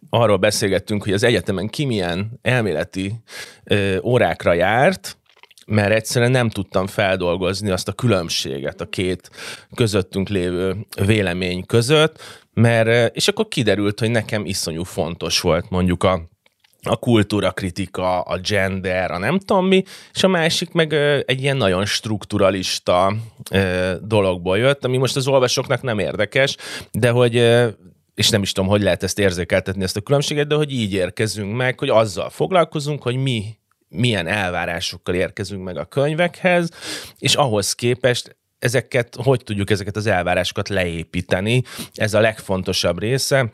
arról 0.09 0.37
beszélgettünk, 0.37 1.03
hogy 1.03 1.13
az 1.13 1.23
egyetemen 1.23 1.67
ki 1.67 1.85
milyen 1.85 2.39
elméleti 2.41 3.13
ö, 3.63 3.97
órákra 4.03 4.53
járt, 4.53 5.17
mert 5.65 5.91
egyszerűen 5.91 6.31
nem 6.31 6.49
tudtam 6.49 6.87
feldolgozni 6.87 7.69
azt 7.69 7.87
a 7.87 7.93
különbséget 7.93 8.81
a 8.81 8.85
két 8.85 9.29
közöttünk 9.75 10.29
lévő 10.29 10.75
vélemény 11.05 11.65
között, 11.65 12.44
mert, 12.55 13.15
és 13.15 13.27
akkor 13.27 13.47
kiderült, 13.47 13.99
hogy 13.99 14.11
nekem 14.11 14.45
iszonyú 14.45 14.83
fontos 14.83 15.41
volt 15.41 15.69
mondjuk 15.69 16.03
a, 16.03 16.21
a 16.81 16.95
kultúra 16.95 17.51
kritika, 17.51 18.21
a 18.21 18.37
gender, 18.37 19.11
a 19.11 19.17
nem 19.17 19.39
tudom 19.39 19.67
mi, 19.67 19.83
és 20.13 20.23
a 20.23 20.27
másik 20.27 20.71
meg 20.71 20.93
egy 21.25 21.41
ilyen 21.41 21.57
nagyon 21.57 21.85
strukturalista 21.85 23.15
dologból 24.01 24.57
jött, 24.57 24.85
ami 24.85 24.97
most 24.97 25.15
az 25.15 25.27
olvasóknak 25.27 25.81
nem 25.81 25.99
érdekes, 25.99 26.55
de 26.91 27.09
hogy 27.09 27.35
és 28.15 28.29
nem 28.29 28.41
is 28.41 28.51
tudom, 28.51 28.69
hogy 28.69 28.81
lehet 28.81 29.03
ezt 29.03 29.19
érzékeltetni, 29.19 29.83
ezt 29.83 29.97
a 29.97 30.01
különbséget, 30.01 30.47
de 30.47 30.55
hogy 30.55 30.71
így 30.71 30.93
érkezünk 30.93 31.55
meg, 31.55 31.79
hogy 31.79 31.89
azzal 31.89 32.29
foglalkozunk, 32.29 33.01
hogy 33.01 33.15
mi 33.15 33.57
milyen 33.89 34.27
elvárásokkal 34.27 35.15
érkezünk 35.15 35.63
meg 35.63 35.77
a 35.77 35.85
könyvekhez, 35.85 36.69
és 37.17 37.35
ahhoz 37.35 37.73
képest 37.73 38.35
ezeket, 38.65 39.15
hogy 39.23 39.43
tudjuk 39.43 39.69
ezeket 39.69 39.95
az 39.95 40.07
elvárásokat 40.07 40.69
leépíteni, 40.69 41.63
ez 41.93 42.13
a 42.13 42.19
legfontosabb 42.19 42.99
része, 42.99 43.51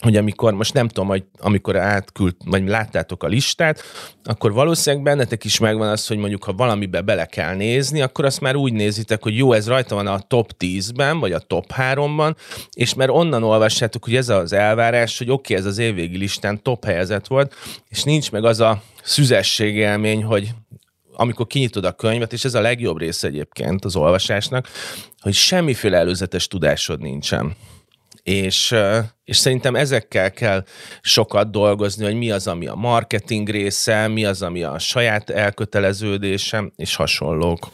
hogy 0.00 0.16
amikor, 0.16 0.54
most 0.54 0.74
nem 0.74 0.88
tudom, 0.88 1.08
hogy 1.08 1.24
amikor 1.38 1.76
átkült, 1.76 2.36
vagy 2.44 2.68
láttátok 2.68 3.22
a 3.22 3.26
listát, 3.26 3.82
akkor 4.24 4.52
valószínűleg 4.52 5.04
bennetek 5.04 5.44
is 5.44 5.58
megvan 5.58 5.88
az, 5.88 6.06
hogy 6.06 6.16
mondjuk, 6.16 6.44
ha 6.44 6.52
valamibe 6.52 7.00
bele 7.00 7.26
kell 7.26 7.54
nézni, 7.54 8.00
akkor 8.00 8.24
azt 8.24 8.40
már 8.40 8.56
úgy 8.56 8.72
nézitek, 8.72 9.22
hogy 9.22 9.36
jó, 9.36 9.52
ez 9.52 9.68
rajta 9.68 9.94
van 9.94 10.06
a 10.06 10.18
top 10.18 10.52
10-ben, 10.58 11.18
vagy 11.18 11.32
a 11.32 11.38
top 11.38 11.72
3-ban, 11.76 12.36
és 12.72 12.94
mert 12.94 13.10
onnan 13.10 13.42
olvassátok, 13.42 14.04
hogy 14.04 14.16
ez 14.16 14.28
az 14.28 14.52
elvárás, 14.52 15.18
hogy 15.18 15.30
oké, 15.30 15.52
okay, 15.52 15.56
ez 15.56 15.70
az 15.70 15.78
évvégi 15.78 16.16
listán 16.16 16.62
top 16.62 16.84
helyezett 16.84 17.26
volt, 17.26 17.54
és 17.88 18.02
nincs 18.02 18.30
meg 18.30 18.44
az 18.44 18.60
a 18.60 18.82
szüzességélmény, 19.02 20.24
hogy 20.24 20.50
amikor 21.12 21.46
kinyitod 21.46 21.84
a 21.84 21.92
könyvet, 21.92 22.32
és 22.32 22.44
ez 22.44 22.54
a 22.54 22.60
legjobb 22.60 22.98
része 22.98 23.26
egyébként 23.26 23.84
az 23.84 23.96
olvasásnak, 23.96 24.68
hogy 25.20 25.34
semmiféle 25.34 25.96
előzetes 25.96 26.46
tudásod 26.46 27.00
nincsen. 27.00 27.56
És, 28.22 28.74
és 29.24 29.36
szerintem 29.36 29.76
ezekkel 29.76 30.32
kell 30.32 30.64
sokat 31.00 31.50
dolgozni, 31.50 32.04
hogy 32.04 32.14
mi 32.14 32.30
az, 32.30 32.46
ami 32.46 32.66
a 32.66 32.74
marketing 32.74 33.48
része, 33.48 34.08
mi 34.08 34.24
az, 34.24 34.42
ami 34.42 34.62
a 34.62 34.78
saját 34.78 35.30
elköteleződésem, 35.30 36.72
és 36.76 36.94
hasonlók. 36.96 37.70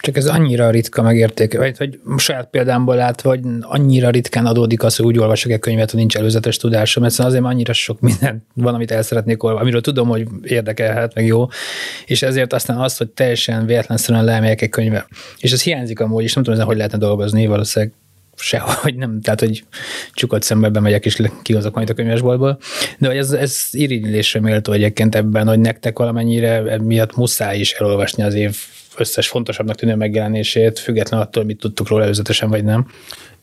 Csak 0.00 0.16
ez 0.16 0.26
annyira 0.26 0.70
ritka 0.70 1.02
megérték, 1.02 1.56
vagy 1.56 1.78
hogy 1.78 2.00
saját 2.16 2.48
példámból 2.50 2.96
látva, 2.96 3.28
hogy 3.28 3.40
annyira 3.60 4.10
ritkán 4.10 4.46
adódik 4.46 4.82
az, 4.82 4.96
hogy 4.96 5.06
úgy 5.06 5.18
olvasok 5.18 5.52
egy 5.52 5.58
könyvet, 5.58 5.90
hogy 5.90 6.00
nincs 6.00 6.16
előzetes 6.16 6.56
tudásom, 6.56 7.02
mert 7.02 7.18
azért 7.18 7.44
annyira 7.44 7.72
sok 7.72 8.00
minden 8.00 8.46
van, 8.54 8.74
amit 8.74 8.90
el 8.90 9.02
szeretnék 9.02 9.42
olvasni, 9.42 9.62
amiről 9.62 9.80
tudom, 9.80 10.08
hogy 10.08 10.26
érdekelhet, 10.42 11.14
meg 11.14 11.26
jó, 11.26 11.48
és 12.06 12.22
ezért 12.22 12.52
aztán 12.52 12.76
az, 12.76 12.96
hogy 12.96 13.08
teljesen 13.08 13.66
véletlenszerűen 13.66 14.24
leemeljek 14.24 14.62
egy 14.62 14.68
könyve. 14.68 15.06
És 15.38 15.52
ez 15.52 15.62
hiányzik 15.62 16.00
amúgy, 16.00 16.24
és 16.24 16.34
nem 16.34 16.44
tudom, 16.44 16.66
hogy 16.66 16.76
lehetne 16.76 16.98
dolgozni, 16.98 17.46
valószínűleg 17.46 17.94
sehogy 18.40 18.94
nem, 18.94 19.20
tehát 19.20 19.40
hogy 19.40 19.64
csukott 20.12 20.42
szembe 20.42 20.68
bemegyek 20.68 21.04
és 21.04 21.22
kihozok 21.42 21.74
majd 21.74 21.90
a 21.90 21.94
könyvesboltból. 21.94 22.58
De 22.98 23.06
hogy 23.06 23.16
ez, 23.16 23.30
ez 23.30 23.68
irigylésre 23.70 24.40
méltó 24.40 24.72
egyébként 24.72 25.14
ebben, 25.14 25.48
hogy 25.48 25.58
nektek 25.58 25.98
valamennyire 25.98 26.78
miatt 26.78 27.16
muszáj 27.16 27.58
is 27.58 27.72
elolvasni 27.72 28.22
az 28.22 28.34
év 28.34 28.56
összes 29.00 29.28
fontosabbnak 29.28 29.76
tűnő 29.76 29.94
megjelenését, 29.94 30.78
független 30.78 31.20
attól, 31.20 31.44
mit 31.44 31.58
tudtuk 31.58 31.88
róla 31.88 32.02
előzetesen, 32.02 32.50
vagy 32.50 32.64
nem. 32.64 32.86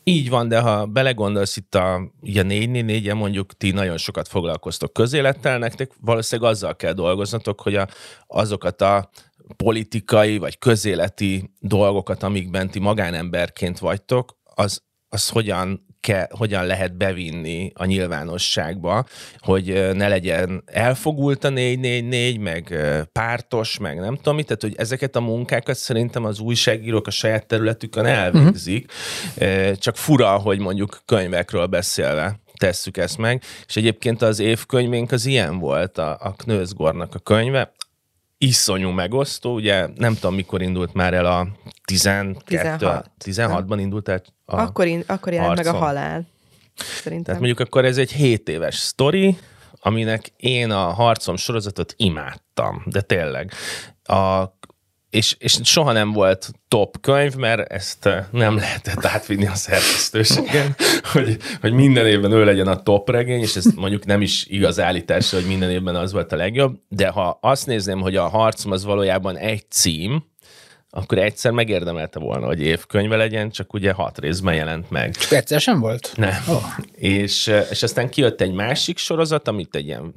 Így 0.03 0.29
van, 0.29 0.47
de 0.47 0.59
ha 0.59 0.85
belegondolsz 0.85 1.57
itt 1.57 1.75
a, 1.75 2.11
ugye 2.21 2.43
4 2.43 2.69
4 2.83 3.13
mondjuk 3.13 3.53
ti 3.57 3.71
nagyon 3.71 3.97
sokat 3.97 4.27
foglalkoztok 4.27 4.93
közélettel, 4.93 5.57
nektek 5.57 5.91
valószínűleg 6.01 6.51
azzal 6.51 6.75
kell 6.75 6.93
dolgoznatok, 6.93 7.61
hogy 7.61 7.75
a, 7.75 7.87
azokat 8.27 8.81
a 8.81 9.09
politikai 9.55 10.37
vagy 10.37 10.57
közéleti 10.57 11.51
dolgokat, 11.59 12.23
amikben 12.23 12.69
ti 12.69 12.79
magánemberként 12.79 13.79
vagytok, 13.79 14.37
az, 14.43 14.81
az 15.09 15.29
hogyan 15.29 15.84
ke, 16.05 16.29
hogyan 16.31 16.65
lehet 16.65 16.97
bevinni 16.97 17.71
a 17.75 17.85
nyilvánosságba, 17.85 19.05
hogy 19.37 19.91
ne 19.93 20.07
legyen 20.07 20.63
elfogult 20.65 21.43
a 21.43 21.49
444, 21.49 22.37
meg 22.37 22.75
pártos, 23.11 23.77
meg 23.77 23.99
nem 23.99 24.15
tudom 24.15 24.35
mit, 24.35 24.45
tehát 24.45 24.61
hogy 24.61 24.75
ezeket 24.77 25.15
a 25.15 25.19
munkákat 25.19 25.75
szerintem 25.75 26.25
az 26.25 26.39
újságírók 26.39 27.07
a 27.07 27.11
saját 27.11 27.45
területükön 27.45 28.05
elvégzik, 28.05 28.91
uh-huh. 29.37 29.71
csak 29.71 29.97
fura, 29.97 30.37
hogy 30.37 30.59
mondjuk 30.59 31.01
könyvekről 31.05 31.65
beszélve 31.65 32.39
tesszük 32.57 32.97
ezt 32.97 33.17
meg, 33.17 33.43
és 33.67 33.75
egyébként 33.75 34.21
az 34.21 34.39
évkönyvénk 34.39 35.11
az 35.11 35.25
ilyen 35.25 35.59
volt, 35.59 35.97
a, 35.97 36.17
a 36.19 36.33
Knőzgornak 36.37 37.15
a 37.15 37.19
könyve, 37.19 37.71
iszonyú 38.37 38.89
megosztó, 38.89 39.53
ugye 39.53 39.87
nem 39.95 40.13
tudom, 40.13 40.35
mikor 40.35 40.61
indult 40.61 40.93
már 40.93 41.13
el 41.13 41.25
a 41.25 41.47
12, 41.85 42.39
16. 42.45 43.09
16-ban 43.25 43.77
indult 43.79 44.09
el 44.09 44.21
a 44.45 44.59
Akkor, 44.59 44.87
in, 44.87 45.03
akkor 45.07 45.33
jelent 45.33 45.55
meg 45.55 45.65
a 45.65 45.77
halál. 45.77 46.27
Szerintem. 46.75 47.23
Tehát 47.23 47.39
mondjuk 47.39 47.67
akkor 47.67 47.85
ez 47.85 47.97
egy 47.97 48.11
7 48.11 48.49
éves 48.49 48.75
sztori, 48.75 49.37
aminek 49.79 50.31
én 50.37 50.71
a 50.71 50.93
harcom 50.93 51.35
sorozatot 51.35 51.93
imádtam, 51.97 52.83
de 52.85 53.01
tényleg. 53.01 53.51
A 54.03 54.43
és, 55.15 55.35
és 55.39 55.59
soha 55.63 55.91
nem 55.91 56.11
volt 56.11 56.51
top 56.67 57.01
könyv, 57.01 57.35
mert 57.35 57.71
ezt 57.71 58.05
eh, 58.05 58.25
nem 58.31 58.55
lehetett 58.55 59.05
átvinni 59.05 59.47
a 59.47 59.55
szerkesztőségen, 59.55 60.75
hogy, 61.13 61.37
hogy 61.61 61.71
minden 61.73 62.07
évben 62.07 62.31
ő 62.31 62.45
legyen 62.45 62.67
a 62.67 62.83
top 62.83 63.09
regény, 63.09 63.41
és 63.41 63.55
ez 63.55 63.65
mondjuk 63.65 64.05
nem 64.05 64.21
is 64.21 64.45
igaz 64.45 64.79
állítás, 64.79 65.31
hogy 65.31 65.45
minden 65.45 65.69
évben 65.69 65.95
az 65.95 66.11
volt 66.11 66.31
a 66.31 66.35
legjobb, 66.35 66.75
de 66.87 67.07
ha 67.07 67.37
azt 67.41 67.65
nézném, 67.65 68.01
hogy 68.01 68.15
a 68.15 68.27
harcom 68.27 68.71
az 68.71 68.85
valójában 68.85 69.37
egy 69.37 69.63
cím, 69.69 70.25
akkor 70.89 71.17
egyszer 71.17 71.51
megérdemelte 71.51 72.19
volna, 72.19 72.45
hogy 72.45 72.61
évkönyve 72.61 73.15
legyen, 73.15 73.49
csak 73.49 73.73
ugye 73.73 73.91
hat 73.91 74.19
részben 74.19 74.55
jelent 74.55 74.89
meg. 74.89 75.15
Csak 75.15 75.31
egyszer 75.31 75.61
sem 75.61 75.79
volt? 75.79 76.11
Nem. 76.15 76.43
Oh. 76.47 76.63
És, 76.95 77.47
eh, 77.47 77.67
és 77.69 77.83
aztán 77.83 78.09
kijött 78.09 78.41
egy 78.41 78.53
másik 78.53 78.97
sorozat, 78.97 79.47
amit 79.47 79.75
egy 79.75 79.85
ilyen 79.85 80.13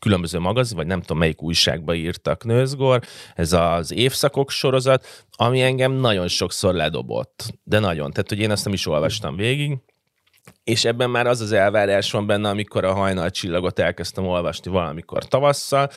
különböző 0.00 0.38
magazin, 0.38 0.76
vagy 0.76 0.86
nem 0.86 1.00
tudom 1.00 1.18
melyik 1.18 1.42
újságba 1.42 1.94
írtak 1.94 2.44
Nőzgor, 2.44 3.00
ez 3.34 3.52
az 3.52 3.92
évszakok 3.92 4.50
sorozat, 4.50 5.26
ami 5.30 5.62
engem 5.62 5.92
nagyon 5.92 6.28
sokszor 6.28 6.74
ledobott. 6.74 7.58
De 7.64 7.78
nagyon. 7.78 8.10
Tehát, 8.10 8.28
hogy 8.28 8.38
én 8.38 8.50
azt 8.50 8.64
nem 8.64 8.72
is 8.72 8.86
olvastam 8.86 9.36
végig, 9.36 9.78
és 10.64 10.84
ebben 10.84 11.10
már 11.10 11.26
az 11.26 11.40
az 11.40 11.52
elvárás 11.52 12.10
van 12.10 12.26
benne, 12.26 12.48
amikor 12.48 12.84
a 12.84 12.92
hajnal 12.92 13.30
csillagot 13.30 13.78
elkezdtem 13.78 14.26
olvasni 14.26 14.70
valamikor 14.70 15.24
tavasszal, 15.24 15.90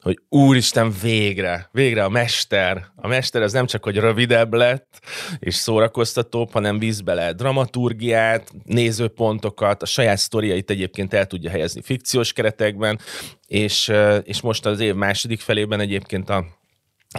hogy 0.00 0.18
úristen, 0.28 0.92
végre, 1.02 1.68
végre 1.72 2.04
a 2.04 2.08
mester. 2.08 2.86
A 2.96 3.08
mester 3.08 3.42
az 3.42 3.52
nem 3.52 3.66
csak, 3.66 3.84
hogy 3.84 3.96
rövidebb 3.96 4.54
lett, 4.54 5.00
és 5.38 5.54
szórakoztatóbb, 5.54 6.52
hanem 6.52 6.78
víz 6.78 7.00
bele 7.00 7.32
dramaturgiát, 7.32 8.52
nézőpontokat, 8.64 9.82
a 9.82 9.86
saját 9.86 10.18
sztoriait 10.18 10.70
egyébként 10.70 11.14
el 11.14 11.26
tudja 11.26 11.50
helyezni 11.50 11.82
fikciós 11.82 12.32
keretekben, 12.32 12.98
és, 13.46 13.92
és 14.22 14.40
most 14.40 14.66
az 14.66 14.80
év 14.80 14.94
második 14.94 15.40
felében 15.40 15.80
egyébként 15.80 16.30
a 16.30 16.44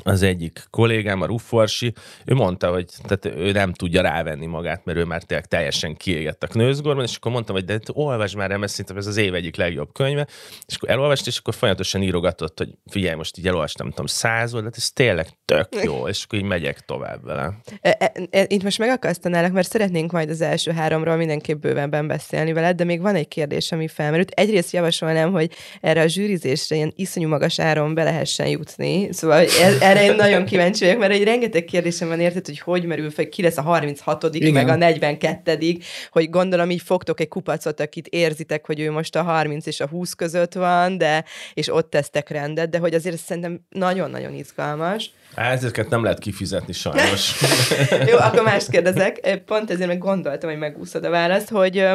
az 0.03 0.21
egyik 0.21 0.63
kollégám, 0.69 1.21
a 1.21 1.25
Rufforsi, 1.25 1.93
ő 2.25 2.33
mondta, 2.33 2.71
hogy 2.71 2.85
tehát 3.03 3.37
ő 3.37 3.51
nem 3.51 3.73
tudja 3.73 4.01
rávenni 4.01 4.45
magát, 4.45 4.85
mert 4.85 4.97
ő 4.97 5.03
már 5.03 5.23
tényleg 5.23 5.47
teljesen 5.47 5.95
kiégett 5.95 6.43
a 6.43 6.47
knőzgorban, 6.47 7.03
és 7.03 7.15
akkor 7.15 7.31
mondtam, 7.31 7.55
hogy 7.55 7.65
de 7.65 7.79
olvasd 7.91 8.35
már, 8.35 8.57
mert 8.57 8.71
szerintem 8.71 8.97
ez 8.97 9.07
az 9.07 9.17
év 9.17 9.33
egyik 9.33 9.55
legjobb 9.55 9.93
könyve, 9.93 10.27
és 10.65 10.75
akkor 10.75 10.89
elolvast, 10.89 11.27
és 11.27 11.37
akkor 11.37 11.53
folyamatosan 11.53 12.01
írogatott, 12.01 12.57
hogy 12.57 12.69
figyelj, 12.91 13.15
most 13.15 13.37
így 13.37 13.47
elolvastam, 13.47 13.85
nem 13.85 13.95
tudom, 13.95 14.11
száz 14.11 14.53
oldalt, 14.53 14.75
ez 14.77 14.89
tényleg 14.91 15.27
tök 15.45 15.67
jó, 15.83 16.07
és 16.07 16.23
akkor 16.23 16.39
így 16.39 16.45
megyek 16.45 16.79
tovább 16.79 17.25
vele. 17.25 17.53
E, 17.81 17.95
e, 17.99 18.11
e, 18.29 18.45
itt 18.47 18.63
most 18.63 18.79
megakasztanálak, 18.79 19.51
mert 19.51 19.69
szeretnénk 19.69 20.11
majd 20.11 20.29
az 20.29 20.41
első 20.41 20.71
háromról 20.71 21.15
mindenképp 21.15 21.61
bővenben 21.61 22.07
beszélni 22.07 22.53
veled, 22.53 22.75
de 22.75 22.83
még 22.83 23.01
van 23.01 23.15
egy 23.15 23.27
kérdés, 23.27 23.71
ami 23.71 23.87
felmerült. 23.87 24.29
Egyrészt 24.29 24.71
javasolnám, 24.71 25.31
hogy 25.31 25.51
erre 25.81 26.01
a 26.01 26.07
zsűrizésre 26.07 26.75
ilyen 26.75 26.93
iszonyú 26.95 27.27
magas 27.27 27.59
áron 27.59 27.93
be 27.93 28.03
lehessen 28.03 28.47
jutni, 28.47 29.13
szóval 29.13 29.39
ez, 29.39 29.81
erre 29.84 30.03
én 30.03 30.15
nagyon 30.15 30.45
kíváncsi 30.45 30.86
vagyok, 30.86 30.99
mert 30.99 31.11
egy 31.11 31.23
rengeteg 31.23 31.63
kérdésem 31.63 32.07
van 32.07 32.19
érted, 32.19 32.45
hogy 32.45 32.59
hogy 32.59 32.86
merül 32.86 33.11
fel, 33.11 33.29
ki 33.29 33.41
lesz 33.41 33.57
a 33.57 33.61
36 33.61 34.36
Igen. 34.36 34.53
meg 34.53 34.67
a 34.67 34.75
42 34.75 35.77
hogy 36.11 36.29
gondolom 36.29 36.69
így 36.69 36.81
fogtok 36.81 37.19
egy 37.19 37.27
kupacot, 37.27 37.79
akit 37.79 38.07
érzitek, 38.07 38.65
hogy 38.65 38.79
ő 38.79 38.91
most 38.91 39.15
a 39.15 39.23
30 39.23 39.65
és 39.65 39.79
a 39.79 39.88
20 39.88 40.13
között 40.13 40.53
van, 40.53 40.97
de 40.97 41.23
és 41.53 41.73
ott 41.73 41.89
tesztek 41.89 42.29
rendet, 42.29 42.69
de 42.69 42.77
hogy 42.77 42.93
azért 42.93 43.17
szerintem 43.17 43.59
nagyon-nagyon 43.69 44.34
izgalmas. 44.34 45.11
Ezeket 45.36 45.89
nem 45.89 46.03
lehet 46.03 46.19
kifizetni 46.19 46.73
sajnos. 46.73 47.41
Jó, 48.09 48.17
akkor 48.17 48.43
mást 48.43 48.69
kérdezek. 48.69 49.41
Pont 49.45 49.71
ezért 49.71 49.88
meg 49.88 49.97
gondoltam, 49.97 50.49
hogy 50.49 50.59
megúszod 50.59 51.03
a 51.03 51.09
választ, 51.09 51.49
hogy, 51.49 51.88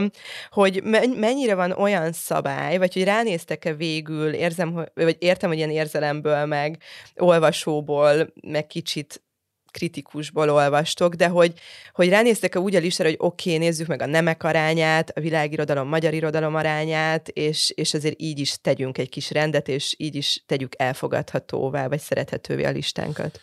hogy 0.51 0.83
mennyire 1.17 1.55
van 1.55 1.71
olyan 1.71 2.13
szabály, 2.13 2.79
vagy 2.79 2.93
hogy 2.93 3.05
ránéztek-e 3.05 3.75
végül, 3.75 4.33
érzem, 4.33 4.87
vagy 4.95 5.17
értem, 5.19 5.49
hogy 5.49 5.59
ilyen 5.59 5.71
érzelemből, 5.71 6.45
meg 6.45 6.79
olvasóból, 7.17 8.33
meg 8.43 8.67
kicsit 8.67 9.23
kritikusból 9.71 10.51
olvastok, 10.51 11.15
de 11.15 11.29
hogy, 11.29 11.53
hogy 11.93 12.09
ránéztek-e 12.09 12.59
úgy 12.59 12.75
a 12.75 12.79
listára, 12.79 13.09
hogy 13.09 13.19
oké, 13.21 13.55
okay, 13.55 13.67
nézzük 13.67 13.87
meg 13.87 14.03
a 14.03 14.07
nemek 14.07 14.43
arányát, 14.43 15.11
a 15.11 15.21
világirodalom, 15.21 15.89
magyar 15.89 16.15
irodalom 16.15 16.55
arányát, 16.55 17.29
és, 17.29 17.73
és 17.75 17.95
azért 17.95 18.21
így 18.21 18.39
is 18.39 18.57
tegyünk 18.61 18.99
egy 18.99 19.09
kis 19.09 19.31
rendet, 19.31 19.69
és 19.69 19.95
így 19.97 20.15
is 20.15 20.43
tegyük 20.47 20.73
elfogadhatóvá, 20.77 21.89
vagy 21.89 22.01
szerethetővé 22.01 22.65
a 22.65 22.71
listánkat. 22.71 23.41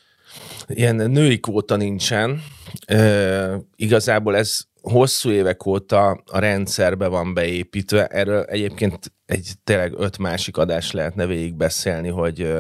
Ilyen 0.68 0.96
női 0.96 1.40
kvóta 1.40 1.76
nincsen. 1.76 2.44
E, 2.86 3.60
igazából 3.76 4.36
ez 4.36 4.60
hosszú 4.82 5.30
évek 5.30 5.66
óta 5.66 6.10
a 6.26 6.40
rendszerbe 6.40 7.08
van 7.08 7.34
beépítve. 7.34 8.06
Erről 8.06 8.44
egyébként 8.44 9.12
egy 9.26 9.52
tényleg 9.64 9.94
öt 9.98 10.18
másik 10.18 10.58
adás 10.58 10.92
lehetne 10.92 11.26
végig 11.26 11.56
beszélni, 11.56 12.10
hogy, 12.10 12.54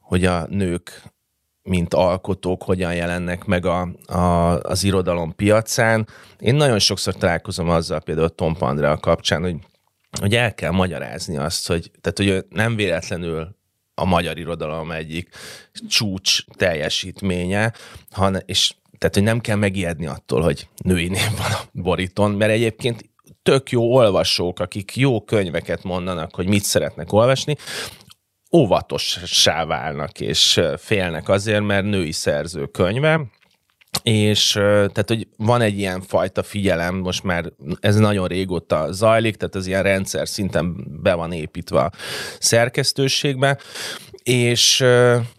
hogy 0.00 0.24
a 0.24 0.46
nők 0.46 1.02
mint 1.68 1.94
alkotók 1.94 2.62
hogyan 2.62 2.94
jelennek 2.94 3.44
meg 3.44 3.66
a, 3.66 3.88
a, 4.06 4.18
az 4.60 4.84
irodalom 4.84 5.34
piacán. 5.34 6.06
Én 6.38 6.54
nagyon 6.54 6.78
sokszor 6.78 7.14
találkozom 7.14 7.68
azzal 7.68 8.00
például 8.00 8.34
Tom 8.34 8.56
Pandrea 8.56 8.96
kapcsán, 8.96 9.42
hogy, 9.42 9.56
hogy 10.20 10.34
el 10.34 10.54
kell 10.54 10.70
magyarázni 10.70 11.36
azt, 11.36 11.66
hogy, 11.66 11.90
tehát, 12.00 12.18
hogy 12.34 12.46
nem 12.56 12.76
véletlenül 12.76 13.56
a 13.94 14.04
magyar 14.04 14.38
irodalom 14.38 14.90
egyik 14.90 15.28
csúcs 15.88 16.44
teljesítménye, 16.56 17.72
hanem, 18.10 18.40
és 18.46 18.74
tehát, 18.98 19.14
hogy 19.14 19.24
nem 19.24 19.40
kell 19.40 19.56
megijedni 19.56 20.06
attól, 20.06 20.42
hogy 20.42 20.68
női 20.84 21.08
név 21.08 21.30
van 21.36 21.52
a 21.52 21.60
boríton, 21.72 22.30
mert 22.30 22.50
egyébként 22.50 23.10
tök 23.42 23.70
jó 23.70 23.94
olvasók, 23.94 24.60
akik 24.60 24.96
jó 24.96 25.20
könyveket 25.20 25.82
mondanak, 25.82 26.34
hogy 26.34 26.46
mit 26.46 26.64
szeretnek 26.64 27.12
olvasni, 27.12 27.56
óvatossá 28.52 29.64
válnak, 29.64 30.20
és 30.20 30.60
félnek 30.76 31.28
azért, 31.28 31.62
mert 31.62 31.84
női 31.84 32.12
szerző 32.12 32.66
könyve, 32.66 33.20
és 34.02 34.52
tehát, 34.52 35.04
hogy 35.06 35.26
van 35.36 35.60
egy 35.60 35.78
ilyen 35.78 36.00
fajta 36.00 36.42
figyelem, 36.42 36.94
most 36.94 37.22
már 37.22 37.52
ez 37.80 37.96
nagyon 37.96 38.26
régóta 38.26 38.92
zajlik, 38.92 39.36
tehát 39.36 39.56
ez 39.56 39.66
ilyen 39.66 39.82
rendszer 39.82 40.28
szinten 40.28 40.86
be 41.02 41.14
van 41.14 41.32
építve 41.32 41.80
a 41.80 41.92
szerkesztőségbe, 42.38 43.58
és 44.22 44.84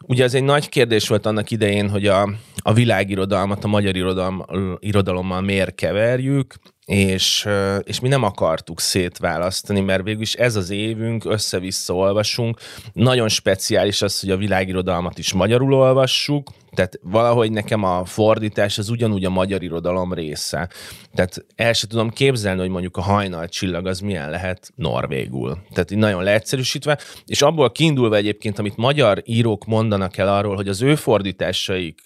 ugye 0.06 0.24
ez 0.24 0.34
egy 0.34 0.44
nagy 0.44 0.70
kérdés 0.70 1.08
volt 1.08 1.26
annak 1.26 1.52
idején, 1.52 1.90
hogy 1.90 2.08
a, 2.08 2.30
a 2.62 2.74
világirodalmat 2.74 3.64
a 3.64 3.68
magyar 3.68 3.96
irodalom, 3.96 4.46
irodalommal 4.80 5.42
miért 5.42 5.76
keverjük, 5.76 6.56
és, 6.86 7.48
és 7.84 8.00
mi 8.00 8.08
nem 8.08 8.24
akartuk 8.24 8.80
szétválasztani, 8.80 9.80
mert 9.80 10.04
végül 10.04 10.22
is 10.22 10.34
ez 10.34 10.56
az 10.56 10.70
évünk, 10.70 11.26
össze-vissza 11.26 11.94
olvasunk. 11.94 12.60
Nagyon 12.94 13.28
speciális 13.28 14.02
az, 14.02 14.20
hogy 14.20 14.30
a 14.30 14.38
világirodalmat 14.38 15.18
is 15.18 15.34
magyarul 15.34 15.74
olvassuk, 15.74 16.50
tehát 16.74 17.00
valahogy 17.02 17.52
nekem 17.52 17.84
a 17.84 18.06
fordítás 18.06 18.78
az 18.78 18.90
ugyanúgy 18.90 19.26
a 19.26 19.30
magyar 19.30 19.64
irodalom 19.64 20.14
része. 20.14 20.70
Tehát 21.14 21.46
el 21.56 21.74
sem 21.74 21.90
tudom 21.90 22.10
képzelni, 22.10 22.60
hogy 22.60 22.70
mondjuk 22.70 22.98
a 22.98 23.02
hajnal 23.02 23.48
csillag 23.48 23.88
az 23.88 24.00
milyen 24.00 24.30
lehet 24.30 24.72
norvégul. 24.76 25.58
Tehát 25.74 25.92
így 25.92 25.98
nagyon 25.98 26.24
leegyszerűsítve, 26.24 27.00
és 27.26 27.42
abból 27.42 27.72
kiindulva 27.72 28.16
egyébként, 28.16 28.60
amit 28.60 28.78
magyar 28.78 29.22
írók 29.26 29.66
mondanak 29.66 30.18
el 30.18 30.36
arról, 30.36 30.56
hogy 30.56 30.68
az 30.68 30.82
ő 30.82 30.96
fordításaik 30.96 32.02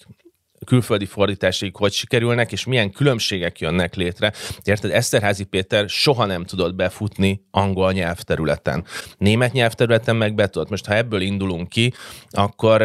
külföldi 0.63 1.05
fordításaik 1.05 1.75
hogy 1.75 1.91
sikerülnek, 1.91 2.51
és 2.51 2.65
milyen 2.65 2.91
különbségek 2.91 3.59
jönnek 3.59 3.95
létre. 3.95 4.33
Érted, 4.63 4.91
Eszterházi 4.91 5.43
Péter 5.43 5.89
soha 5.89 6.25
nem 6.25 6.45
tudott 6.45 6.75
befutni 6.75 7.45
angol 7.51 7.91
nyelvterületen. 7.91 8.85
Német 9.17 9.51
nyelvterületen 9.51 10.15
meg 10.15 10.35
be. 10.35 10.49
Most 10.69 10.85
ha 10.85 10.95
ebből 10.95 11.21
indulunk 11.21 11.69
ki, 11.69 11.93
akkor 12.29 12.81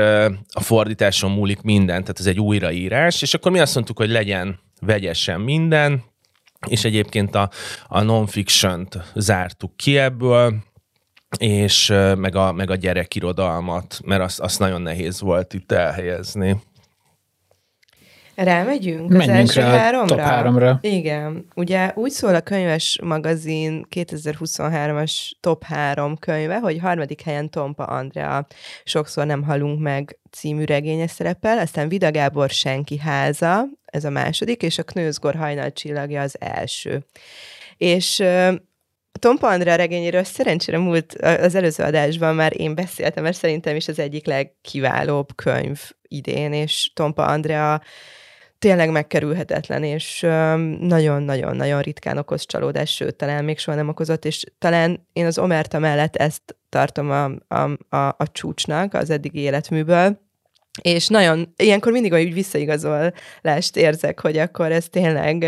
a 0.52 0.60
fordításon 0.60 1.30
múlik 1.30 1.60
minden, 1.60 2.00
tehát 2.00 2.20
ez 2.20 2.26
egy 2.26 2.40
újraírás, 2.40 3.22
és 3.22 3.34
akkor 3.34 3.52
mi 3.52 3.58
azt 3.58 3.74
mondtuk, 3.74 3.98
hogy 3.98 4.10
legyen 4.10 4.58
vegyesen 4.80 5.40
minden, 5.40 6.04
és 6.66 6.84
egyébként 6.84 7.34
a, 7.34 7.50
a 7.86 8.02
non-fiction-t 8.02 8.98
zártuk 9.14 9.76
ki 9.76 9.98
ebből, 9.98 10.54
és 11.38 11.88
meg 12.16 12.36
a, 12.36 12.52
meg 12.52 12.70
a 12.70 12.74
gyerekirodalmat, 12.74 14.00
mert 14.04 14.22
azt, 14.22 14.40
azt 14.40 14.58
nagyon 14.58 14.82
nehéz 14.82 15.20
volt 15.20 15.54
itt 15.54 15.72
elhelyezni. 15.72 16.60
Rámegyünk 18.44 19.14
az 19.14 19.28
első 19.28 19.60
rá 19.60 19.78
háromra? 19.78 20.06
top 20.06 20.18
háromra. 20.18 20.78
Igen. 20.82 21.46
Ugye 21.54 21.92
úgy 21.94 22.10
szól 22.10 22.34
a 22.34 22.40
könyves 22.40 22.98
magazin 23.02 23.86
2023-as 23.90 25.30
top 25.40 25.64
három 25.64 26.16
könyve, 26.16 26.58
hogy 26.58 26.78
harmadik 26.78 27.22
helyen 27.22 27.50
Tompa 27.50 27.84
Andrea 27.84 28.46
Sokszor 28.84 29.26
nem 29.26 29.42
halunk 29.42 29.80
meg 29.80 30.18
című 30.30 30.64
regénye 30.64 31.06
szerepel, 31.06 31.58
aztán 31.58 31.88
Vida 31.88 32.10
Gábor 32.10 32.50
Senki 32.50 32.98
háza, 32.98 33.64
ez 33.84 34.04
a 34.04 34.10
második, 34.10 34.62
és 34.62 34.78
a 34.78 34.82
Knőzgor 34.82 35.34
hajnal 35.34 35.72
csillagja 35.72 36.22
az 36.22 36.36
első. 36.40 37.04
És 37.76 38.22
Tompa 39.18 39.48
Andrea 39.48 39.74
regényéről 39.74 40.24
szerencsére 40.24 40.78
múlt 40.78 41.12
az 41.14 41.54
előző 41.54 41.84
adásban 41.84 42.34
már 42.34 42.60
én 42.60 42.74
beszéltem, 42.74 43.22
mert 43.22 43.36
szerintem 43.36 43.76
is 43.76 43.88
az 43.88 43.98
egyik 43.98 44.26
legkiválóbb 44.26 45.34
könyv 45.34 45.80
idén, 46.02 46.52
és 46.52 46.90
Tompa 46.94 47.24
Andrea 47.24 47.82
tényleg 48.58 48.90
megkerülhetetlen, 48.90 49.84
és 49.84 50.20
nagyon-nagyon-nagyon 50.80 51.80
ritkán 51.80 52.18
okoz 52.18 52.46
csalódás, 52.46 52.94
sőt, 52.94 53.16
talán 53.16 53.44
még 53.44 53.58
soha 53.58 53.76
nem 53.76 53.88
okozott, 53.88 54.24
és 54.24 54.44
talán 54.58 55.06
én 55.12 55.26
az 55.26 55.38
Omerta 55.38 55.78
mellett 55.78 56.16
ezt 56.16 56.56
tartom 56.68 57.10
a, 57.10 57.24
a, 57.54 57.96
a, 57.96 58.08
a 58.08 58.30
csúcsnak 58.32 58.94
az 58.94 59.10
eddigi 59.10 59.38
életműből, 59.38 60.26
és 60.82 61.06
nagyon, 61.06 61.54
ilyenkor 61.56 61.92
mindig 61.92 62.12
olyan 62.12 62.32
visszaigazolást 62.32 63.76
érzek, 63.76 64.20
hogy 64.20 64.38
akkor 64.38 64.72
ez 64.72 64.88
tényleg 64.88 65.38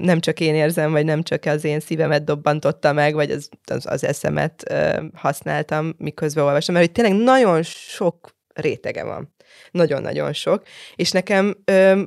nem 0.00 0.20
csak 0.20 0.40
én 0.40 0.54
érzem, 0.54 0.90
vagy 0.90 1.04
nem 1.04 1.22
csak 1.22 1.44
az 1.44 1.64
én 1.64 1.80
szívemet 1.80 2.24
dobbantotta 2.24 2.92
meg, 2.92 3.14
vagy 3.14 3.30
az, 3.30 3.48
az, 3.64 3.86
az 3.86 4.04
eszemet 4.04 4.74
használtam, 5.14 5.94
miközben 5.98 6.44
olvasom, 6.44 6.74
mert 6.74 6.86
hogy 6.86 6.94
tényleg 6.94 7.24
nagyon 7.24 7.62
sok 7.62 8.38
rétege 8.54 9.04
van 9.04 9.34
nagyon-nagyon 9.70 10.32
sok, 10.32 10.62
és 10.94 11.10
nekem 11.10 11.56
ö, 11.64 12.02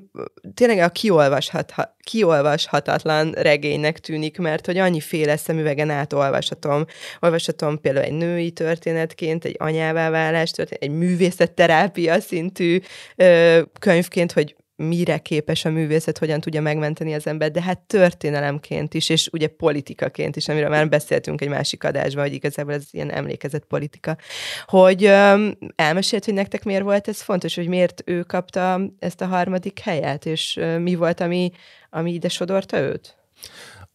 tényleg 0.53 0.79
a 0.79 0.89
kiolvashat, 0.89 1.71
ha, 1.71 1.95
kiolvashatatlan 2.03 3.31
regénynek 3.31 3.99
tűnik, 3.99 4.37
mert 4.37 4.65
hogy 4.65 4.77
annyiféle 4.77 5.37
szemüvegen 5.37 5.89
átolvashatom. 5.89 6.85
Olvashatom 7.19 7.81
például 7.81 8.05
egy 8.05 8.13
női 8.13 8.51
történetként, 8.51 9.45
egy 9.45 9.55
anyává 9.59 10.09
válás 10.09 10.51
történet, 10.51 10.83
egy 10.83 10.97
művészetterápia 10.97 12.19
szintű 12.19 12.79
ö, 13.15 13.61
könyvként, 13.79 14.31
hogy 14.31 14.55
mire 14.75 15.17
képes 15.17 15.65
a 15.65 15.69
művészet, 15.69 16.17
hogyan 16.17 16.39
tudja 16.39 16.61
megmenteni 16.61 17.13
az 17.13 17.27
ember, 17.27 17.51
de 17.51 17.61
hát 17.61 17.79
történelemként 17.79 18.93
is, 18.93 19.09
és 19.09 19.29
ugye 19.31 19.47
politikaként 19.47 20.35
is, 20.35 20.47
amiről 20.47 20.69
már 20.69 20.89
beszéltünk 20.89 21.41
egy 21.41 21.49
másik 21.49 21.83
adásban, 21.83 22.23
hogy 22.23 22.33
igazából 22.33 22.73
ez 22.73 22.83
ilyen 22.91 23.11
emlékezett 23.11 23.65
politika. 23.65 24.17
Hogy 24.65 25.05
um, 25.05 25.51
elmesélt, 25.75 26.25
hogy 26.25 26.33
nektek 26.33 26.63
miért 26.63 26.83
volt 26.83 27.07
ez 27.07 27.21
fontos, 27.21 27.55
hogy 27.55 27.67
miért 27.67 28.01
ő 28.05 28.21
kapta 28.21 28.81
ezt 28.99 29.21
a 29.21 29.25
harmadik 29.25 29.79
helyet, 29.79 30.25
és 30.25 30.57
uh, 30.61 30.77
mi 30.77 30.95
volt, 30.95 31.19
ami, 31.19 31.51
ami 31.89 32.13
ide 32.13 32.29
sodorta 32.29 32.77
őt? 32.79 33.17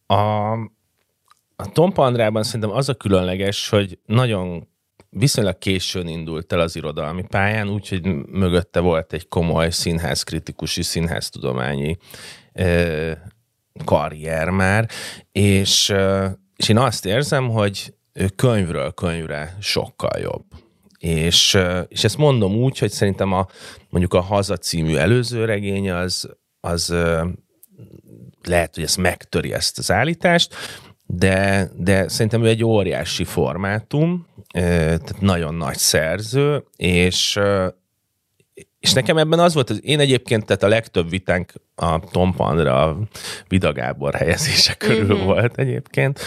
A, 0.05 0.51
a 1.55 1.71
Tompa 1.73 2.03
Andrában 2.03 2.43
szerintem 2.43 2.71
az 2.71 2.89
a 2.89 2.93
különleges, 2.93 3.69
hogy 3.69 3.99
nagyon 4.05 4.67
viszonylag 5.09 5.57
későn 5.57 6.07
indult 6.07 6.53
el 6.53 6.59
az 6.59 6.75
irodalmi 6.75 7.23
pályán, 7.27 7.69
úgyhogy 7.69 8.05
mögötte 8.25 8.79
volt 8.79 9.13
egy 9.13 9.27
komoly 9.27 9.69
színházkritikusi, 9.69 10.83
színháztudományi 10.83 11.97
ö, 12.53 13.11
karrier 13.85 14.49
már, 14.49 14.89
és, 15.31 15.93
és 16.55 16.69
én 16.69 16.77
azt 16.77 17.05
érzem, 17.05 17.49
hogy 17.49 17.93
könyvről 18.35 18.91
könyvre 18.91 19.57
sokkal 19.59 20.19
jobb. 20.19 20.45
És, 20.99 21.57
és 21.87 22.03
ezt 22.03 22.17
mondom 22.17 22.55
úgy, 22.55 22.77
hogy 22.77 22.91
szerintem 22.91 23.33
a, 23.33 23.47
mondjuk 23.89 24.13
a 24.13 24.21
Haza 24.21 24.57
című 24.57 24.95
előző 24.95 25.45
regény 25.45 25.91
az, 25.91 26.29
az 26.59 26.95
lehet, 28.43 28.75
hogy 28.75 28.83
ezt 28.83 28.97
megtöri 28.97 29.53
ezt 29.53 29.77
az 29.77 29.91
állítást, 29.91 30.55
de, 31.11 31.69
de 31.75 32.07
szerintem 32.07 32.43
ő 32.43 32.47
egy 32.47 32.63
óriási 32.63 33.23
formátum, 33.23 34.27
tehát 34.51 35.19
nagyon 35.19 35.55
nagy 35.55 35.77
szerző, 35.77 36.63
és, 36.75 37.39
és 38.79 38.93
nekem 38.93 39.17
ebben 39.17 39.39
az 39.39 39.53
volt, 39.53 39.67
hogy 39.67 39.79
én 39.83 39.99
egyébként, 39.99 40.45
tehát 40.45 40.63
a 40.63 40.67
legtöbb 40.67 41.09
vitánk 41.09 41.53
a 41.75 41.99
Tom 41.99 42.33
Pandra, 42.33 42.83
a 42.83 42.97
Vida 43.47 43.71
Gábor 43.71 44.13
helyezése 44.13 44.73
körül 44.73 45.15
mm-hmm. 45.15 45.25
volt 45.25 45.57
egyébként. 45.57 46.19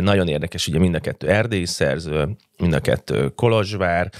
Nagyon 0.00 0.28
érdekes, 0.28 0.66
ugye 0.66 0.78
mind 0.78 0.94
a 0.94 1.00
kettő 1.00 1.28
erdélyi 1.28 1.66
szerző, 1.66 2.36
mind 2.58 2.72
a 2.72 2.80
kettő 2.80 3.28
Kolozsvár. 3.28 4.10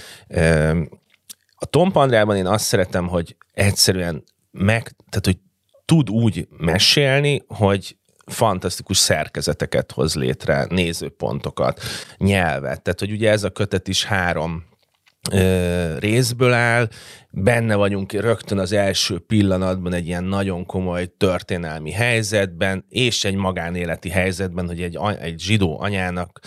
A 1.55 1.65
Tom 1.65 1.91
Pandrában 1.91 2.35
én 2.35 2.47
azt 2.47 2.65
szeretem, 2.65 3.07
hogy 3.07 3.35
egyszerűen 3.53 4.23
meg, 4.51 4.95
tehát 5.09 5.25
hogy 5.25 5.37
tud 5.85 6.09
úgy 6.09 6.47
mesélni, 6.57 7.43
hogy 7.47 7.96
fantasztikus 8.31 8.97
szerkezeteket 8.97 9.91
hoz 9.91 10.15
létre, 10.15 10.65
nézőpontokat, 10.69 11.81
nyelvet. 12.17 12.81
Tehát, 12.81 12.99
hogy 12.99 13.11
ugye 13.11 13.31
ez 13.31 13.43
a 13.43 13.49
kötet 13.49 13.87
is 13.87 14.03
három 14.03 14.63
ö, 15.31 15.97
részből 15.99 16.53
áll, 16.53 16.89
benne 17.29 17.75
vagyunk 17.75 18.11
rögtön 18.11 18.59
az 18.59 18.71
első 18.71 19.19
pillanatban 19.19 19.93
egy 19.93 20.07
ilyen 20.07 20.23
nagyon 20.23 20.65
komoly 20.65 21.05
történelmi 21.17 21.91
helyzetben, 21.91 22.85
és 22.89 23.23
egy 23.23 23.35
magánéleti 23.35 24.09
helyzetben, 24.09 24.67
hogy 24.67 24.81
egy, 24.81 24.99
egy 25.19 25.39
zsidó 25.39 25.79
anyának 25.79 26.39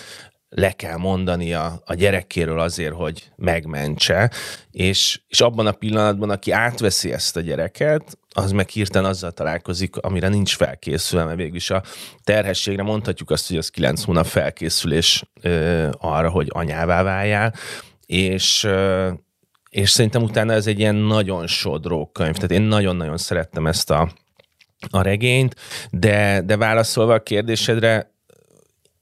le 0.50 0.72
kell 0.72 0.96
mondani 0.96 1.54
a, 1.54 1.82
a 1.84 1.94
gyerekéről 1.94 2.60
azért, 2.60 2.94
hogy 2.94 3.30
megmentse, 3.36 4.30
és, 4.70 5.20
és 5.28 5.40
abban 5.40 5.66
a 5.66 5.72
pillanatban, 5.72 6.30
aki 6.30 6.50
átveszi 6.50 7.12
ezt 7.12 7.36
a 7.36 7.40
gyereket, 7.40 8.18
az 8.34 8.52
meg 8.52 8.68
hirtelen 8.68 9.10
azzal 9.10 9.30
találkozik, 9.30 9.96
amire 9.96 10.28
nincs 10.28 10.56
felkészülve, 10.56 11.24
mert 11.24 11.36
végülis 11.36 11.70
a 11.70 11.82
terhességre 12.24 12.82
mondhatjuk 12.82 13.30
azt, 13.30 13.48
hogy 13.48 13.56
az 13.56 13.68
kilenc 13.68 14.04
hónap 14.04 14.26
felkészülés 14.26 15.24
ö, 15.42 15.88
arra, 15.98 16.30
hogy 16.30 16.48
anyává 16.50 17.02
váljál, 17.02 17.54
és 18.06 18.64
ö, 18.64 19.10
és 19.70 19.90
szerintem 19.90 20.22
utána 20.22 20.52
ez 20.52 20.66
egy 20.66 20.78
ilyen 20.78 20.94
nagyon 20.94 21.46
sodró 21.46 22.10
könyv. 22.12 22.34
Tehát 22.34 22.50
én 22.50 22.62
nagyon-nagyon 22.62 23.16
szerettem 23.16 23.66
ezt 23.66 23.90
a, 23.90 24.12
a 24.90 25.02
regényt, 25.02 25.54
de, 25.90 26.42
de 26.44 26.56
válaszolva 26.56 27.14
a 27.14 27.22
kérdésedre, 27.22 28.10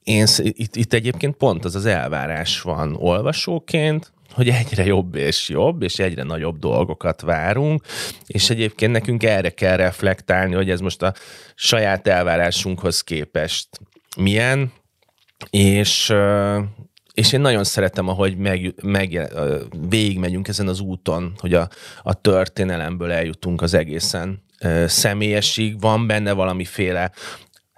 én, 0.09 0.27
itt, 0.39 0.77
itt 0.77 0.93
egyébként 0.93 1.37
pont 1.37 1.65
az 1.65 1.75
az 1.75 1.87
elvárás 1.87 2.61
van 2.61 2.97
olvasóként, 2.99 4.13
hogy 4.33 4.49
egyre 4.49 4.85
jobb 4.85 5.15
és 5.15 5.49
jobb, 5.49 5.83
és 5.83 5.99
egyre 5.99 6.23
nagyobb 6.23 6.59
dolgokat 6.59 7.21
várunk, 7.21 7.83
és 8.27 8.51
egyébként 8.51 8.93
nekünk 8.93 9.23
erre 9.23 9.51
kell 9.51 9.77
reflektálni, 9.77 10.55
hogy 10.55 10.71
ez 10.71 10.81
most 10.81 11.03
a 11.03 11.15
saját 11.55 12.07
elvárásunkhoz 12.07 13.01
képest 13.01 13.69
milyen, 14.17 14.73
és, 15.51 16.13
és 17.15 17.33
én 17.33 17.41
nagyon 17.41 17.65
szeretem, 17.65 18.09
ahogy 18.09 18.37
meg, 18.37 18.75
meg, 18.83 19.31
végigmegyünk 19.89 20.49
ezen 20.49 20.69
az 20.69 20.81
úton, 20.81 21.33
hogy 21.39 21.55
a, 21.55 21.69
a 22.03 22.21
történelemből 22.21 23.13
eljutunk 23.13 23.63
az 23.63 23.75
egészen 23.75 24.43
személyesig, 24.87 25.81
van 25.81 26.07
benne 26.07 26.33
valamiféle 26.33 27.11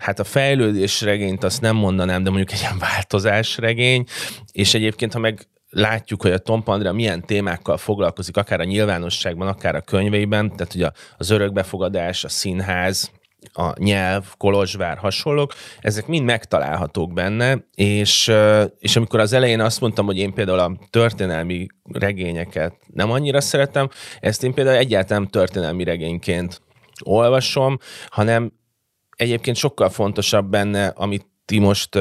hát 0.01 0.19
a 0.19 0.25
fejlődés 0.25 1.01
regényt 1.01 1.45
azt 1.45 1.61
nem 1.61 1.77
mondanám, 1.77 2.23
de 2.23 2.31
mondjuk 2.31 2.53
egy 2.53 2.61
ilyen 2.61 2.79
változás 2.79 3.57
regény, 3.57 4.05
és 4.53 4.75
egyébként, 4.75 5.13
ha 5.13 5.19
meg 5.19 5.47
látjuk, 5.71 6.23
hogy 6.23 6.33
a 6.33 6.39
Tom 6.39 6.63
Pandra 6.63 6.93
milyen 6.93 7.27
témákkal 7.27 7.77
foglalkozik, 7.77 8.37
akár 8.37 8.61
a 8.61 8.65
nyilvánosságban, 8.65 9.49
akár 9.49 9.75
a 9.75 9.81
könyveiben, 9.81 10.57
tehát 10.57 10.75
ugye 10.75 10.91
az 11.17 11.31
örökbefogadás, 11.31 12.25
a 12.25 12.29
színház, 12.29 13.11
a 13.53 13.83
nyelv, 13.83 14.25
Kolozsvár, 14.37 14.99
hasonlók, 14.99 15.53
ezek 15.81 16.07
mind 16.07 16.25
megtalálhatók 16.25 17.13
benne, 17.13 17.65
és, 17.75 18.33
és 18.79 18.97
amikor 18.97 19.21
az 19.21 19.33
elején 19.33 19.61
azt 19.61 19.81
mondtam, 19.81 20.07
hogy 20.07 20.19
én 20.19 20.33
például 20.33 20.59
a 20.59 20.79
történelmi 20.91 21.67
regényeket 21.93 22.75
nem 22.87 23.11
annyira 23.11 23.41
szeretem, 23.41 23.89
ezt 24.21 24.45
én 24.45 24.55
például 24.55 24.77
egyáltalán 24.77 25.29
történelmi 25.29 25.85
regényként 25.85 26.63
olvasom, 27.05 27.79
hanem 28.09 28.53
egyébként 29.21 29.57
sokkal 29.57 29.91
fontosabb 29.91 30.51
benne, 30.51 30.87
amit 30.87 31.27
ti 31.45 31.59
most 31.59 31.99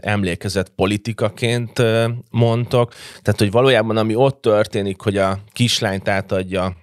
emlékezett 0.00 0.68
politikaként 0.68 1.82
mondtok, 2.30 2.92
tehát 3.22 3.38
hogy 3.38 3.50
valójában 3.50 3.96
ami 3.96 4.14
ott 4.14 4.40
történik, 4.42 5.00
hogy 5.00 5.16
a 5.16 5.38
kislányt 5.52 6.08
átadja 6.08 6.76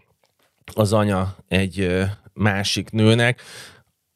az 0.73 0.93
anya 0.93 1.35
egy 1.47 2.05
másik 2.33 2.89
nőnek, 2.89 3.41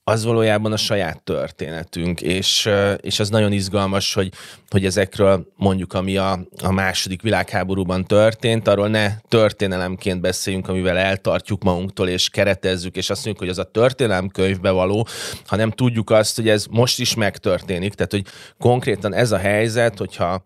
az 0.04 0.24
valójában 0.24 0.72
a 0.72 0.78
saját 0.78 1.24
történetünk, 1.24 2.22
és, 2.22 2.70
és 2.97 3.20
az 3.20 3.30
nagyon 3.30 3.52
izgalmas, 3.52 4.14
hogy, 4.14 4.32
hogy 4.70 4.86
ezekről 4.86 5.47
mondjuk, 5.56 5.93
ami 5.93 6.18
a, 6.18 6.39
a 6.64 6.72
második 6.72 7.22
világháborúban 7.22 8.06
történt, 8.06 8.68
arról 8.68 8.88
ne 8.88 9.18
történelemként 9.28 10.22
beszéljünk, 10.22 10.68
amivel 10.68 10.97
eltartjuk 10.97 11.64
magunktól, 11.64 12.08
és 12.08 12.30
keretezzük, 12.30 12.95
és 12.95 13.10
azt 13.10 13.26
mondjuk, 13.26 13.49
hogy 13.49 13.60
az 13.60 13.66
a 13.66 13.72
történelemkönyvbe 13.72 14.72
való, 14.72 15.08
hanem 15.45 15.72
tudjuk 15.72 16.10
azt, 16.10 16.36
hogy 16.36 16.49
ez 16.49 16.66
most 16.70 16.99
is 16.99 17.16
megtörténik, 17.16 17.93
tehát 17.93 18.12
hogy 18.12 18.26
konkrétan 18.60 19.14
ez 19.14 19.32
a 19.32 19.38
helyzet, 19.38 19.97
hogyha 19.97 20.43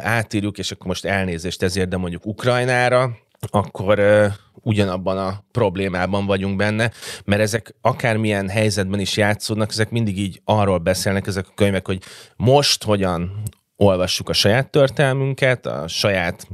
átírjuk, 0.00 0.58
és 0.58 0.70
akkor 0.70 0.86
most 0.86 1.04
elnézést 1.04 1.62
ezért, 1.62 1.88
de 1.88 1.96
mondjuk 1.96 2.26
Ukrajnára, 2.26 3.16
akkor 3.50 3.98
uh, 3.98 4.32
ugyanabban 4.66 5.18
a 5.18 5.44
problémában 5.52 6.26
vagyunk 6.26 6.56
benne, 6.56 6.90
mert 7.24 7.40
ezek 7.40 7.74
akármilyen 7.80 8.48
helyzetben 8.48 9.00
is 9.00 9.16
játszódnak, 9.16 9.70
ezek 9.70 9.90
mindig 9.90 10.18
így 10.18 10.40
arról 10.44 10.78
beszélnek, 10.78 11.26
ezek 11.26 11.46
a 11.48 11.52
könyvek, 11.54 11.86
hogy 11.86 12.02
most 12.36 12.84
hogyan 12.84 13.42
olvassuk 13.76 14.28
a 14.28 14.32
saját 14.32 14.70
történelmünket, 14.70 15.66
a 15.66 15.88
saját 15.88 16.48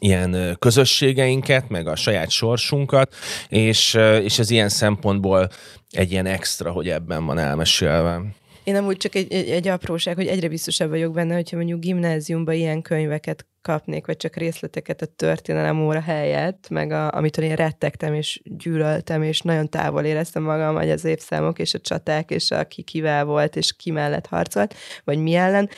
ilyen 0.00 0.56
közösségeinket, 0.58 1.68
meg 1.68 1.86
a 1.86 1.96
saját 1.96 2.30
sorsunkat, 2.30 3.14
és, 3.48 3.94
és 4.22 4.38
ez 4.38 4.50
ilyen 4.50 4.68
szempontból 4.68 5.48
egy 5.90 6.12
ilyen 6.12 6.26
extra, 6.26 6.70
hogy 6.70 6.88
ebben 6.88 7.26
van 7.26 7.38
elmesélve. 7.38 8.20
Én 8.64 8.76
amúgy 8.76 8.96
csak 8.96 9.14
egy, 9.14 9.32
egy, 9.32 9.48
egy 9.48 9.68
apróság, 9.68 10.14
hogy 10.14 10.26
egyre 10.26 10.48
biztosabb 10.48 10.88
vagyok 10.88 11.12
benne, 11.12 11.34
hogyha 11.34 11.56
mondjuk 11.56 11.80
gimnáziumban 11.80 12.54
ilyen 12.54 12.82
könyveket 12.82 13.46
kapnék, 13.62 14.06
vagy 14.06 14.16
csak 14.16 14.36
részleteket 14.36 15.02
a 15.02 15.06
történelem 15.06 15.86
óra 15.86 16.00
helyett, 16.00 16.68
meg 16.68 16.90
a, 16.90 17.12
amitől 17.12 17.44
én 17.44 17.54
rettegtem 17.54 18.14
és 18.14 18.40
gyűlöltem, 18.44 19.22
és 19.22 19.40
nagyon 19.40 19.68
távol 19.68 20.04
éreztem 20.04 20.42
magam, 20.42 20.74
hogy 20.74 20.90
az 20.90 21.04
évszámok 21.04 21.58
és 21.58 21.74
a 21.74 21.78
csaták, 21.78 22.30
és 22.30 22.50
a 22.50 22.64
ki 22.64 22.82
kivel 22.82 23.24
volt, 23.24 23.56
és 23.56 23.72
ki 23.76 23.90
mellett 23.90 24.26
harcolt, 24.26 24.74
vagy 25.04 25.18
mi 25.18 25.34
ellen. 25.34 25.68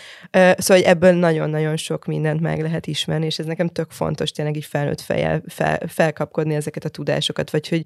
Szóval 0.56 0.84
ebből 0.84 1.12
nagyon-nagyon 1.12 1.76
sok 1.76 2.04
mindent 2.04 2.40
meg 2.40 2.60
lehet 2.60 2.86
ismerni, 2.86 3.26
és 3.26 3.38
ez 3.38 3.46
nekem 3.46 3.68
tök 3.68 3.90
fontos 3.90 4.30
tényleg 4.30 4.56
így 4.56 4.64
felnőtt 4.64 5.00
fejjel 5.00 5.42
fel, 5.46 5.80
felkapkodni 5.86 6.54
ezeket 6.54 6.84
a 6.84 6.88
tudásokat, 6.88 7.50
vagy 7.50 7.68
hogy 7.68 7.84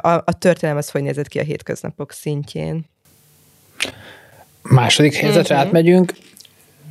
a, 0.00 0.22
a 0.24 0.38
történelem 0.38 0.78
az 0.78 0.90
hogy 0.90 1.02
nézett 1.02 1.28
ki 1.28 1.38
a 1.38 1.42
hétköznapok 1.42 2.12
szintjén. 2.12 2.88
Második 4.70 5.14
helyzetre 5.14 5.54
uh-huh. 5.54 5.66
átmegyünk. 5.66 6.12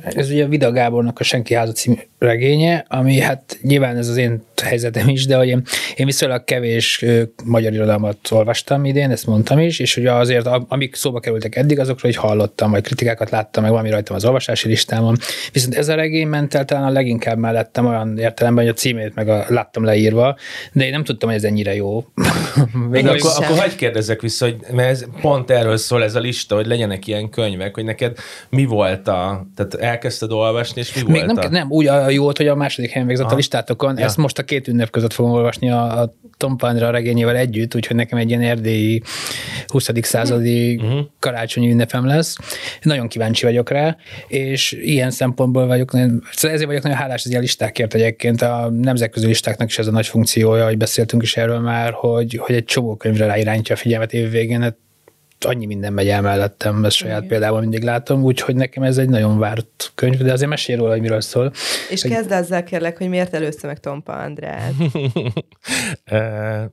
Ez 0.02 0.30
ugye 0.30 0.46
Vida 0.46 0.72
Gábornak 0.72 1.20
a 1.20 1.22
Senki 1.22 1.54
háza 1.54 1.72
című 1.72 1.96
regénye, 2.20 2.84
ami 2.88 3.18
hát 3.18 3.58
nyilván 3.62 3.96
ez 3.96 4.08
az 4.08 4.16
én 4.16 4.42
helyzetem 4.62 5.08
is, 5.08 5.26
de 5.26 5.36
hogy 5.36 5.48
én, 5.48 5.62
én 5.96 6.06
viszonylag 6.06 6.44
kevés 6.44 7.04
magyar 7.44 7.72
irodalmat 7.72 8.18
olvastam 8.30 8.84
idén, 8.84 9.10
ezt 9.10 9.26
mondtam 9.26 9.58
is, 9.58 9.78
és 9.78 9.94
hogy 9.94 10.06
azért 10.06 10.48
amik 10.68 10.94
szóba 10.94 11.20
kerültek 11.20 11.56
eddig, 11.56 11.78
azokról 11.78 12.12
hogy 12.12 12.20
hallottam, 12.20 12.70
vagy 12.70 12.82
kritikákat 12.82 13.30
láttam, 13.30 13.62
meg 13.62 13.72
valami 13.72 13.90
rajtam 13.90 14.16
az 14.16 14.24
olvasási 14.24 14.68
listámon. 14.68 15.16
Viszont 15.52 15.74
ez 15.74 15.88
a 15.88 15.94
regény 15.94 16.26
ment 16.26 16.54
el 16.54 16.64
talán 16.64 16.84
a 16.84 16.90
leginkább 16.90 17.38
mellettem 17.38 17.86
olyan 17.86 18.18
értelemben, 18.18 18.64
hogy 18.64 18.72
a 18.72 18.76
címét 18.76 19.14
meg 19.14 19.28
a, 19.28 19.44
láttam 19.48 19.84
leírva, 19.84 20.36
de 20.72 20.84
én 20.84 20.90
nem 20.90 21.04
tudtam, 21.04 21.28
hogy 21.28 21.38
ez 21.38 21.44
ennyire 21.44 21.74
jó. 21.74 22.04
Még 22.90 23.06
akkor, 23.06 23.30
akkor 23.36 23.58
hagyd 23.58 23.74
kérdezek 23.76 24.20
vissza, 24.20 24.44
hogy 24.44 24.56
mert 24.72 24.90
ez 24.90 25.04
pont 25.20 25.50
erről 25.50 25.76
szól 25.76 26.02
ez 26.02 26.14
a 26.14 26.20
lista, 26.20 26.54
hogy 26.54 26.66
legyenek 26.66 27.06
ilyen 27.06 27.30
könyvek, 27.30 27.74
hogy 27.74 27.84
neked 27.84 28.16
mi 28.48 28.64
volt 28.64 29.08
a, 29.08 29.46
tehát 29.56 29.74
elkezdted 29.74 30.32
olvasni, 30.32 30.80
és 30.80 30.94
mi 30.94 31.10
Még 31.10 31.24
volt 31.24 31.36
nem, 31.36 31.44
a... 31.46 31.48
nem, 31.48 31.70
úgy 31.70 31.86
a 31.86 32.09
jó 32.10 32.22
volt, 32.22 32.36
hogy 32.36 32.46
a 32.48 32.54
második 32.54 32.90
helyen 32.90 33.06
végzett 33.08 33.30
a 33.30 33.34
listátokon, 33.34 33.98
Ja. 33.98 34.04
ezt 34.04 34.16
most 34.16 34.38
a 34.38 34.42
két 34.42 34.68
ünnep 34.68 34.90
között 34.90 35.12
fogom 35.12 35.32
olvasni 35.32 35.70
a, 35.70 36.00
a 36.00 36.14
Tom 36.36 36.56
Pandra 36.56 36.90
regényével 36.90 37.36
együtt, 37.36 37.74
úgyhogy 37.74 37.96
nekem 37.96 38.18
egy 38.18 38.28
ilyen 38.28 38.42
erdélyi 38.42 39.02
20. 39.66 39.88
századi 40.02 40.76
Mhm. 40.76 40.98
karácsonyi 41.18 41.70
ünnepem 41.70 42.06
lesz. 42.06 42.36
Nagyon 42.82 43.08
kíváncsi 43.08 43.44
vagyok 43.44 43.70
rá, 43.70 43.96
és 44.26 44.72
ilyen 44.72 45.10
szempontból 45.10 45.66
vagyok, 45.66 45.90
szóval 45.90 46.20
ezért 46.42 46.64
vagyok 46.64 46.82
nagyon 46.82 46.98
hálás 46.98 47.24
az 47.24 47.30
ilyen 47.30 47.42
listákért 47.42 47.94
egyébként. 47.94 48.42
A 48.42 48.70
nemzetközi 48.70 49.26
listáknak 49.26 49.68
is 49.68 49.78
ez 49.78 49.86
a 49.86 49.90
nagy 49.90 50.06
funkciója, 50.06 50.64
hogy 50.64 50.76
beszéltünk 50.76 51.22
is 51.22 51.36
erről 51.36 51.58
már, 51.60 51.92
hogy, 51.92 52.36
hogy 52.42 52.54
egy 52.54 52.64
csomó 52.64 52.96
könyvre 52.96 53.26
ráirányítja 53.26 53.74
a 53.74 53.78
figyelmet 53.78 54.12
évvégén, 54.12 54.60
hát 54.62 54.76
annyi 55.44 55.66
minden 55.66 55.92
megy 55.92 56.08
el 56.08 56.20
mellettem, 56.22 56.84
ezt 56.84 56.96
saját 56.96 57.26
példával 57.26 57.60
mindig 57.60 57.82
látom, 57.82 58.22
úgyhogy 58.22 58.54
nekem 58.54 58.82
ez 58.82 58.98
egy 58.98 59.08
nagyon 59.08 59.38
várt 59.38 59.92
könyv, 59.94 60.18
de 60.22 60.32
azért 60.32 60.50
mesélj 60.50 60.78
róla, 60.78 60.90
hogy 60.90 61.00
miről 61.00 61.20
szól. 61.20 61.52
És 61.90 62.02
Hogy- 62.02 62.10
kezd 62.10 62.30
azzal 62.30 62.62
kérlek, 62.62 62.98
hogy 62.98 63.08
miért 63.08 63.34
előzte 63.34 63.66
meg 63.66 63.80
Tompa 63.80 64.12
Andrát. 64.12 64.72
Ö, 66.10 66.64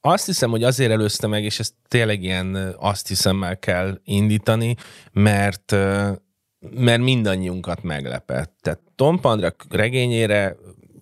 azt 0.00 0.26
hiszem, 0.26 0.50
hogy 0.50 0.62
azért 0.64 0.90
előzte 0.90 1.26
meg, 1.26 1.44
és 1.44 1.58
ezt 1.58 1.74
tényleg 1.88 2.22
ilyen 2.22 2.74
azt 2.78 3.08
hiszemmel 3.08 3.58
kell 3.58 4.00
indítani, 4.04 4.74
mert 5.12 5.76
mert 6.70 7.00
mindannyiunkat 7.02 7.82
meglepett. 7.82 8.56
Tehát 8.60 8.80
Tom 8.94 9.20
Pandra 9.20 9.54
regényére 9.68 10.56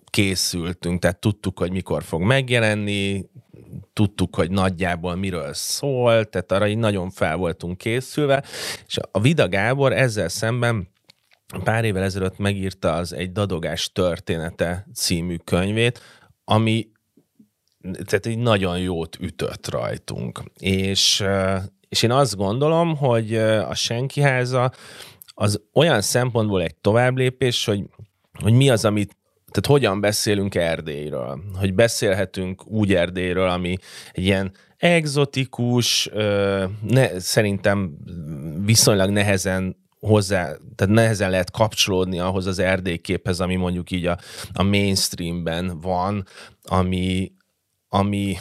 készültünk, 0.09 0.99
tehát 0.99 1.19
tudtuk, 1.19 1.59
hogy 1.59 1.71
mikor 1.71 2.03
fog 2.03 2.21
megjelenni, 2.21 3.25
tudtuk, 3.93 4.35
hogy 4.35 4.51
nagyjából 4.51 5.15
miről 5.15 5.53
szól, 5.53 6.25
tehát 6.25 6.51
arra 6.51 6.67
így 6.67 6.77
nagyon 6.77 7.09
fel 7.09 7.35
voltunk 7.35 7.77
készülve, 7.77 8.43
és 8.87 8.97
a 9.11 9.19
Vida 9.19 9.47
Gábor 9.47 9.93
ezzel 9.93 10.29
szemben 10.29 10.87
pár 11.63 11.85
évvel 11.85 12.03
ezelőtt 12.03 12.37
megírta 12.37 12.93
az 12.93 13.13
Egy 13.13 13.31
dadogás 13.31 13.91
története 13.91 14.87
című 14.93 15.35
könyvét, 15.35 16.01
ami 16.43 16.89
tehát 17.81 18.25
egy 18.25 18.37
nagyon 18.37 18.79
jót 18.79 19.17
ütött 19.19 19.69
rajtunk. 19.69 20.43
És, 20.59 21.23
és 21.89 22.03
én 22.03 22.11
azt 22.11 22.35
gondolom, 22.35 22.95
hogy 22.95 23.35
a 23.35 23.75
Senki 23.75 24.21
háza 24.21 24.71
az 25.33 25.61
olyan 25.73 26.01
szempontból 26.01 26.61
egy 26.61 26.75
továbblépés, 26.75 27.65
hogy, 27.65 27.83
hogy 28.39 28.53
mi 28.53 28.69
az, 28.69 28.85
amit 28.85 29.17
tehát 29.51 29.65
hogyan 29.65 30.01
beszélünk 30.01 30.55
Erdélyről, 30.55 31.41
hogy 31.59 31.73
beszélhetünk 31.73 32.67
úgy 32.67 32.93
Erdélyről, 32.93 33.49
ami 33.49 33.77
egy 34.11 34.23
ilyen 34.23 34.51
egzotikus, 34.77 36.09
ne, 36.81 37.19
szerintem 37.19 37.97
viszonylag 38.65 39.09
nehezen 39.09 39.75
hozzá, 39.99 40.43
tehát 40.75 40.93
nehezen 40.93 41.29
lehet 41.29 41.51
kapcsolódni 41.51 42.19
ahhoz 42.19 42.45
az 42.45 42.59
erdélyképhez, 42.59 43.39
ami 43.39 43.55
mondjuk 43.55 43.91
így 43.91 44.05
a, 44.05 44.17
a 44.53 44.63
mainstreamben 44.63 45.79
van, 45.79 46.25
ami, 46.63 47.31
ami 47.87 48.37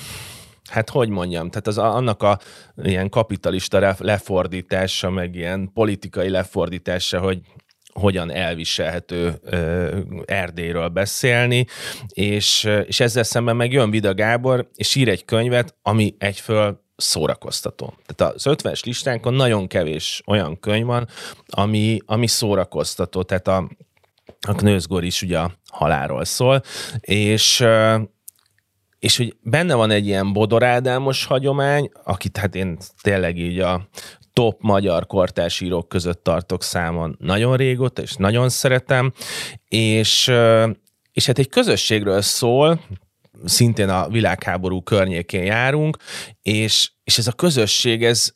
hát 0.71 0.91
hogy 0.91 1.09
mondjam, 1.09 1.51
tehát 1.51 1.67
az 1.67 1.79
annak 1.79 2.23
a 2.23 2.39
ilyen 2.77 3.09
kapitalista 3.09 3.97
lefordítása, 3.99 5.11
meg 5.11 5.35
ilyen 5.35 5.73
politikai 5.73 6.29
lefordítása, 6.29 7.21
hogy 7.21 7.41
hogyan 7.93 8.31
elviselhető 8.31 9.41
Erdélyről 10.25 10.89
beszélni, 10.89 11.67
és, 12.09 12.69
és 12.87 13.01
ezzel 13.01 13.23
szemben 13.23 13.57
meg 13.57 13.73
jön 13.73 13.91
Vida 13.91 14.15
Gábor, 14.15 14.69
és 14.75 14.95
ír 14.95 15.09
egy 15.09 15.25
könyvet, 15.25 15.75
ami 15.83 16.15
egyföl 16.19 16.81
szórakoztató. 16.97 17.95
Tehát 18.07 18.35
az 18.35 18.43
50-es 18.47 18.85
listánkon 18.85 19.35
nagyon 19.35 19.67
kevés 19.67 20.23
olyan 20.27 20.61
könyv 20.61 20.87
van, 20.87 21.09
ami, 21.47 21.99
ami 22.07 22.27
szórakoztató. 22.27 23.23
Tehát 23.23 23.49
a, 23.49 23.71
a 24.41 24.55
Knőzgor 24.55 25.05
is 25.05 25.23
ugye 25.23 25.39
a 25.39 25.53
halálról 25.71 26.25
szól, 26.25 26.63
és 27.01 27.65
és 28.99 29.17
hogy 29.17 29.37
benne 29.43 29.75
van 29.75 29.91
egy 29.91 30.07
ilyen 30.07 30.33
bodorádámos 30.33 31.25
hagyomány, 31.25 31.91
akit 32.05 32.37
hát 32.37 32.55
én 32.55 32.79
tényleg 33.03 33.39
így 33.39 33.59
a 33.59 33.89
top 34.41 34.61
magyar 34.61 35.07
kortársírók 35.07 35.89
között 35.89 36.25
tartok 36.25 36.63
számon 36.63 37.17
nagyon 37.19 37.57
régóta, 37.57 38.03
és 38.03 38.15
nagyon 38.15 38.49
szeretem, 38.49 39.13
és, 39.69 40.33
és 41.13 41.27
hát 41.27 41.39
egy 41.39 41.49
közösségről 41.49 42.23
szól, 42.23 42.81
szintén 43.45 43.89
a 43.89 44.09
világháború 44.09 44.83
környékén 44.83 45.45
járunk, 45.45 45.97
és, 46.43 46.91
és 47.05 47.19
ez 47.19 47.27
a 47.27 47.33
közösség, 47.33 48.05
ez, 48.05 48.33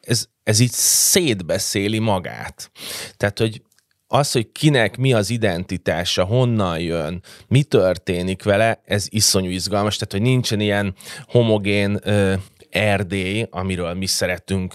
ez, 0.00 0.26
ez 0.42 0.58
így 0.60 0.72
szétbeszéli 0.72 1.98
magát. 1.98 2.70
Tehát, 3.16 3.38
hogy 3.38 3.62
az, 4.06 4.32
hogy 4.32 4.52
kinek 4.52 4.96
mi 4.96 5.12
az 5.12 5.30
identitása, 5.30 6.24
honnan 6.24 6.80
jön, 6.80 7.22
mi 7.48 7.62
történik 7.62 8.42
vele, 8.42 8.80
ez 8.84 9.06
iszonyú 9.08 9.50
izgalmas, 9.50 9.96
tehát, 9.96 10.12
hogy 10.12 10.22
nincsen 10.22 10.60
ilyen 10.60 10.94
homogén 11.26 12.00
ö, 12.02 12.34
Erdély, 12.76 13.46
amiről 13.50 13.94
mi 13.94 14.06
szeretünk 14.06 14.74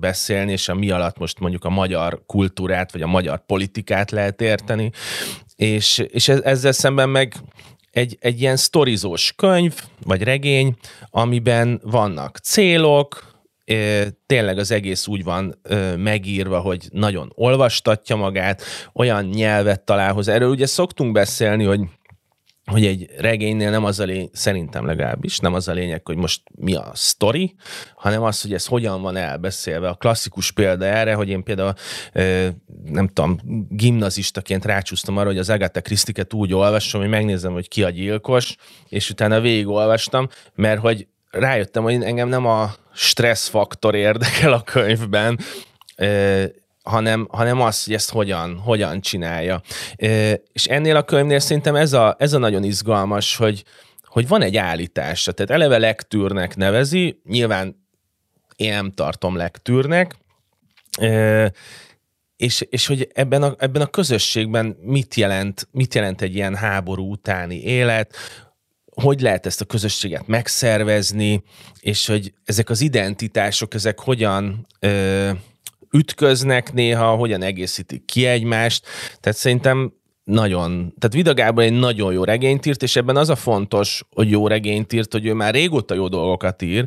beszélni, 0.00 0.52
és 0.52 0.68
a 0.68 0.74
mi 0.74 0.90
alatt 0.90 1.18
most 1.18 1.38
mondjuk 1.38 1.64
a 1.64 1.70
magyar 1.70 2.22
kultúrát, 2.26 2.92
vagy 2.92 3.02
a 3.02 3.06
magyar 3.06 3.46
politikát 3.46 4.10
lehet 4.10 4.40
érteni, 4.40 4.90
és, 5.56 5.98
és 5.98 6.28
ez, 6.28 6.40
ezzel 6.40 6.72
szemben 6.72 7.08
meg 7.08 7.34
egy, 7.90 8.16
egy 8.20 8.40
ilyen 8.40 8.56
sztorizós 8.56 9.32
könyv, 9.36 9.74
vagy 10.04 10.22
regény, 10.22 10.76
amiben 11.10 11.80
vannak 11.84 12.36
célok, 12.36 13.30
tényleg 14.26 14.58
az 14.58 14.70
egész 14.70 15.06
úgy 15.06 15.24
van 15.24 15.60
megírva, 15.96 16.60
hogy 16.60 16.88
nagyon 16.90 17.32
olvastatja 17.34 18.16
magát, 18.16 18.62
olyan 18.92 19.24
nyelvet 19.24 19.80
talál 19.80 20.12
hozzá. 20.12 20.32
Erről 20.32 20.50
ugye 20.50 20.66
szoktunk 20.66 21.12
beszélni, 21.12 21.64
hogy 21.64 21.80
hogy 22.64 22.86
egy 22.86 23.10
regénynél 23.18 23.70
nem 23.70 23.84
az 23.84 24.00
a 24.00 24.04
lény, 24.04 24.30
szerintem 24.32 24.86
legalábbis, 24.86 25.38
nem 25.38 25.54
az 25.54 25.68
a 25.68 25.72
lényeg, 25.72 26.06
hogy 26.06 26.16
most 26.16 26.40
mi 26.54 26.74
a 26.74 26.90
sztori, 26.94 27.54
hanem 27.94 28.22
az, 28.22 28.42
hogy 28.42 28.52
ez 28.52 28.66
hogyan 28.66 29.02
van 29.02 29.16
elbeszélve. 29.16 29.88
A 29.88 29.94
klasszikus 29.94 30.52
példa 30.52 30.84
erre, 30.84 31.14
hogy 31.14 31.28
én 31.28 31.42
például 31.42 31.74
nem 32.84 33.08
tudom, 33.08 33.38
gimnazistaként 33.68 34.64
rácsúsztam 34.64 35.16
arra, 35.16 35.28
hogy 35.28 35.38
az 35.38 35.50
Agatha 35.50 35.80
Christie-ket 35.80 36.32
úgy 36.32 36.54
olvasom, 36.54 37.00
hogy 37.00 37.10
megnézem, 37.10 37.52
hogy 37.52 37.68
ki 37.68 37.82
a 37.82 37.90
gyilkos, 37.90 38.56
és 38.88 39.10
utána 39.10 39.40
végigolvastam, 39.40 40.28
mert 40.54 40.80
hogy 40.80 41.06
rájöttem, 41.30 41.82
hogy 41.82 42.02
engem 42.02 42.28
nem 42.28 42.46
a 42.46 42.74
stressz 42.94 43.48
faktor 43.48 43.94
érdekel 43.94 44.52
a 44.52 44.62
könyvben, 44.62 45.38
hanem, 46.82 47.28
hanem 47.30 47.60
az, 47.60 47.84
hogy 47.84 47.94
ezt 47.94 48.10
hogyan, 48.10 48.58
hogyan 48.58 49.00
csinálja. 49.00 49.62
És 50.52 50.66
ennél 50.66 50.96
a 50.96 51.02
könyvnél 51.02 51.38
szerintem 51.38 51.74
ez 51.74 51.92
a, 51.92 52.16
ez 52.18 52.32
a 52.32 52.38
nagyon 52.38 52.64
izgalmas, 52.64 53.36
hogy, 53.36 53.64
hogy 54.04 54.28
van 54.28 54.42
egy 54.42 54.56
állítása. 54.56 55.32
Tehát 55.32 55.50
eleve 55.50 55.78
lektűrnek 55.78 56.56
nevezi, 56.56 57.20
nyilván 57.24 57.86
én 58.56 58.72
nem 58.72 58.92
tartom 58.92 59.36
lektűrnek, 59.36 60.16
Ö, 61.00 61.46
és, 62.36 62.66
és 62.70 62.86
hogy 62.86 63.08
ebben 63.14 63.42
a, 63.42 63.54
ebben 63.58 63.82
a 63.82 63.86
közösségben 63.86 64.76
mit 64.80 65.14
jelent, 65.14 65.68
mit 65.70 65.94
jelent 65.94 66.22
egy 66.22 66.34
ilyen 66.34 66.54
háború 66.54 67.10
utáni 67.10 67.62
élet, 67.62 68.16
hogy 68.94 69.20
lehet 69.20 69.46
ezt 69.46 69.60
a 69.60 69.64
közösséget 69.64 70.26
megszervezni, 70.26 71.42
és 71.80 72.06
hogy 72.06 72.32
ezek 72.44 72.70
az 72.70 72.80
identitások, 72.80 73.74
ezek 73.74 73.98
hogyan 74.00 74.66
ö, 74.78 75.30
ütköznek 75.92 76.72
néha, 76.72 77.14
hogyan 77.14 77.42
egészítik 77.42 78.04
ki 78.04 78.26
egymást. 78.26 78.86
Tehát 79.20 79.38
szerintem 79.38 79.92
nagyon, 80.24 80.70
tehát 80.70 81.12
Vida 81.14 81.34
Gábor 81.34 81.62
egy 81.62 81.72
nagyon 81.72 82.12
jó 82.12 82.24
regényt 82.24 82.66
írt, 82.66 82.82
és 82.82 82.96
ebben 82.96 83.16
az 83.16 83.28
a 83.28 83.36
fontos, 83.36 84.04
hogy 84.14 84.30
jó 84.30 84.46
regényt 84.46 84.92
írt, 84.92 85.12
hogy 85.12 85.26
ő 85.26 85.32
már 85.32 85.54
régóta 85.54 85.94
jó 85.94 86.08
dolgokat 86.08 86.62
ír, 86.62 86.86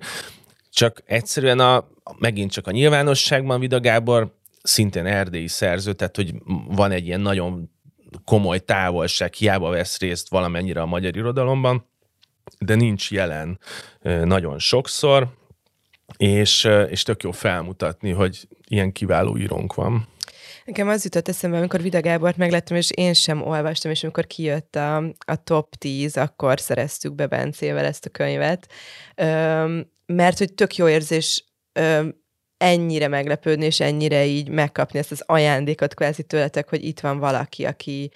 csak 0.71 1.03
egyszerűen 1.05 1.59
a, 1.59 1.87
megint 2.19 2.51
csak 2.51 2.67
a 2.67 2.71
nyilvánosságban 2.71 3.59
Vida 3.59 3.79
Gábor 3.79 4.35
szintén 4.63 5.05
erdélyi 5.05 5.47
szerző, 5.47 5.93
tehát 5.93 6.15
hogy 6.15 6.33
van 6.67 6.91
egy 6.91 7.05
ilyen 7.05 7.21
nagyon 7.21 7.69
komoly 8.25 8.59
távolság, 8.59 9.33
hiába 9.33 9.69
vesz 9.69 9.99
részt 9.99 10.29
valamennyire 10.29 10.81
a 10.81 10.85
magyar 10.85 11.15
irodalomban, 11.15 11.89
de 12.59 12.75
nincs 12.75 13.11
jelen 13.11 13.59
nagyon 14.23 14.59
sokszor, 14.59 15.27
és, 16.17 16.67
és 16.89 17.03
tök 17.03 17.23
jó 17.23 17.31
felmutatni, 17.31 18.11
hogy 18.11 18.47
ilyen 18.67 18.91
kiváló 18.91 19.37
írónk 19.37 19.73
van. 19.73 20.07
Nekem 20.65 20.87
az 20.87 21.03
jutott 21.03 21.27
eszembe, 21.27 21.57
amikor 21.57 21.81
Vida 21.81 22.01
Gábort 22.01 22.37
meglettem, 22.37 22.77
és 22.77 22.91
én 22.91 23.13
sem 23.13 23.41
olvastam, 23.41 23.91
és 23.91 24.03
amikor 24.03 24.27
kijött 24.27 24.75
a, 24.75 24.97
a 25.25 25.43
top 25.43 25.75
10, 25.75 26.17
akkor 26.17 26.59
szereztük 26.59 27.15
be 27.15 27.27
Bencével 27.27 27.85
ezt 27.85 28.05
a 28.05 28.09
könyvet, 28.09 28.71
Öm, 29.15 29.91
mert 30.05 30.37
hogy 30.37 30.53
tök 30.53 30.75
jó 30.75 30.87
érzés 30.87 31.43
öm, 31.73 32.15
ennyire 32.57 33.07
meglepődni, 33.07 33.65
és 33.65 33.79
ennyire 33.79 34.25
így 34.25 34.49
megkapni 34.49 34.99
ezt 34.99 35.11
az 35.11 35.23
ajándékot 35.25 35.93
kvázi 35.93 36.23
tőletek, 36.23 36.69
hogy 36.69 36.83
itt 36.83 36.99
van 36.99 37.19
valaki, 37.19 37.65
aki, 37.65 38.11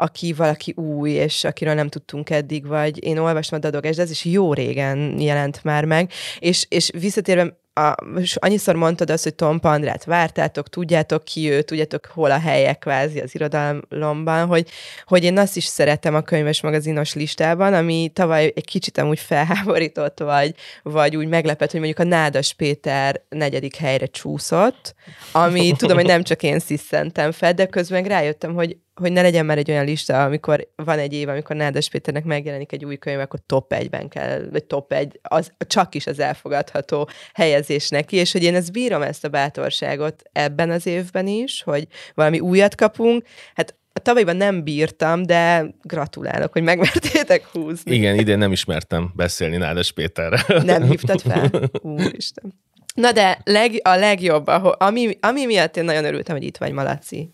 aki 0.00 0.32
valaki 0.32 0.72
új, 0.76 1.10
és 1.10 1.44
akiről 1.44 1.74
nem 1.74 1.88
tudtunk 1.88 2.30
eddig, 2.30 2.66
vagy 2.66 3.04
én 3.04 3.18
olvastam 3.18 3.58
a 3.58 3.60
Dadogás, 3.60 3.96
de 3.96 4.02
ez 4.02 4.10
is 4.10 4.24
jó 4.24 4.52
régen 4.52 5.20
jelent 5.20 5.64
már 5.64 5.84
meg, 5.84 6.10
és, 6.38 6.66
és 6.68 6.90
visszatérve 6.98 7.56
a, 7.78 7.94
annyiszor 8.34 8.74
mondtad 8.74 9.10
azt, 9.10 9.22
hogy 9.22 9.34
Tom 9.34 9.60
Pandrát 9.60 10.04
vártátok, 10.04 10.68
tudjátok 10.68 11.24
ki 11.24 11.50
ő, 11.50 11.62
tudjátok 11.62 12.06
hol 12.06 12.30
a 12.30 12.38
helye 12.38 12.74
kvázi 12.74 13.20
az 13.20 13.34
irodalomban, 13.34 14.46
hogy, 14.46 14.68
hogy 15.04 15.24
én 15.24 15.38
azt 15.38 15.56
is 15.56 15.64
szeretem 15.64 16.14
a 16.14 16.20
könyves 16.20 16.62
magazinos 16.62 17.14
listában, 17.14 17.74
ami 17.74 18.10
tavaly 18.14 18.52
egy 18.54 18.64
kicsit 18.64 18.98
amúgy 18.98 19.20
felháborított, 19.20 20.18
vagy, 20.18 20.54
vagy 20.82 21.16
úgy 21.16 21.28
meglepett, 21.28 21.70
hogy 21.70 21.80
mondjuk 21.80 22.06
a 22.06 22.10
Nádas 22.10 22.52
Péter 22.52 23.22
negyedik 23.28 23.76
helyre 23.76 24.06
csúszott, 24.06 24.94
ami 25.32 25.72
tudom, 25.76 25.96
hogy 25.96 26.06
nem 26.06 26.22
csak 26.22 26.42
én 26.42 26.58
sziszentem 26.58 27.32
fel, 27.32 27.54
de 27.54 27.66
közben 27.66 28.04
rájöttem, 28.04 28.54
hogy 28.54 28.76
hogy 28.98 29.12
ne 29.12 29.22
legyen 29.22 29.46
már 29.46 29.58
egy 29.58 29.70
olyan 29.70 29.84
lista, 29.84 30.24
amikor 30.24 30.68
van 30.76 30.98
egy 30.98 31.12
év, 31.12 31.28
amikor 31.28 31.56
Nádas 31.56 31.88
Péternek 31.88 32.24
megjelenik 32.24 32.72
egy 32.72 32.84
új 32.84 32.96
könyv, 32.96 33.20
akkor 33.20 33.40
top 33.46 33.74
1-ben 33.74 34.08
kell, 34.08 34.48
vagy 34.50 34.64
top 34.64 34.92
1, 34.92 35.18
az 35.22 35.52
csak 35.58 35.94
is 35.94 36.06
az 36.06 36.18
elfogadható 36.18 37.08
helyezés 37.34 37.88
neki, 37.88 38.16
és 38.16 38.32
hogy 38.32 38.42
én 38.42 38.54
ezt 38.54 38.72
bírom 38.72 39.02
ezt 39.02 39.24
a 39.24 39.28
bátorságot 39.28 40.22
ebben 40.32 40.70
az 40.70 40.86
évben 40.86 41.26
is, 41.26 41.62
hogy 41.62 41.86
valami 42.14 42.40
újat 42.40 42.74
kapunk. 42.74 43.24
Hát 43.54 43.76
a 43.92 44.00
tavalyban 44.00 44.36
nem 44.36 44.64
bírtam, 44.64 45.22
de 45.22 45.66
gratulálok, 45.82 46.52
hogy 46.52 46.62
megmertétek 46.62 47.46
húzni. 47.46 47.94
Igen, 47.94 48.18
idén 48.18 48.38
nem 48.38 48.52
ismertem 48.52 49.12
beszélni 49.16 49.56
Nádas 49.56 49.92
Péterrel. 49.92 50.62
Nem 50.64 50.82
hívtad 50.82 51.20
fel? 51.20 51.50
Úristen. 51.82 52.54
Na 52.94 53.12
de 53.12 53.40
leg, 53.44 53.80
a 53.82 53.94
legjobb, 53.94 54.46
ahol, 54.46 54.70
ami, 54.70 55.18
ami 55.20 55.46
miatt 55.46 55.76
én 55.76 55.84
nagyon 55.84 56.04
örültem, 56.04 56.36
hogy 56.36 56.44
itt 56.44 56.56
vagy, 56.56 56.72
Malaci 56.72 57.30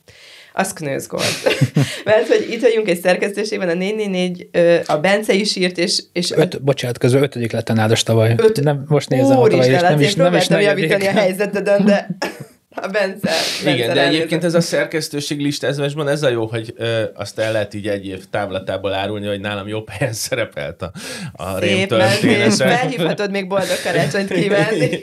az 0.57 0.73
knőzgolt. 0.73 1.57
Mert 2.05 2.27
hogy 2.27 2.47
itt 2.51 2.61
vagyunk 2.61 2.89
egy 2.89 3.01
szerkesztőségben, 3.01 3.69
a 3.69 3.75
444, 3.75 4.49
a 4.87 4.97
Bence 4.97 5.33
is 5.33 5.57
írt, 5.57 5.79
és... 5.79 6.03
és 6.13 6.31
Öt, 6.31 6.55
a... 6.55 6.59
bocsánat, 6.59 6.99
közül 6.99 7.23
ötödik 7.23 7.53
lett 7.53 7.69
a 7.69 7.73
nádas 7.73 8.03
tavaly. 8.03 8.35
Öt... 8.37 8.61
Nem, 8.63 8.85
most 8.89 9.09
nézem 9.09 9.39
Úr 9.39 9.47
a 9.47 9.51
tavaly, 9.51 9.69
és 9.69 9.81
nem 9.81 10.01
is, 10.01 10.15
nem 10.15 10.35
is 10.35 10.49
javítani 10.49 11.07
a 11.07 11.11
helyzeteden, 11.11 11.85
de 11.85 12.09
a 12.83 12.89
Bence. 12.89 13.31
Bence 13.65 13.71
Igen, 13.71 13.95
de 13.95 14.07
egyébként 14.07 14.45
ez 14.45 14.55
a 14.55 14.61
szerkesztőség 14.61 15.41
listázásban 15.41 16.09
ez 16.09 16.23
a 16.23 16.29
jó, 16.29 16.47
hogy 16.47 16.75
ö, 16.77 17.03
azt 17.15 17.39
el 17.39 17.53
lehet 17.53 17.75
így 17.75 17.89
egy 17.89 18.07
év 18.07 18.25
távlatából 18.31 18.93
árulni, 18.93 19.27
hogy 19.27 19.41
nálam 19.41 19.69
jobb 19.69 19.89
helyen 19.89 20.13
szerepelt 20.13 20.83
a, 20.83 20.93
a 21.33 21.59
történet. 21.59 22.55
Felhívhatod 22.55 23.31
még 23.31 23.49
boldog 23.49 23.83
karácsonyt 23.85 24.33
kívánni. 24.33 25.01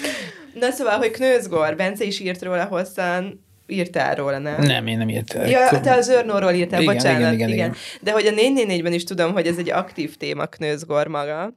Na 0.60 0.70
szóval, 0.70 0.96
hogy 0.96 1.10
Knőzgor, 1.10 1.76
Bence 1.76 2.04
is 2.04 2.20
írt 2.20 2.42
róla 2.42 2.64
hosszan, 2.64 3.46
írtál 3.68 4.14
róla, 4.14 4.38
nem? 4.38 4.62
Nem, 4.62 4.86
én 4.86 4.98
nem 4.98 5.08
írtam. 5.08 5.46
Ja, 5.46 5.80
te 5.80 5.94
az 5.94 6.08
Örnóról 6.08 6.52
írtál, 6.52 6.82
igen, 6.82 6.94
bocsánat. 6.94 7.20
Igen, 7.20 7.32
igen, 7.32 7.48
igen. 7.48 7.66
igen. 7.66 7.74
De 8.00 8.12
hogy 8.12 8.26
a 8.26 8.30
444-ben 8.30 8.92
is 8.92 9.04
tudom, 9.04 9.32
hogy 9.32 9.46
ez 9.46 9.58
egy 9.58 9.70
aktív 9.70 10.16
téma 10.16 10.46
Knőzgor 10.46 11.06
maga, 11.06 11.56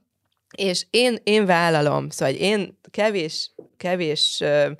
és 0.57 0.85
én, 0.89 1.17
én 1.23 1.45
vállalom, 1.45 2.09
szóval 2.09 2.33
én 2.33 2.79
kevés, 2.91 3.51
kevés 3.77 4.39
uh, 4.43 4.71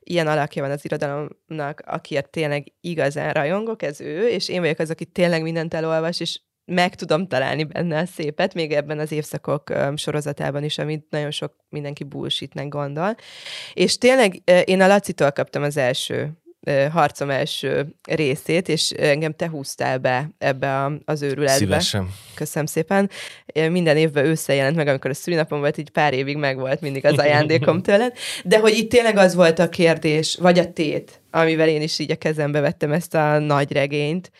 ilyen 0.00 0.26
alakja 0.26 0.62
van 0.62 0.70
az 0.70 0.84
irodalomnak, 0.84 1.82
akiért 1.86 2.30
tényleg 2.30 2.72
igazán 2.80 3.32
rajongok, 3.32 3.82
ez 3.82 4.00
ő, 4.00 4.28
és 4.28 4.48
én 4.48 4.60
vagyok 4.60 4.78
az, 4.78 4.90
aki 4.90 5.04
tényleg 5.04 5.42
mindent 5.42 5.74
elolvas, 5.74 6.20
és 6.20 6.40
meg 6.64 6.94
tudom 6.94 7.26
találni 7.26 7.64
benne 7.64 7.98
a 7.98 8.06
szépet, 8.06 8.54
még 8.54 8.72
ebben 8.72 8.98
az 8.98 9.12
évszakok 9.12 9.72
sorozatában 9.96 10.64
is, 10.64 10.78
amit 10.78 11.06
nagyon 11.10 11.30
sok 11.30 11.54
mindenki 11.68 12.04
bullshitnek 12.04 12.68
gondol. 12.68 13.16
És 13.74 13.98
tényleg 13.98 14.42
én 14.64 14.80
a 14.80 14.86
Lacitól 14.86 15.30
kaptam 15.30 15.62
az 15.62 15.76
első 15.76 16.32
harcom 16.90 17.30
első 17.30 17.94
részét, 18.08 18.68
és 18.68 18.90
engem 18.90 19.32
te 19.32 19.48
húztál 19.48 19.98
be 19.98 20.30
ebbe 20.38 20.84
a, 20.84 20.92
az 21.04 21.22
őrületbe. 21.22 21.54
Szívesen. 21.54 22.08
Köszönöm 22.34 22.66
szépen. 22.66 23.10
Minden 23.54 23.96
évben 23.96 24.24
ősszel 24.24 24.56
jelent 24.56 24.76
meg, 24.76 24.88
amikor 24.88 25.10
a 25.10 25.14
szülinapom 25.14 25.58
volt, 25.58 25.78
így 25.78 25.90
pár 25.90 26.12
évig 26.12 26.36
meg 26.36 26.58
volt 26.58 26.80
mindig 26.80 27.06
az 27.06 27.18
ajándékom 27.18 27.82
tőled. 27.86 28.16
De 28.44 28.58
hogy 28.58 28.72
itt 28.78 28.90
tényleg 28.90 29.16
az 29.16 29.34
volt 29.34 29.58
a 29.58 29.68
kérdés, 29.68 30.36
vagy 30.40 30.58
a 30.58 30.72
tét, 30.72 31.22
amivel 31.30 31.68
én 31.68 31.82
is 31.82 31.98
így 31.98 32.10
a 32.10 32.16
kezembe 32.16 32.60
vettem 32.60 32.92
ezt 32.92 33.14
a 33.14 33.38
nagy 33.38 33.72
regényt, 33.72 34.30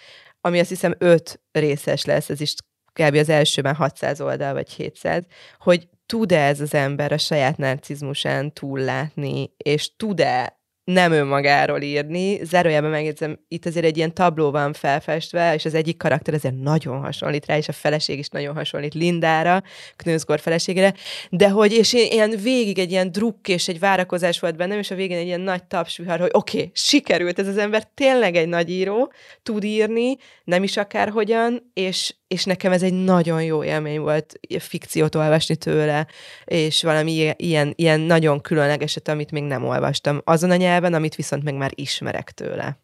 ami 0.40 0.58
azt 0.58 0.68
hiszem 0.68 0.94
öt 0.98 1.40
részes 1.52 2.04
lesz, 2.04 2.30
ez 2.30 2.40
is 2.40 2.54
kb. 2.92 3.14
az 3.14 3.28
elsőben 3.28 3.74
600 3.74 4.20
oldal, 4.20 4.52
vagy 4.52 4.70
700, 4.70 5.24
hogy 5.58 5.88
tud-e 6.06 6.46
ez 6.46 6.60
az 6.60 6.74
ember 6.74 7.12
a 7.12 7.18
saját 7.18 7.56
narcizmusán 7.56 8.52
túllátni, 8.52 9.52
és 9.56 9.96
tud-e 9.96 10.59
nem 10.84 11.12
önmagáról 11.12 11.80
írni. 11.80 12.44
Zárójában 12.44 12.90
megjegyzem, 12.90 13.38
itt 13.48 13.66
azért 13.66 13.84
egy 13.84 13.96
ilyen 13.96 14.14
tabló 14.14 14.50
van 14.50 14.72
felfestve, 14.72 15.54
és 15.54 15.64
az 15.64 15.74
egyik 15.74 15.96
karakter 15.96 16.34
azért 16.34 16.60
nagyon 16.60 17.00
hasonlít 17.00 17.46
rá, 17.46 17.56
és 17.56 17.68
a 17.68 17.72
feleség 17.72 18.18
is 18.18 18.28
nagyon 18.28 18.54
hasonlít 18.54 18.94
Lindára, 18.94 19.62
Knőzgor 19.96 20.40
feleségére, 20.40 20.94
de 21.30 21.48
hogy, 21.48 21.72
és 21.72 21.92
ilyen 21.92 22.30
végig 22.42 22.78
egy 22.78 22.90
ilyen 22.90 23.12
drukk 23.12 23.48
és 23.48 23.68
egy 23.68 23.78
várakozás 23.78 24.40
volt 24.40 24.56
bennem, 24.56 24.78
és 24.78 24.90
a 24.90 24.94
végén 24.94 25.18
egy 25.18 25.26
ilyen 25.26 25.40
nagy 25.40 25.64
tapsvihar, 25.64 26.20
hogy 26.20 26.30
oké, 26.32 26.58
okay, 26.58 26.70
sikerült 26.74 27.38
ez 27.38 27.46
az 27.46 27.58
ember, 27.58 27.84
tényleg 27.94 28.36
egy 28.36 28.48
nagy 28.48 28.70
író, 28.70 29.12
tud 29.42 29.64
írni, 29.64 30.16
nem 30.44 30.62
is 30.62 30.76
akárhogyan, 30.76 31.70
és, 31.74 32.14
és 32.34 32.44
nekem 32.44 32.72
ez 32.72 32.82
egy 32.82 32.92
nagyon 32.92 33.42
jó 33.42 33.64
élmény 33.64 34.00
volt 34.00 34.40
fikciót 34.58 35.14
olvasni 35.14 35.56
tőle, 35.56 36.06
és 36.44 36.82
valami 36.82 37.32
ilyen, 37.36 37.72
ilyen 37.76 38.00
nagyon 38.00 38.40
különlegeset, 38.40 39.08
amit 39.08 39.30
még 39.30 39.42
nem 39.42 39.64
olvastam 39.64 40.20
azon 40.24 40.50
a 40.50 40.56
nyelven, 40.56 40.94
amit 40.94 41.14
viszont 41.14 41.44
meg 41.44 41.54
már 41.54 41.70
ismerek 41.74 42.30
tőle. 42.30 42.78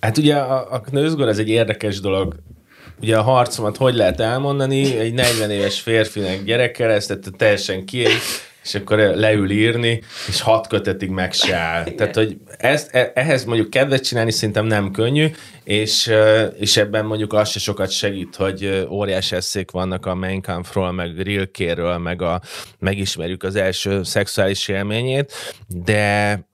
Hát 0.00 0.18
ugye 0.18 0.36
a, 0.36 0.72
a 0.72 0.80
knőzgor 0.80 1.28
ez 1.28 1.38
egy 1.38 1.48
érdekes 1.48 2.00
dolog. 2.00 2.36
Ugye 3.00 3.18
a 3.18 3.22
harcomat 3.22 3.76
hogy 3.76 3.94
lehet 3.94 4.20
elmondani? 4.20 4.98
Egy 4.98 5.14
40 5.14 5.50
éves 5.50 5.80
férfinek 5.80 6.44
gyerekkel, 6.44 6.90
ezt 6.90 7.18
teljesen 7.36 7.84
ki 7.84 8.06
és 8.66 8.74
akkor 8.74 8.98
leül 8.98 9.50
írni, 9.50 10.02
és 10.28 10.40
hat 10.40 10.66
kötetig 10.66 11.10
meg 11.10 11.32
se 11.32 11.56
áll. 11.72 11.84
Tehát, 11.84 12.14
hogy 12.14 12.36
ezt, 12.58 12.94
e, 12.94 13.12
ehhez 13.14 13.44
mondjuk 13.44 13.70
kedvet 13.70 14.04
csinálni 14.04 14.30
szerintem 14.30 14.66
nem 14.66 14.90
könnyű, 14.90 15.26
és, 15.64 16.10
és 16.58 16.76
ebben 16.76 17.04
mondjuk 17.04 17.32
az 17.32 17.48
se 17.48 17.58
sokat 17.58 17.90
segít, 17.90 18.36
hogy 18.36 18.86
óriás 18.88 19.32
eszék 19.32 19.70
vannak 19.70 20.06
a 20.06 20.14
Mein 20.14 20.40
Kampfról, 20.40 20.92
meg 20.92 21.22
Rilkéről, 21.22 21.98
meg 21.98 22.22
a, 22.22 22.40
megismerjük 22.78 23.42
az 23.42 23.56
első 23.56 24.02
szexuális 24.02 24.68
élményét, 24.68 25.32
de 25.84 26.44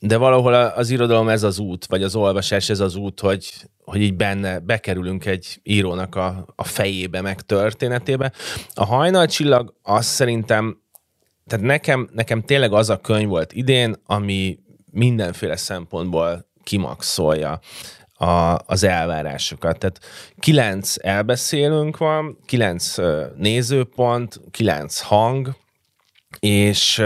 de 0.00 0.16
valahol 0.16 0.54
az 0.54 0.90
irodalom 0.90 1.28
ez 1.28 1.42
az 1.42 1.58
út, 1.58 1.86
vagy 1.86 2.02
az 2.02 2.16
olvasás 2.16 2.68
ez 2.68 2.80
az 2.80 2.96
út, 2.96 3.20
hogy, 3.20 3.52
hogy 3.84 4.00
így 4.00 4.14
benne 4.14 4.58
bekerülünk 4.58 5.26
egy 5.26 5.60
írónak 5.62 6.14
a, 6.14 6.46
a 6.56 6.64
fejébe, 6.64 7.20
meg 7.20 7.40
történetébe. 7.40 8.32
A 8.74 8.84
hajnalcsillag 8.84 9.74
azt 9.82 10.08
szerintem 10.08 10.80
tehát 11.48 11.64
nekem, 11.64 12.08
nekem 12.12 12.42
tényleg 12.42 12.72
az 12.72 12.90
a 12.90 13.00
könyv 13.00 13.28
volt 13.28 13.52
idén, 13.52 13.94
ami 14.04 14.58
mindenféle 14.92 15.56
szempontból 15.56 16.46
kimaxolja 16.62 17.60
a, 18.14 18.58
az 18.66 18.82
elvárásokat. 18.82 19.78
Tehát 19.78 20.00
kilenc 20.38 20.94
elbeszélünk 20.98 21.96
van, 21.96 22.38
kilenc 22.46 22.94
nézőpont, 23.36 24.40
kilenc 24.50 24.98
hang, 25.00 25.56
és, 26.38 27.02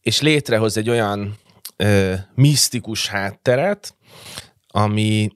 és 0.00 0.20
létrehoz 0.20 0.76
egy 0.76 0.90
olyan 0.90 1.36
ö, 1.76 2.14
misztikus 2.34 3.08
hátteret, 3.08 3.94
ami, 4.66 5.28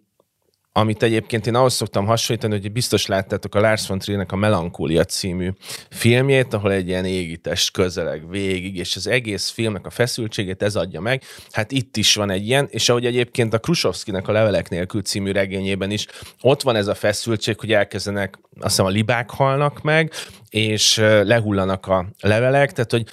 amit 0.78 1.02
egyébként 1.02 1.46
én 1.46 1.54
ahhoz 1.54 1.74
szoktam 1.74 2.06
hasonlítani, 2.06 2.60
hogy 2.60 2.72
biztos 2.72 3.06
láttátok 3.06 3.54
a 3.54 3.60
Lars 3.60 3.86
von 3.86 3.98
Trier-nek 3.98 4.32
a 4.32 4.36
Melankólia 4.36 5.04
című 5.04 5.50
filmjét, 5.90 6.54
ahol 6.54 6.72
egy 6.72 6.88
ilyen 6.88 7.04
égitest 7.04 7.70
közeleg 7.70 8.30
végig, 8.30 8.76
és 8.76 8.96
az 8.96 9.06
egész 9.06 9.50
filmnek 9.50 9.86
a 9.86 9.90
feszültségét 9.90 10.62
ez 10.62 10.76
adja 10.76 11.00
meg. 11.00 11.22
Hát 11.50 11.72
itt 11.72 11.96
is 11.96 12.14
van 12.14 12.30
egy 12.30 12.46
ilyen, 12.46 12.66
és 12.70 12.88
ahogy 12.88 13.06
egyébként 13.06 13.54
a 13.54 13.58
Krusovszkinek 13.58 14.28
a 14.28 14.32
Levelek 14.32 14.68
nélkül 14.68 15.02
című 15.02 15.32
regényében 15.32 15.90
is 15.90 16.06
ott 16.40 16.62
van 16.62 16.76
ez 16.76 16.86
a 16.86 16.94
feszültség, 16.94 17.60
hogy 17.60 17.72
elkezdenek, 17.72 18.38
azt 18.60 18.68
hiszem 18.68 18.86
a 18.86 18.88
libák 18.88 19.30
halnak 19.30 19.82
meg, 19.82 20.12
és 20.48 20.96
lehullanak 21.22 21.86
a 21.86 22.06
levelek, 22.20 22.72
tehát 22.72 22.90
hogy 22.90 23.04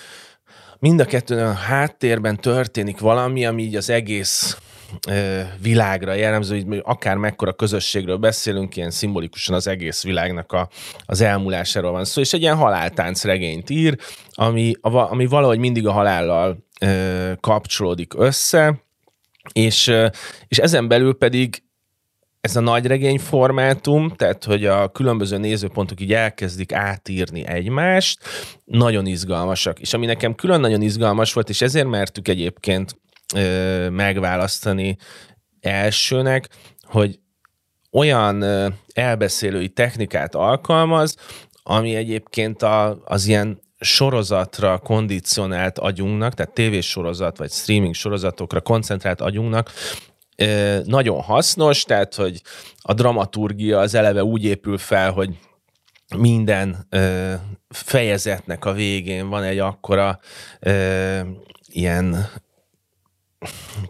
mind 0.80 0.99
a 0.99 1.05
kettőn 1.05 1.39
a 1.39 1.53
háttérben 1.53 2.38
történik 2.38 2.99
valami, 2.99 3.45
ami 3.45 3.64
így 3.64 3.76
az 3.76 3.89
egész 3.89 4.57
világra 5.62 6.14
jellemző, 6.14 6.62
hogy 6.62 6.82
akár 6.84 7.18
mekkora 7.18 7.54
közösségről 7.54 8.18
beszélünk, 8.18 8.76
ilyen 8.76 8.91
szimbolikusan 8.91 9.56
az 9.56 9.68
egész 9.68 10.04
világnak 10.04 10.52
a, 10.52 10.70
az 11.06 11.22
elmúlásáról 11.22 11.91
van 11.91 12.06
szó, 12.06 12.22
és 12.22 12.34
egy 12.34 12.41
ilyen 12.41 12.56
haláltánc 12.56 13.24
regényt 13.24 13.70
ír, 13.70 13.98
ami, 14.32 14.74
ami 14.82 15.26
valahogy 15.26 15.60
mindig 15.60 15.88
a 15.88 15.91
halállal 15.91 16.58
kapcsolódik 17.39 18.14
össze, 18.18 18.82
És, 19.54 19.91
és 20.48 20.58
ezen 20.58 20.88
belül 20.88 21.18
pedig 21.18 21.64
ez 22.41 22.56
a 22.56 22.60
nagy 22.60 22.86
regény 22.86 23.20
formátum, 23.20 24.10
tehát 24.10 24.44
hogy 24.44 24.66
a 24.66 24.88
különböző 24.88 25.38
nézőpontok 25.38 26.02
így 26.02 26.14
elkezdik 26.14 26.74
átírni 26.74 27.48
egymást, 27.48 28.20
nagyon 28.66 29.06
izgalmasak. 29.06 29.80
És 29.80 29.94
ami 29.94 30.06
nekem 30.06 30.36
külön 30.36 30.60
nagyon 30.60 30.82
izgalmas 30.82 31.34
volt, 31.34 31.50
és 31.50 31.62
ezért 31.62 31.88
mertük 31.88 32.28
egyébként 32.28 33.02
ö, 33.34 33.90
megválasztani 33.90 34.98
elsőnek, 35.62 36.50
hogy 36.82 37.20
olyan 37.92 38.42
ö, 38.42 38.68
elbeszélői 38.94 39.70
technikát 39.70 40.36
alkalmaz, 40.36 41.16
ami 41.64 41.96
egyébként 41.96 42.62
a, 42.62 43.02
az 43.06 43.26
ilyen 43.26 43.62
sorozatra 43.80 44.78
kondicionált 44.78 45.80
agyunknak, 45.80 46.34
tehát 46.34 46.54
tévésorozat 46.54 47.38
vagy 47.38 47.52
streaming 47.52 47.94
sorozatokra 47.94 48.62
koncentrált 48.62 49.22
agyunknak 49.22 49.72
nagyon 50.86 51.22
hasznos, 51.22 51.84
tehát 51.84 52.16
hogy 52.16 52.42
a 52.82 52.94
dramaturgia 52.94 53.80
az 53.80 53.94
eleve 53.94 54.24
úgy 54.24 54.44
épül 54.44 54.78
fel, 54.78 55.12
hogy 55.12 55.38
minden 56.18 56.88
ö, 56.90 57.34
fejezetnek 57.70 58.66
a 58.66 58.74
végén 58.74 59.30
van 59.30 59.44
egy 59.44 59.60
akkora 59.60 60.20
ö, 60.60 61.20
ilyen 61.68 62.30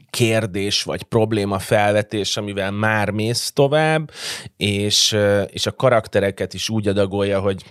kérdés 0.09 0.83
vagy 0.83 1.03
probléma 1.03 1.59
felvetés, 1.59 2.37
amivel 2.37 2.71
már 2.71 3.09
mész 3.09 3.51
tovább, 3.51 4.11
és, 4.57 5.17
és 5.47 5.65
a 5.65 5.75
karaktereket 5.75 6.53
is 6.53 6.69
úgy 6.69 6.87
adagolja, 6.87 7.39
hogy 7.39 7.63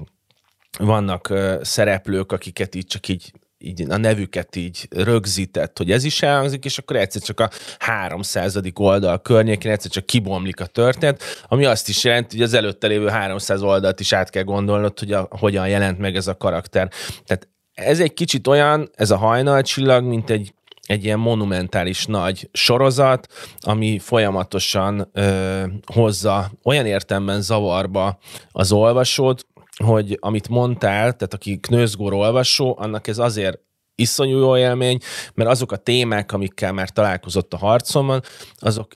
vannak 0.79 1.33
szereplők, 1.63 2.33
akiket 2.33 2.75
így 2.75 2.87
csak 2.87 3.09
így 3.09 3.33
így 3.65 3.91
a 3.91 3.97
nevüket 3.97 4.57
így 4.57 4.89
rögzített, 4.91 5.79
hogy 5.79 5.91
ez 5.91 6.05
is 6.05 6.23
elhangzik, 6.23 6.65
és 6.65 6.79
akkor 6.79 6.97
egyszer 6.97 7.23
csak 7.23 7.41
a 7.41 7.51
300. 7.79 8.59
oldal 8.75 9.23
környékén 9.23 9.73
egyszer 9.73 9.91
csak 9.91 10.07
kibomlik 10.07 10.61
a 10.61 10.67
történet, 10.67 11.23
ami 11.49 11.65
azt 11.65 11.89
is 11.89 12.05
jelenti, 12.05 12.37
hogy 12.37 12.45
az 12.45 12.55
előtte 12.55 12.87
lévő 12.87 13.09
300 13.09 13.63
oldalt 13.63 14.01
is 14.01 14.13
át 14.13 14.31
kell 14.31 14.43
gondolnod, 14.43 14.99
hogy 14.99 15.13
a, 15.13 15.29
hogyan 15.31 15.69
jelent 15.69 15.99
meg 15.99 16.17
ez 16.17 16.27
a 16.27 16.37
karakter. 16.37 16.91
Tehát 17.25 17.49
ez 17.75 18.01
egy 18.01 18.15
kicsit 18.15 18.47
olyan, 18.47 18.91
ez 18.95 19.11
a 19.11 19.17
hajnalcsillag, 19.17 20.05
mint 20.05 20.31
egy 20.31 20.55
egy 20.87 21.05
ilyen 21.05 21.19
monumentális 21.19 22.07
nagy 22.07 22.49
sorozat, 22.53 23.33
ami 23.61 23.99
folyamatosan 23.99 25.09
ö, 25.13 25.63
hozza 25.93 26.51
olyan 26.65 26.87
értemben 26.87 27.41
zavarba 27.41 28.19
az 28.51 28.73
olvasót, 28.73 29.47
hogy 29.85 30.17
amit 30.21 30.49
mondtál, 30.49 31.13
tehát 31.13 31.35
aki 31.35 31.59
Knőzgór 31.59 32.13
olvasó, 32.13 32.77
annak 32.79 33.07
ez 33.07 33.19
azért 33.19 33.59
iszonyú 33.95 34.39
jó 34.39 34.57
élmény, 34.57 34.99
mert 35.35 35.51
azok 35.51 35.73
a 35.73 35.77
témák, 35.77 36.33
amikkel 36.33 36.73
már 36.73 36.91
találkozott 36.91 37.53
a 37.53 37.57
harcomban, 37.57 38.23
azok 38.57 38.93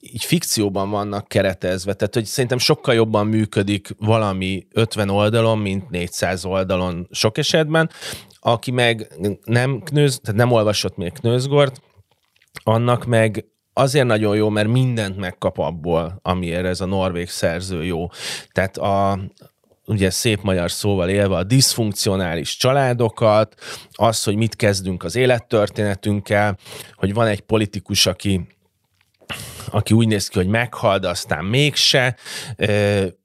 így 0.00 0.24
fikcióban 0.24 0.90
vannak 0.90 1.28
keretezve, 1.28 1.94
tehát 1.94 2.14
hogy 2.14 2.24
szerintem 2.24 2.58
sokkal 2.58 2.94
jobban 2.94 3.26
működik 3.26 3.88
valami 3.98 4.66
50 4.72 5.10
oldalon, 5.10 5.58
mint 5.58 5.90
400 5.90 6.44
oldalon 6.44 7.08
sok 7.10 7.38
esetben. 7.38 7.90
Aki 8.40 8.70
meg 8.70 9.06
nem 9.44 9.80
knőz, 9.80 10.20
tehát 10.22 10.40
nem 10.40 10.52
olvasott 10.52 10.96
még 10.96 11.12
Knőzgort, 11.12 11.82
annak 12.62 13.04
meg 13.04 13.44
azért 13.72 14.06
nagyon 14.06 14.36
jó, 14.36 14.48
mert 14.48 14.68
mindent 14.68 15.16
megkap 15.16 15.58
abból, 15.58 16.18
amiért 16.22 16.64
ez 16.64 16.80
a 16.80 16.86
norvég 16.86 17.28
szerző 17.28 17.84
jó. 17.84 18.06
Tehát 18.52 18.76
a, 18.76 19.18
ugye 19.86 20.10
szép 20.10 20.42
magyar 20.42 20.70
szóval 20.70 21.08
élve 21.08 21.36
a 21.36 21.44
diszfunkcionális 21.44 22.56
családokat, 22.56 23.54
az, 23.90 24.24
hogy 24.24 24.36
mit 24.36 24.56
kezdünk 24.56 25.04
az 25.04 25.16
élettörténetünkkel, 25.16 26.58
hogy 26.94 27.14
van 27.14 27.26
egy 27.26 27.40
politikus, 27.40 28.06
aki 28.06 28.46
aki 29.70 29.94
úgy 29.94 30.06
néz 30.06 30.28
ki, 30.28 30.38
hogy 30.38 30.48
meghal, 30.48 30.98
de 30.98 31.08
aztán 31.08 31.44
mégse. 31.44 32.16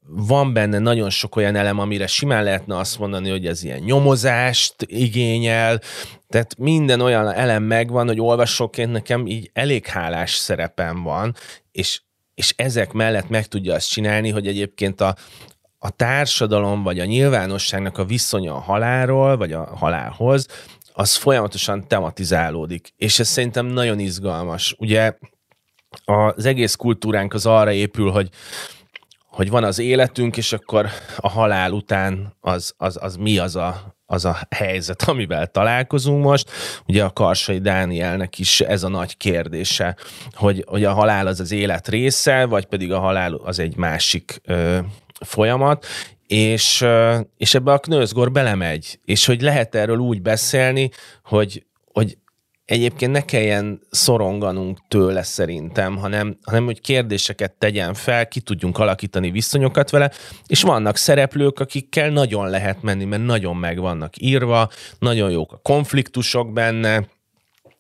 Van 0.08 0.53
benne 0.53 0.80
nagyon 0.80 1.10
sok 1.10 1.36
olyan 1.36 1.56
elem, 1.56 1.80
amire 1.80 2.08
simán 2.08 2.43
lehetne 2.43 2.78
azt 2.78 2.99
mondani, 2.99 3.30
hogy 3.30 3.45
ez 3.45 3.64
ilyen 3.64 3.80
nyomozást 3.80 4.76
igényel, 4.80 5.82
tehát 6.28 6.58
minden 6.58 7.01
olyan 7.01 7.32
elem 7.32 7.64
megvan, 7.64 8.08
hogy 8.08 8.20
olvasóként 8.20 8.91
nekem 8.91 9.28
így 9.28 9.49
elég 9.53 9.86
hálás 9.86 10.34
szerepem 10.36 11.03
van, 11.03 11.36
és 11.72 12.01
és 12.36 12.53
ezek 12.58 12.91
mellett 12.91 13.30
meg 13.30 13.47
tudja 13.47 13.74
azt 13.74 13.89
csinálni, 13.89 14.30
hogy 14.30 14.47
egyébként 14.47 15.01
a, 15.01 15.16
a 15.80 15.89
társadalom 15.89 16.84
vagy 16.84 16.99
a 16.99 17.06
nyilvánosságnak 17.06 17.97
a 17.97 18.06
viszonya 18.06 18.56
a 18.56 18.60
halálról, 18.60 19.38
vagy 19.38 19.51
a 19.53 19.76
halálhoz, 19.76 20.47
az 20.93 21.16
folyamatosan 21.16 21.88
tematizálódik. 21.88 22.93
És 22.97 23.20
ez 23.20 23.28
szerintem 23.28 23.66
nagyon 23.66 23.99
izgalmas. 23.99 24.76
Ugye 24.78 25.18
az 26.06 26.46
egész 26.46 26.76
kultúránk 26.76 27.34
az 27.34 27.46
arra 27.46 27.72
épül, 27.72 28.12
hogy 28.12 28.30
hogy 29.36 29.50
van 29.50 29.64
az 29.64 29.80
életünk, 29.80 30.38
és 30.38 30.54
akkor 30.54 30.89
a 31.18 31.30
halál 31.30 31.72
után 31.72 32.36
az, 32.39 32.74
az, 32.78 32.98
az 33.02 33.16
mi 33.16 33.38
az 33.38 33.56
a, 33.56 33.96
az 34.06 34.26
a 34.26 34.38
helyzet, 34.50 35.04
amivel 35.04 35.48
találkozunk 35.48 36.24
most. 36.24 36.52
Ugye 36.88 37.04
a 37.04 37.10
Karsai 37.10 37.60
Dánielnek 37.60 38.39
is 38.39 38.62
ez 38.62 38.84
a 38.84 38.88
nagy 38.88 39.18
kérdése, 39.18 39.96
hogy, 40.32 40.64
hogy 40.68 40.84
a 40.84 40.93
halál 40.93 41.28
az 41.28 41.39
az 41.39 41.52
élet 41.52 41.88
része, 41.88 42.46
vagy 42.46 42.66
pedig 42.66 42.91
a 42.91 43.00
halál 43.00 43.34
az 43.34 43.60
egy 43.60 43.78
másik 43.78 44.41
ö, 44.43 44.80
folyamat, 45.20 45.86
és, 46.28 46.86
és 47.38 47.54
ebbe 47.54 47.72
a 47.72 47.80
knőzgor 47.80 48.32
belemegy, 48.32 49.00
és 49.06 49.26
hogy 49.26 49.41
lehet 49.41 49.76
erről 49.76 49.98
úgy 49.98 50.22
beszélni, 50.22 50.89
hogy, 51.24 51.66
hogy 51.93 52.18
egyébként 52.66 53.11
ne 53.11 53.22
kelljen 53.22 53.82
szoronganunk 53.89 54.78
tőle 54.88 55.24
szerintem, 55.24 55.97
hanem, 55.97 56.38
hanem 56.43 56.66
hogy 56.66 56.82
kérdéseket 56.82 57.51
tegyen 57.51 57.93
fel, 57.93 58.28
ki 58.28 58.39
tudjunk 58.39 58.78
alakítani 58.78 59.32
viszonyokat 59.32 59.89
vele, 59.89 60.11
és 60.47 60.61
vannak 60.61 60.97
szereplők, 60.97 61.59
akikkel 61.59 62.09
nagyon 62.09 62.49
lehet 62.49 62.82
menni, 62.82 63.05
mert 63.05 63.24
nagyon 63.24 63.55
meg 63.55 63.80
vannak 63.80 64.22
írva, 64.22 64.70
nagyon 64.99 65.32
jók 65.32 65.51
a 65.51 65.59
konfliktusok 65.63 66.53
benne, 66.53 67.07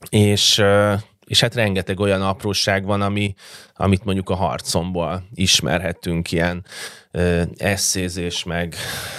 és, 0.09 0.63
és 1.25 1.39
hát 1.39 1.55
rengeteg 1.55 1.99
olyan 1.99 2.21
apróság 2.21 2.85
van, 2.85 3.01
ami, 3.01 3.33
amit 3.75 4.03
mondjuk 4.03 4.29
a 4.29 4.35
harcomból 4.35 5.23
ismerhetünk, 5.33 6.31
ilyen 6.31 6.65
eszézés, 7.57 8.43
meg 8.43 8.75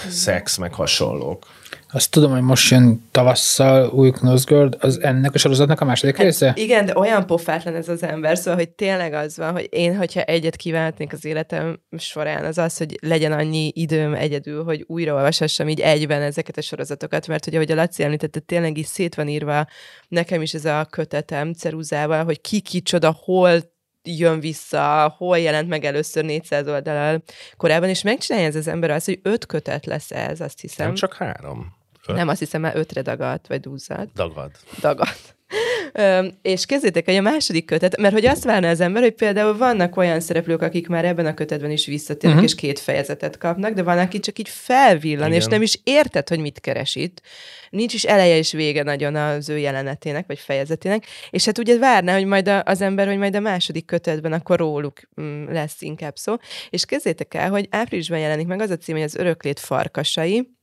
szex, 0.09 0.57
meg 0.57 0.73
hasonlók. 0.73 1.45
Azt 1.91 2.11
tudom, 2.11 2.31
hogy 2.31 2.41
most 2.41 2.71
jön 2.71 3.07
tavasszal 3.11 3.89
új 3.89 4.11
Knosgird, 4.11 4.77
az 4.79 5.01
ennek 5.01 5.33
a 5.33 5.37
sorozatnak 5.37 5.81
a 5.81 5.85
második 5.85 6.15
hát 6.15 6.25
része? 6.25 6.53
Igen, 6.55 6.85
de 6.85 6.97
olyan 6.97 7.25
pofátlan 7.25 7.75
ez 7.75 7.89
az 7.89 8.03
ember, 8.03 8.37
szóval, 8.37 8.55
hogy 8.55 8.69
tényleg 8.69 9.13
az 9.13 9.37
van, 9.37 9.51
hogy 9.51 9.67
én, 9.71 9.97
hogyha 9.97 10.21
egyet 10.21 10.55
kívánhatnék 10.55 11.13
az 11.13 11.25
életem 11.25 11.79
során, 11.97 12.45
az 12.45 12.57
az, 12.57 12.77
hogy 12.77 12.97
legyen 13.01 13.31
annyi 13.31 13.71
időm 13.75 14.13
egyedül, 14.13 14.63
hogy 14.63 14.83
újraolvashassam 14.87 15.69
így 15.69 15.79
egyben 15.79 16.21
ezeket 16.21 16.57
a 16.57 16.61
sorozatokat, 16.61 17.27
mert 17.27 17.43
hogy 17.43 17.55
ahogy 17.55 17.71
a 17.71 17.75
Laci 17.75 18.03
említette, 18.03 18.39
tényleg 18.39 18.77
is 18.77 18.87
szét 18.87 19.15
van 19.15 19.27
írva 19.27 19.67
nekem 20.07 20.41
is 20.41 20.53
ez 20.53 20.65
a 20.65 20.87
kötetem 20.89 21.53
ceruzával, 21.53 22.23
hogy 22.23 22.41
ki 22.41 22.59
kicsoda, 22.59 23.17
hol 23.23 23.75
jön 24.03 24.39
vissza, 24.39 25.13
hol 25.17 25.39
jelent 25.39 25.67
meg 25.67 25.83
először 25.83 26.23
400 26.25 26.67
oldalal 26.67 27.23
korábban, 27.57 27.89
és 27.89 28.01
megcsinálja 28.01 28.47
ez 28.47 28.55
az 28.55 28.67
ember 28.67 28.89
azt, 28.89 29.05
hogy 29.05 29.19
öt 29.23 29.45
kötet 29.45 29.85
lesz 29.85 30.11
ez, 30.11 30.41
azt 30.41 30.61
hiszem. 30.61 30.85
Nem 30.85 30.95
csak 30.95 31.13
három. 31.13 31.76
Öt. 32.07 32.15
Nem, 32.15 32.27
azt 32.27 32.39
hiszem, 32.39 32.61
már 32.61 32.75
ötre 32.75 33.01
dagadt, 33.01 33.47
vagy 33.47 33.59
dúzzad. 33.59 34.09
Dagad. 34.15 34.51
Dagad. 34.79 35.07
Ö, 35.93 36.27
és 36.41 36.65
kezdjétek, 36.65 37.05
hogy 37.05 37.15
a 37.15 37.21
második 37.21 37.65
kötet, 37.65 37.97
mert 37.97 38.13
hogy 38.13 38.25
azt 38.25 38.43
várna 38.43 38.69
az 38.69 38.79
ember, 38.79 39.01
hogy 39.01 39.13
például 39.13 39.57
vannak 39.57 39.97
olyan 39.97 40.19
szereplők, 40.19 40.61
akik 40.61 40.87
már 40.87 41.05
ebben 41.05 41.25
a 41.25 41.33
kötetben 41.33 41.71
is 41.71 41.85
visszatérnek, 41.85 42.39
uh-huh. 42.39 42.51
és 42.51 42.55
két 42.55 42.79
fejezetet 42.79 43.37
kapnak, 43.37 43.73
de 43.73 43.83
van, 43.83 43.97
aki 43.97 44.19
csak 44.19 44.39
így 44.39 44.49
felvillan, 44.49 45.27
Igen. 45.27 45.39
és 45.39 45.45
nem 45.45 45.61
is 45.61 45.79
érted, 45.83 46.27
hogy 46.27 46.39
mit 46.39 46.59
keres 46.59 46.95
itt. 46.95 47.21
Nincs 47.69 47.93
is 47.93 48.03
eleje 48.03 48.37
és 48.37 48.51
vége 48.51 48.83
nagyon 48.83 49.15
az 49.15 49.49
ő 49.49 49.57
jelenetének, 49.57 50.27
vagy 50.27 50.39
fejezetének, 50.39 51.05
és 51.29 51.45
hát 51.45 51.57
ugye 51.57 51.77
várná, 51.77 52.13
hogy 52.13 52.25
majd 52.25 52.51
az 52.63 52.81
ember, 52.81 53.07
hogy 53.07 53.17
majd 53.17 53.35
a 53.35 53.39
második 53.39 53.85
kötetben 53.85 54.33
akkor 54.33 54.57
róluk 54.57 54.99
mm, 55.21 55.47
lesz 55.47 55.81
inkább 55.81 56.15
szó, 56.15 56.35
és 56.69 56.85
kezdjétek 56.85 57.33
el, 57.33 57.49
hogy 57.49 57.67
áprilisban 57.69 58.19
jelenik 58.19 58.47
meg 58.47 58.61
az 58.61 58.69
a 58.69 58.77
cím, 58.77 58.95
hogy 58.95 59.03
az 59.03 59.15
öröklét 59.15 59.59
farkasai, 59.59 60.56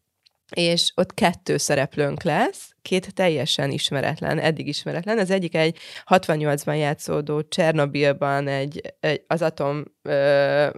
és 0.50 0.92
ott 0.94 1.14
kettő 1.14 1.56
szereplőnk 1.56 2.22
lesz, 2.22 2.74
két 2.82 3.14
teljesen 3.14 3.70
ismeretlen, 3.70 4.38
eddig 4.38 4.66
ismeretlen. 4.66 5.18
Az 5.18 5.30
egyik 5.30 5.54
egy 5.54 5.78
68-ban 6.06 6.78
játszódó 6.78 7.42
Csernobilban 7.42 8.48
egy, 8.48 8.94
egy 9.00 9.24
az 9.26 9.42
atom 9.42 9.84
ö, 10.02 10.68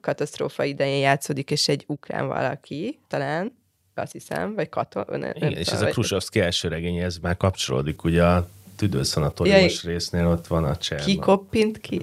katasztrófa 0.00 0.64
idején 0.64 1.00
játszódik, 1.00 1.50
és 1.50 1.68
egy 1.68 1.84
ukrán 1.86 2.26
valaki, 2.26 2.98
talán, 3.08 3.58
azt 3.94 4.12
hiszem, 4.12 4.54
vagy 4.54 4.68
katon. 4.68 5.24
Igen, 5.34 5.52
és 5.52 5.68
ez 5.68 5.80
vagy... 5.80 5.88
a 5.88 5.92
Krusovszki 5.92 6.40
első 6.40 6.68
regény, 6.68 6.96
ez 6.96 7.16
már 7.16 7.36
kapcsolódik 7.36 8.04
ugye 8.04 8.24
a 8.24 8.48
tüdőszanatóriumos 8.80 9.84
résznél 9.84 10.26
ott 10.26 10.46
van 10.46 10.64
a 10.64 10.76
cserba. 10.76 11.04
Ki 11.04 11.16
koppint 11.16 11.80
ki? 11.86 12.00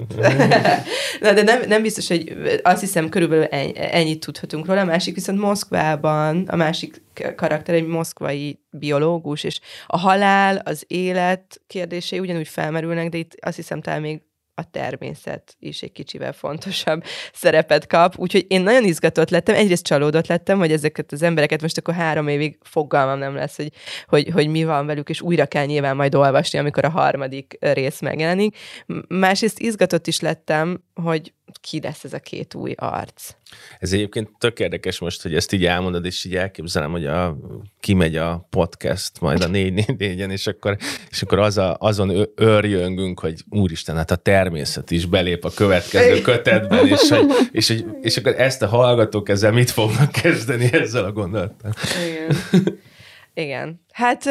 Na, 1.19 1.33
de 1.33 1.43
nem, 1.43 1.61
nem 1.67 1.81
biztos, 1.81 2.07
hogy 2.07 2.35
azt 2.63 2.79
hiszem 2.79 3.09
körülbelül 3.09 3.43
ennyit 3.73 4.19
tudhatunk 4.19 4.65
róla. 4.65 4.81
A 4.81 4.85
másik 4.85 5.15
viszont 5.15 5.39
Moszkvában, 5.39 6.43
a 6.47 6.55
másik 6.55 7.01
karakter 7.35 7.75
egy 7.75 7.85
moszkvai 7.85 8.59
biológus, 8.69 9.43
és 9.43 9.59
a 9.87 9.97
halál, 9.97 10.61
az 10.65 10.83
élet 10.87 11.61
kérdései 11.67 12.19
ugyanúgy 12.19 12.47
felmerülnek, 12.47 13.09
de 13.09 13.17
itt 13.17 13.35
azt 13.39 13.55
hiszem 13.55 13.81
talán 13.81 14.01
még 14.01 14.21
a 14.59 14.69
természet 14.71 15.55
is 15.59 15.81
egy 15.81 15.91
kicsivel 15.91 16.33
fontosabb 16.33 17.03
szerepet 17.33 17.87
kap. 17.87 18.17
Úgyhogy 18.17 18.45
én 18.47 18.61
nagyon 18.61 18.83
izgatott 18.83 19.29
lettem, 19.29 19.55
egyrészt 19.55 19.83
csalódott 19.83 20.27
lettem, 20.27 20.57
hogy 20.57 20.71
ezeket 20.71 21.11
az 21.11 21.21
embereket 21.21 21.61
most 21.61 21.77
akkor 21.77 21.93
három 21.93 22.27
évig 22.27 22.57
fogalmam 22.61 23.19
nem 23.19 23.35
lesz, 23.35 23.55
hogy, 23.55 23.71
hogy, 24.07 24.29
hogy 24.33 24.47
mi 24.47 24.63
van 24.63 24.85
velük, 24.85 25.09
és 25.09 25.21
újra 25.21 25.45
kell 25.45 25.65
nyilván 25.65 25.95
majd 25.95 26.15
olvasni, 26.15 26.59
amikor 26.59 26.85
a 26.85 26.89
harmadik 26.89 27.57
rész 27.59 28.01
megjelenik. 28.01 28.57
Másrészt 29.07 29.59
izgatott 29.59 30.07
is 30.07 30.19
lettem, 30.19 30.83
hogy 30.93 31.33
ki 31.61 31.79
lesz 31.81 32.03
ez 32.03 32.13
a 32.13 32.19
két 32.19 32.53
új 32.53 32.73
arc. 32.77 33.33
Ez 33.79 33.93
egyébként 33.93 34.29
tök 34.37 34.59
érdekes 34.59 34.99
most, 34.99 35.21
hogy 35.21 35.35
ezt 35.35 35.53
így 35.53 35.65
elmondod, 35.65 36.05
és 36.05 36.25
így 36.25 36.35
elképzelem, 36.35 36.91
hogy 36.91 37.05
a, 37.05 37.37
kimegy 37.79 38.15
a 38.15 38.47
podcast 38.49 39.19
majd 39.19 39.43
a 39.43 39.47
444-en, 39.47 40.31
és 40.31 40.47
akkor, 40.47 40.77
és 41.09 41.21
akkor 41.21 41.39
az 41.39 41.57
a, 41.57 41.77
azon 41.79 42.29
őrjöngünk, 42.35 43.19
hogy 43.19 43.43
úristen, 43.49 43.95
hát 43.95 44.11
a 44.11 44.15
természet 44.15 44.91
is 44.91 45.05
belép 45.05 45.45
a 45.45 45.51
következő 45.51 46.21
kötetben, 46.21 46.87
és, 46.87 47.09
hogy, 47.09 47.25
és, 47.51 47.67
hogy, 47.67 47.85
és 48.01 48.17
akkor 48.17 48.39
ezt 48.39 48.61
a 48.61 48.67
hallgatók 48.67 49.29
ezzel 49.29 49.51
mit 49.51 49.71
fognak 49.71 50.11
kezdeni 50.11 50.73
ezzel 50.73 51.05
a 51.05 51.11
gondolattal? 51.11 51.73
Igen. 52.07 52.79
Igen. 53.37 53.81
Hát 53.91 54.25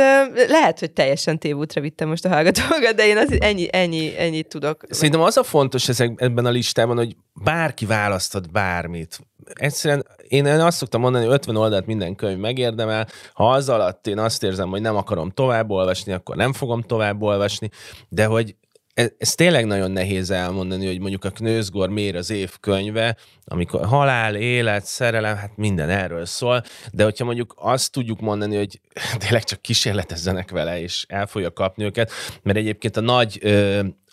lehet, 0.48 0.78
hogy 0.78 0.90
teljesen 0.90 1.38
tévútra 1.38 1.80
vittem 1.80 2.08
most 2.08 2.24
a 2.24 2.28
hallgatókat, 2.28 2.94
de 2.94 3.06
én 3.06 3.16
az 3.16 3.40
ennyi, 3.40 3.68
ennyi, 3.70 4.18
ennyit 4.18 4.48
tudok. 4.48 4.84
Szerintem 4.88 5.20
az 5.20 5.36
a 5.36 5.42
fontos 5.42 5.88
ezek, 5.88 6.12
ebben 6.16 6.46
a 6.46 6.50
listában, 6.50 6.96
hogy 6.96 7.16
bárki 7.44 7.86
választhat 7.86 8.50
bármit. 8.50 9.18
Egyszerűen 9.52 10.06
én 10.28 10.46
azt 10.46 10.76
szoktam 10.76 11.00
mondani, 11.00 11.24
hogy 11.24 11.34
50 11.34 11.56
oldalt 11.56 11.86
minden 11.86 12.14
könyv 12.14 12.38
megérdemel. 12.38 13.06
Ha 13.32 13.50
az 13.50 13.68
alatt 13.68 14.06
én 14.06 14.18
azt 14.18 14.42
érzem, 14.42 14.68
hogy 14.68 14.80
nem 14.80 14.96
akarom 14.96 15.30
tovább 15.30 15.70
olvasni, 15.70 16.12
akkor 16.12 16.36
nem 16.36 16.52
fogom 16.52 16.82
tovább 16.82 17.22
olvasni, 17.22 17.70
de 18.08 18.24
hogy 18.24 18.54
ez, 18.96 19.10
ez 19.18 19.34
tényleg 19.34 19.66
nagyon 19.66 19.90
nehéz 19.90 20.30
elmondani, 20.30 20.86
hogy 20.86 21.00
mondjuk 21.00 21.24
a 21.24 21.30
Knőzgor 21.30 21.88
miért 21.88 22.16
az 22.16 22.30
év 22.30 22.52
könyve, 22.60 23.16
amikor 23.44 23.84
halál, 23.84 24.34
élet, 24.34 24.84
szerelem, 24.84 25.36
hát 25.36 25.56
minden 25.56 25.88
erről 25.88 26.26
szól, 26.26 26.62
de 26.92 27.04
hogyha 27.04 27.24
mondjuk 27.24 27.54
azt 27.56 27.92
tudjuk 27.92 28.20
mondani, 28.20 28.56
hogy 28.56 28.80
tényleg 29.18 29.44
csak 29.44 29.60
kísérletezzenek 29.60 30.50
vele, 30.50 30.80
és 30.80 31.04
el 31.08 31.26
fogja 31.26 31.52
kapni 31.52 31.84
őket, 31.84 32.10
mert 32.42 32.58
egyébként 32.58 32.96
a 32.96 33.00
nagy 33.00 33.40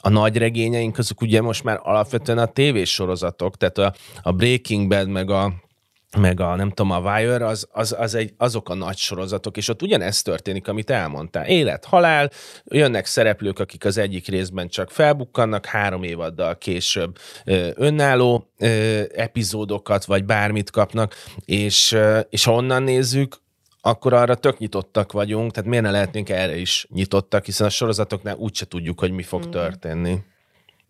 a 0.06 0.10
nagy 0.10 0.38
regényeink 0.38 0.98
azok 0.98 1.22
ugye 1.22 1.42
most 1.42 1.64
már 1.64 1.80
alapvetően 1.82 2.38
a 2.38 2.46
tévésorozatok, 2.46 3.58
tehát 3.58 3.78
a, 3.78 3.94
a 4.22 4.32
Breaking 4.32 4.88
Bad, 4.88 5.08
meg 5.08 5.30
a 5.30 5.54
meg 6.18 6.40
a, 6.40 6.56
nem 6.56 6.70
tudom, 6.70 6.92
a 6.92 7.00
Wire, 7.00 7.46
az, 7.46 7.68
az, 7.72 7.96
az 7.98 8.16
egy, 8.16 8.34
azok 8.38 8.70
a 8.70 8.74
nagy 8.74 8.98
sorozatok, 8.98 9.58
és 9.58 9.68
ott 9.68 9.82
ugyanezt 9.82 10.24
történik, 10.24 10.68
amit 10.68 10.90
elmondtál. 10.90 11.46
Élet, 11.46 11.86
halál, 11.86 12.30
jönnek 12.66 13.06
szereplők, 13.06 13.60
akik 13.60 13.86
az 13.86 13.98
egyik 13.98 14.28
részben 14.28 14.68
csak 14.68 14.92
felbukkannak, 14.92 15.66
három 15.66 16.04
évaddal 16.04 16.58
később 16.58 17.18
ö, 17.46 17.70
önálló 17.76 18.52
ö, 18.58 19.02
epizódokat, 19.16 20.06
vagy 20.06 20.26
bármit 20.26 20.70
kapnak, 20.70 21.16
és, 21.46 21.92
ö, 21.92 22.20
és 22.30 22.44
ha 22.44 22.54
onnan 22.54 22.84
nézzük, 22.84 23.42
akkor 23.86 24.14
arra 24.14 24.36
tök 24.36 24.58
nyitottak 24.58 25.12
vagyunk, 25.12 25.52
tehát 25.52 25.70
miért 25.70 25.84
ne 25.84 25.92
lehetnénk 25.92 26.30
erre 26.30 26.56
is 26.58 26.88
nyitottak, 26.90 27.46
hiszen 27.46 27.68
a 27.68 27.70
sorozatoknál 27.70 28.36
úgyse 28.36 28.66
tudjuk, 28.66 29.00
hogy 29.00 29.12
mi 29.12 29.24
fog 29.24 29.48
mm. 29.48 29.50
történni. 29.50 30.20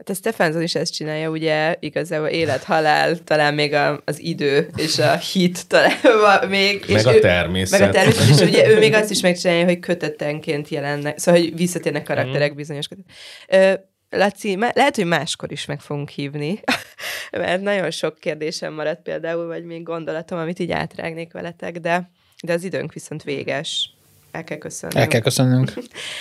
Hát 0.05 0.15
a 0.15 0.19
Stefanson 0.19 0.61
is 0.61 0.75
ezt 0.75 0.93
csinálja, 0.93 1.29
ugye 1.29 1.75
igazából 1.79 2.27
élet, 2.27 2.63
halál, 2.63 3.17
talán 3.17 3.53
még 3.53 3.73
a, 3.73 4.01
az 4.05 4.19
idő 4.19 4.69
és 4.75 4.99
a 4.99 5.15
hit 5.15 5.67
talán 5.67 6.47
még. 6.49 6.85
Meg 6.87 6.99
és 6.99 7.05
a 7.05 7.19
természet. 7.19 7.79
Ő, 7.79 7.83
meg 7.83 7.89
a 7.89 7.93
természet, 7.93 8.29
és 8.29 8.47
ugye 8.47 8.69
ő 8.69 8.79
még 8.79 8.93
azt 8.93 9.11
is 9.11 9.21
megcsinálja, 9.21 9.65
hogy 9.65 9.79
kötetenként 9.79 10.69
jelennek, 10.69 11.17
szóval, 11.17 11.41
hogy 11.41 11.55
visszatérnek 11.55 12.03
karakterek 12.03 12.53
mm. 12.53 12.55
bizonyos 12.55 12.87
kötet. 12.87 13.85
Laci, 14.09 14.57
lehet, 14.73 14.95
hogy 14.95 15.05
máskor 15.05 15.51
is 15.51 15.65
meg 15.65 15.79
fogunk 15.79 16.09
hívni, 16.09 16.59
mert 17.31 17.61
nagyon 17.61 17.91
sok 17.91 18.19
kérdésem 18.19 18.73
maradt 18.73 19.01
például, 19.01 19.47
vagy 19.47 19.63
még 19.63 19.83
gondolatom, 19.83 20.39
amit 20.39 20.59
így 20.59 20.71
átrágnék 20.71 21.31
veletek, 21.31 21.79
de, 21.79 22.11
de 22.43 22.53
az 22.53 22.63
időnk 22.63 22.93
viszont 22.93 23.23
véges 23.23 23.93
el 24.33 24.43
kell 24.43 24.57
köszönnünk. 24.57 24.99
El 24.99 25.07
kell 25.07 25.21
köszönnünk. 25.21 25.73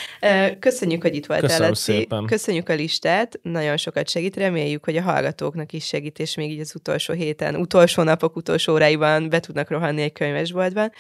Köszönjük, 0.59 1.03
hogy 1.03 1.15
itt 1.15 1.27
voltál, 1.27 1.49
Köszönöm 1.49 1.69
Laci. 1.69 1.93
szépen. 1.93 2.27
Köszönjük 2.27 2.69
a 2.69 2.75
listát, 2.75 3.39
nagyon 3.43 3.77
sokat 3.77 4.09
segít. 4.09 4.37
Reméljük, 4.37 4.85
hogy 4.85 4.97
a 4.97 5.03
hallgatóknak 5.03 5.73
is 5.73 5.87
segít, 5.87 6.19
és 6.19 6.35
még 6.35 6.51
így 6.51 6.61
az 6.61 6.75
utolsó 6.75 7.13
héten, 7.15 7.57
utolsó 7.57 8.03
napok, 8.03 8.37
utolsó 8.37 8.73
óráiban 8.73 9.29
be 9.29 9.41
tudnak 9.41 9.71
rohanni 9.71 10.03
egy 10.03 10.13
könyvesboltban. 10.13 10.93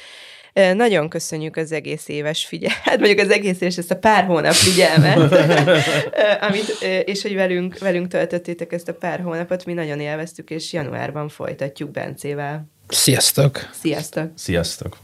Nagyon 0.53 1.09
köszönjük 1.09 1.57
az 1.57 1.73
egész 1.73 2.09
éves 2.09 2.47
figyelmet, 2.47 2.83
hát 2.89 2.99
mondjuk 2.99 3.19
az 3.19 3.31
egész 3.31 3.61
éves, 3.61 3.79
ezt 3.79 3.91
a 3.91 3.97
pár 3.97 4.25
hónap 4.25 4.53
figyelmet, 4.53 5.33
amit, 6.49 6.71
és 7.05 7.23
hogy 7.23 7.35
velünk, 7.35 7.79
velünk 7.79 8.09
töltöttétek 8.09 8.73
ezt 8.73 8.89
a 8.89 8.95
pár 8.95 9.21
hónapot, 9.21 9.65
mi 9.65 9.73
nagyon 9.73 10.01
élveztük, 10.01 10.51
és 10.51 10.73
januárban 10.73 11.29
folytatjuk 11.29 11.91
Bencével. 11.91 12.71
Sziasztok! 12.89 13.69
Sziasztok! 13.73 14.31
Sziasztok! 14.35 14.97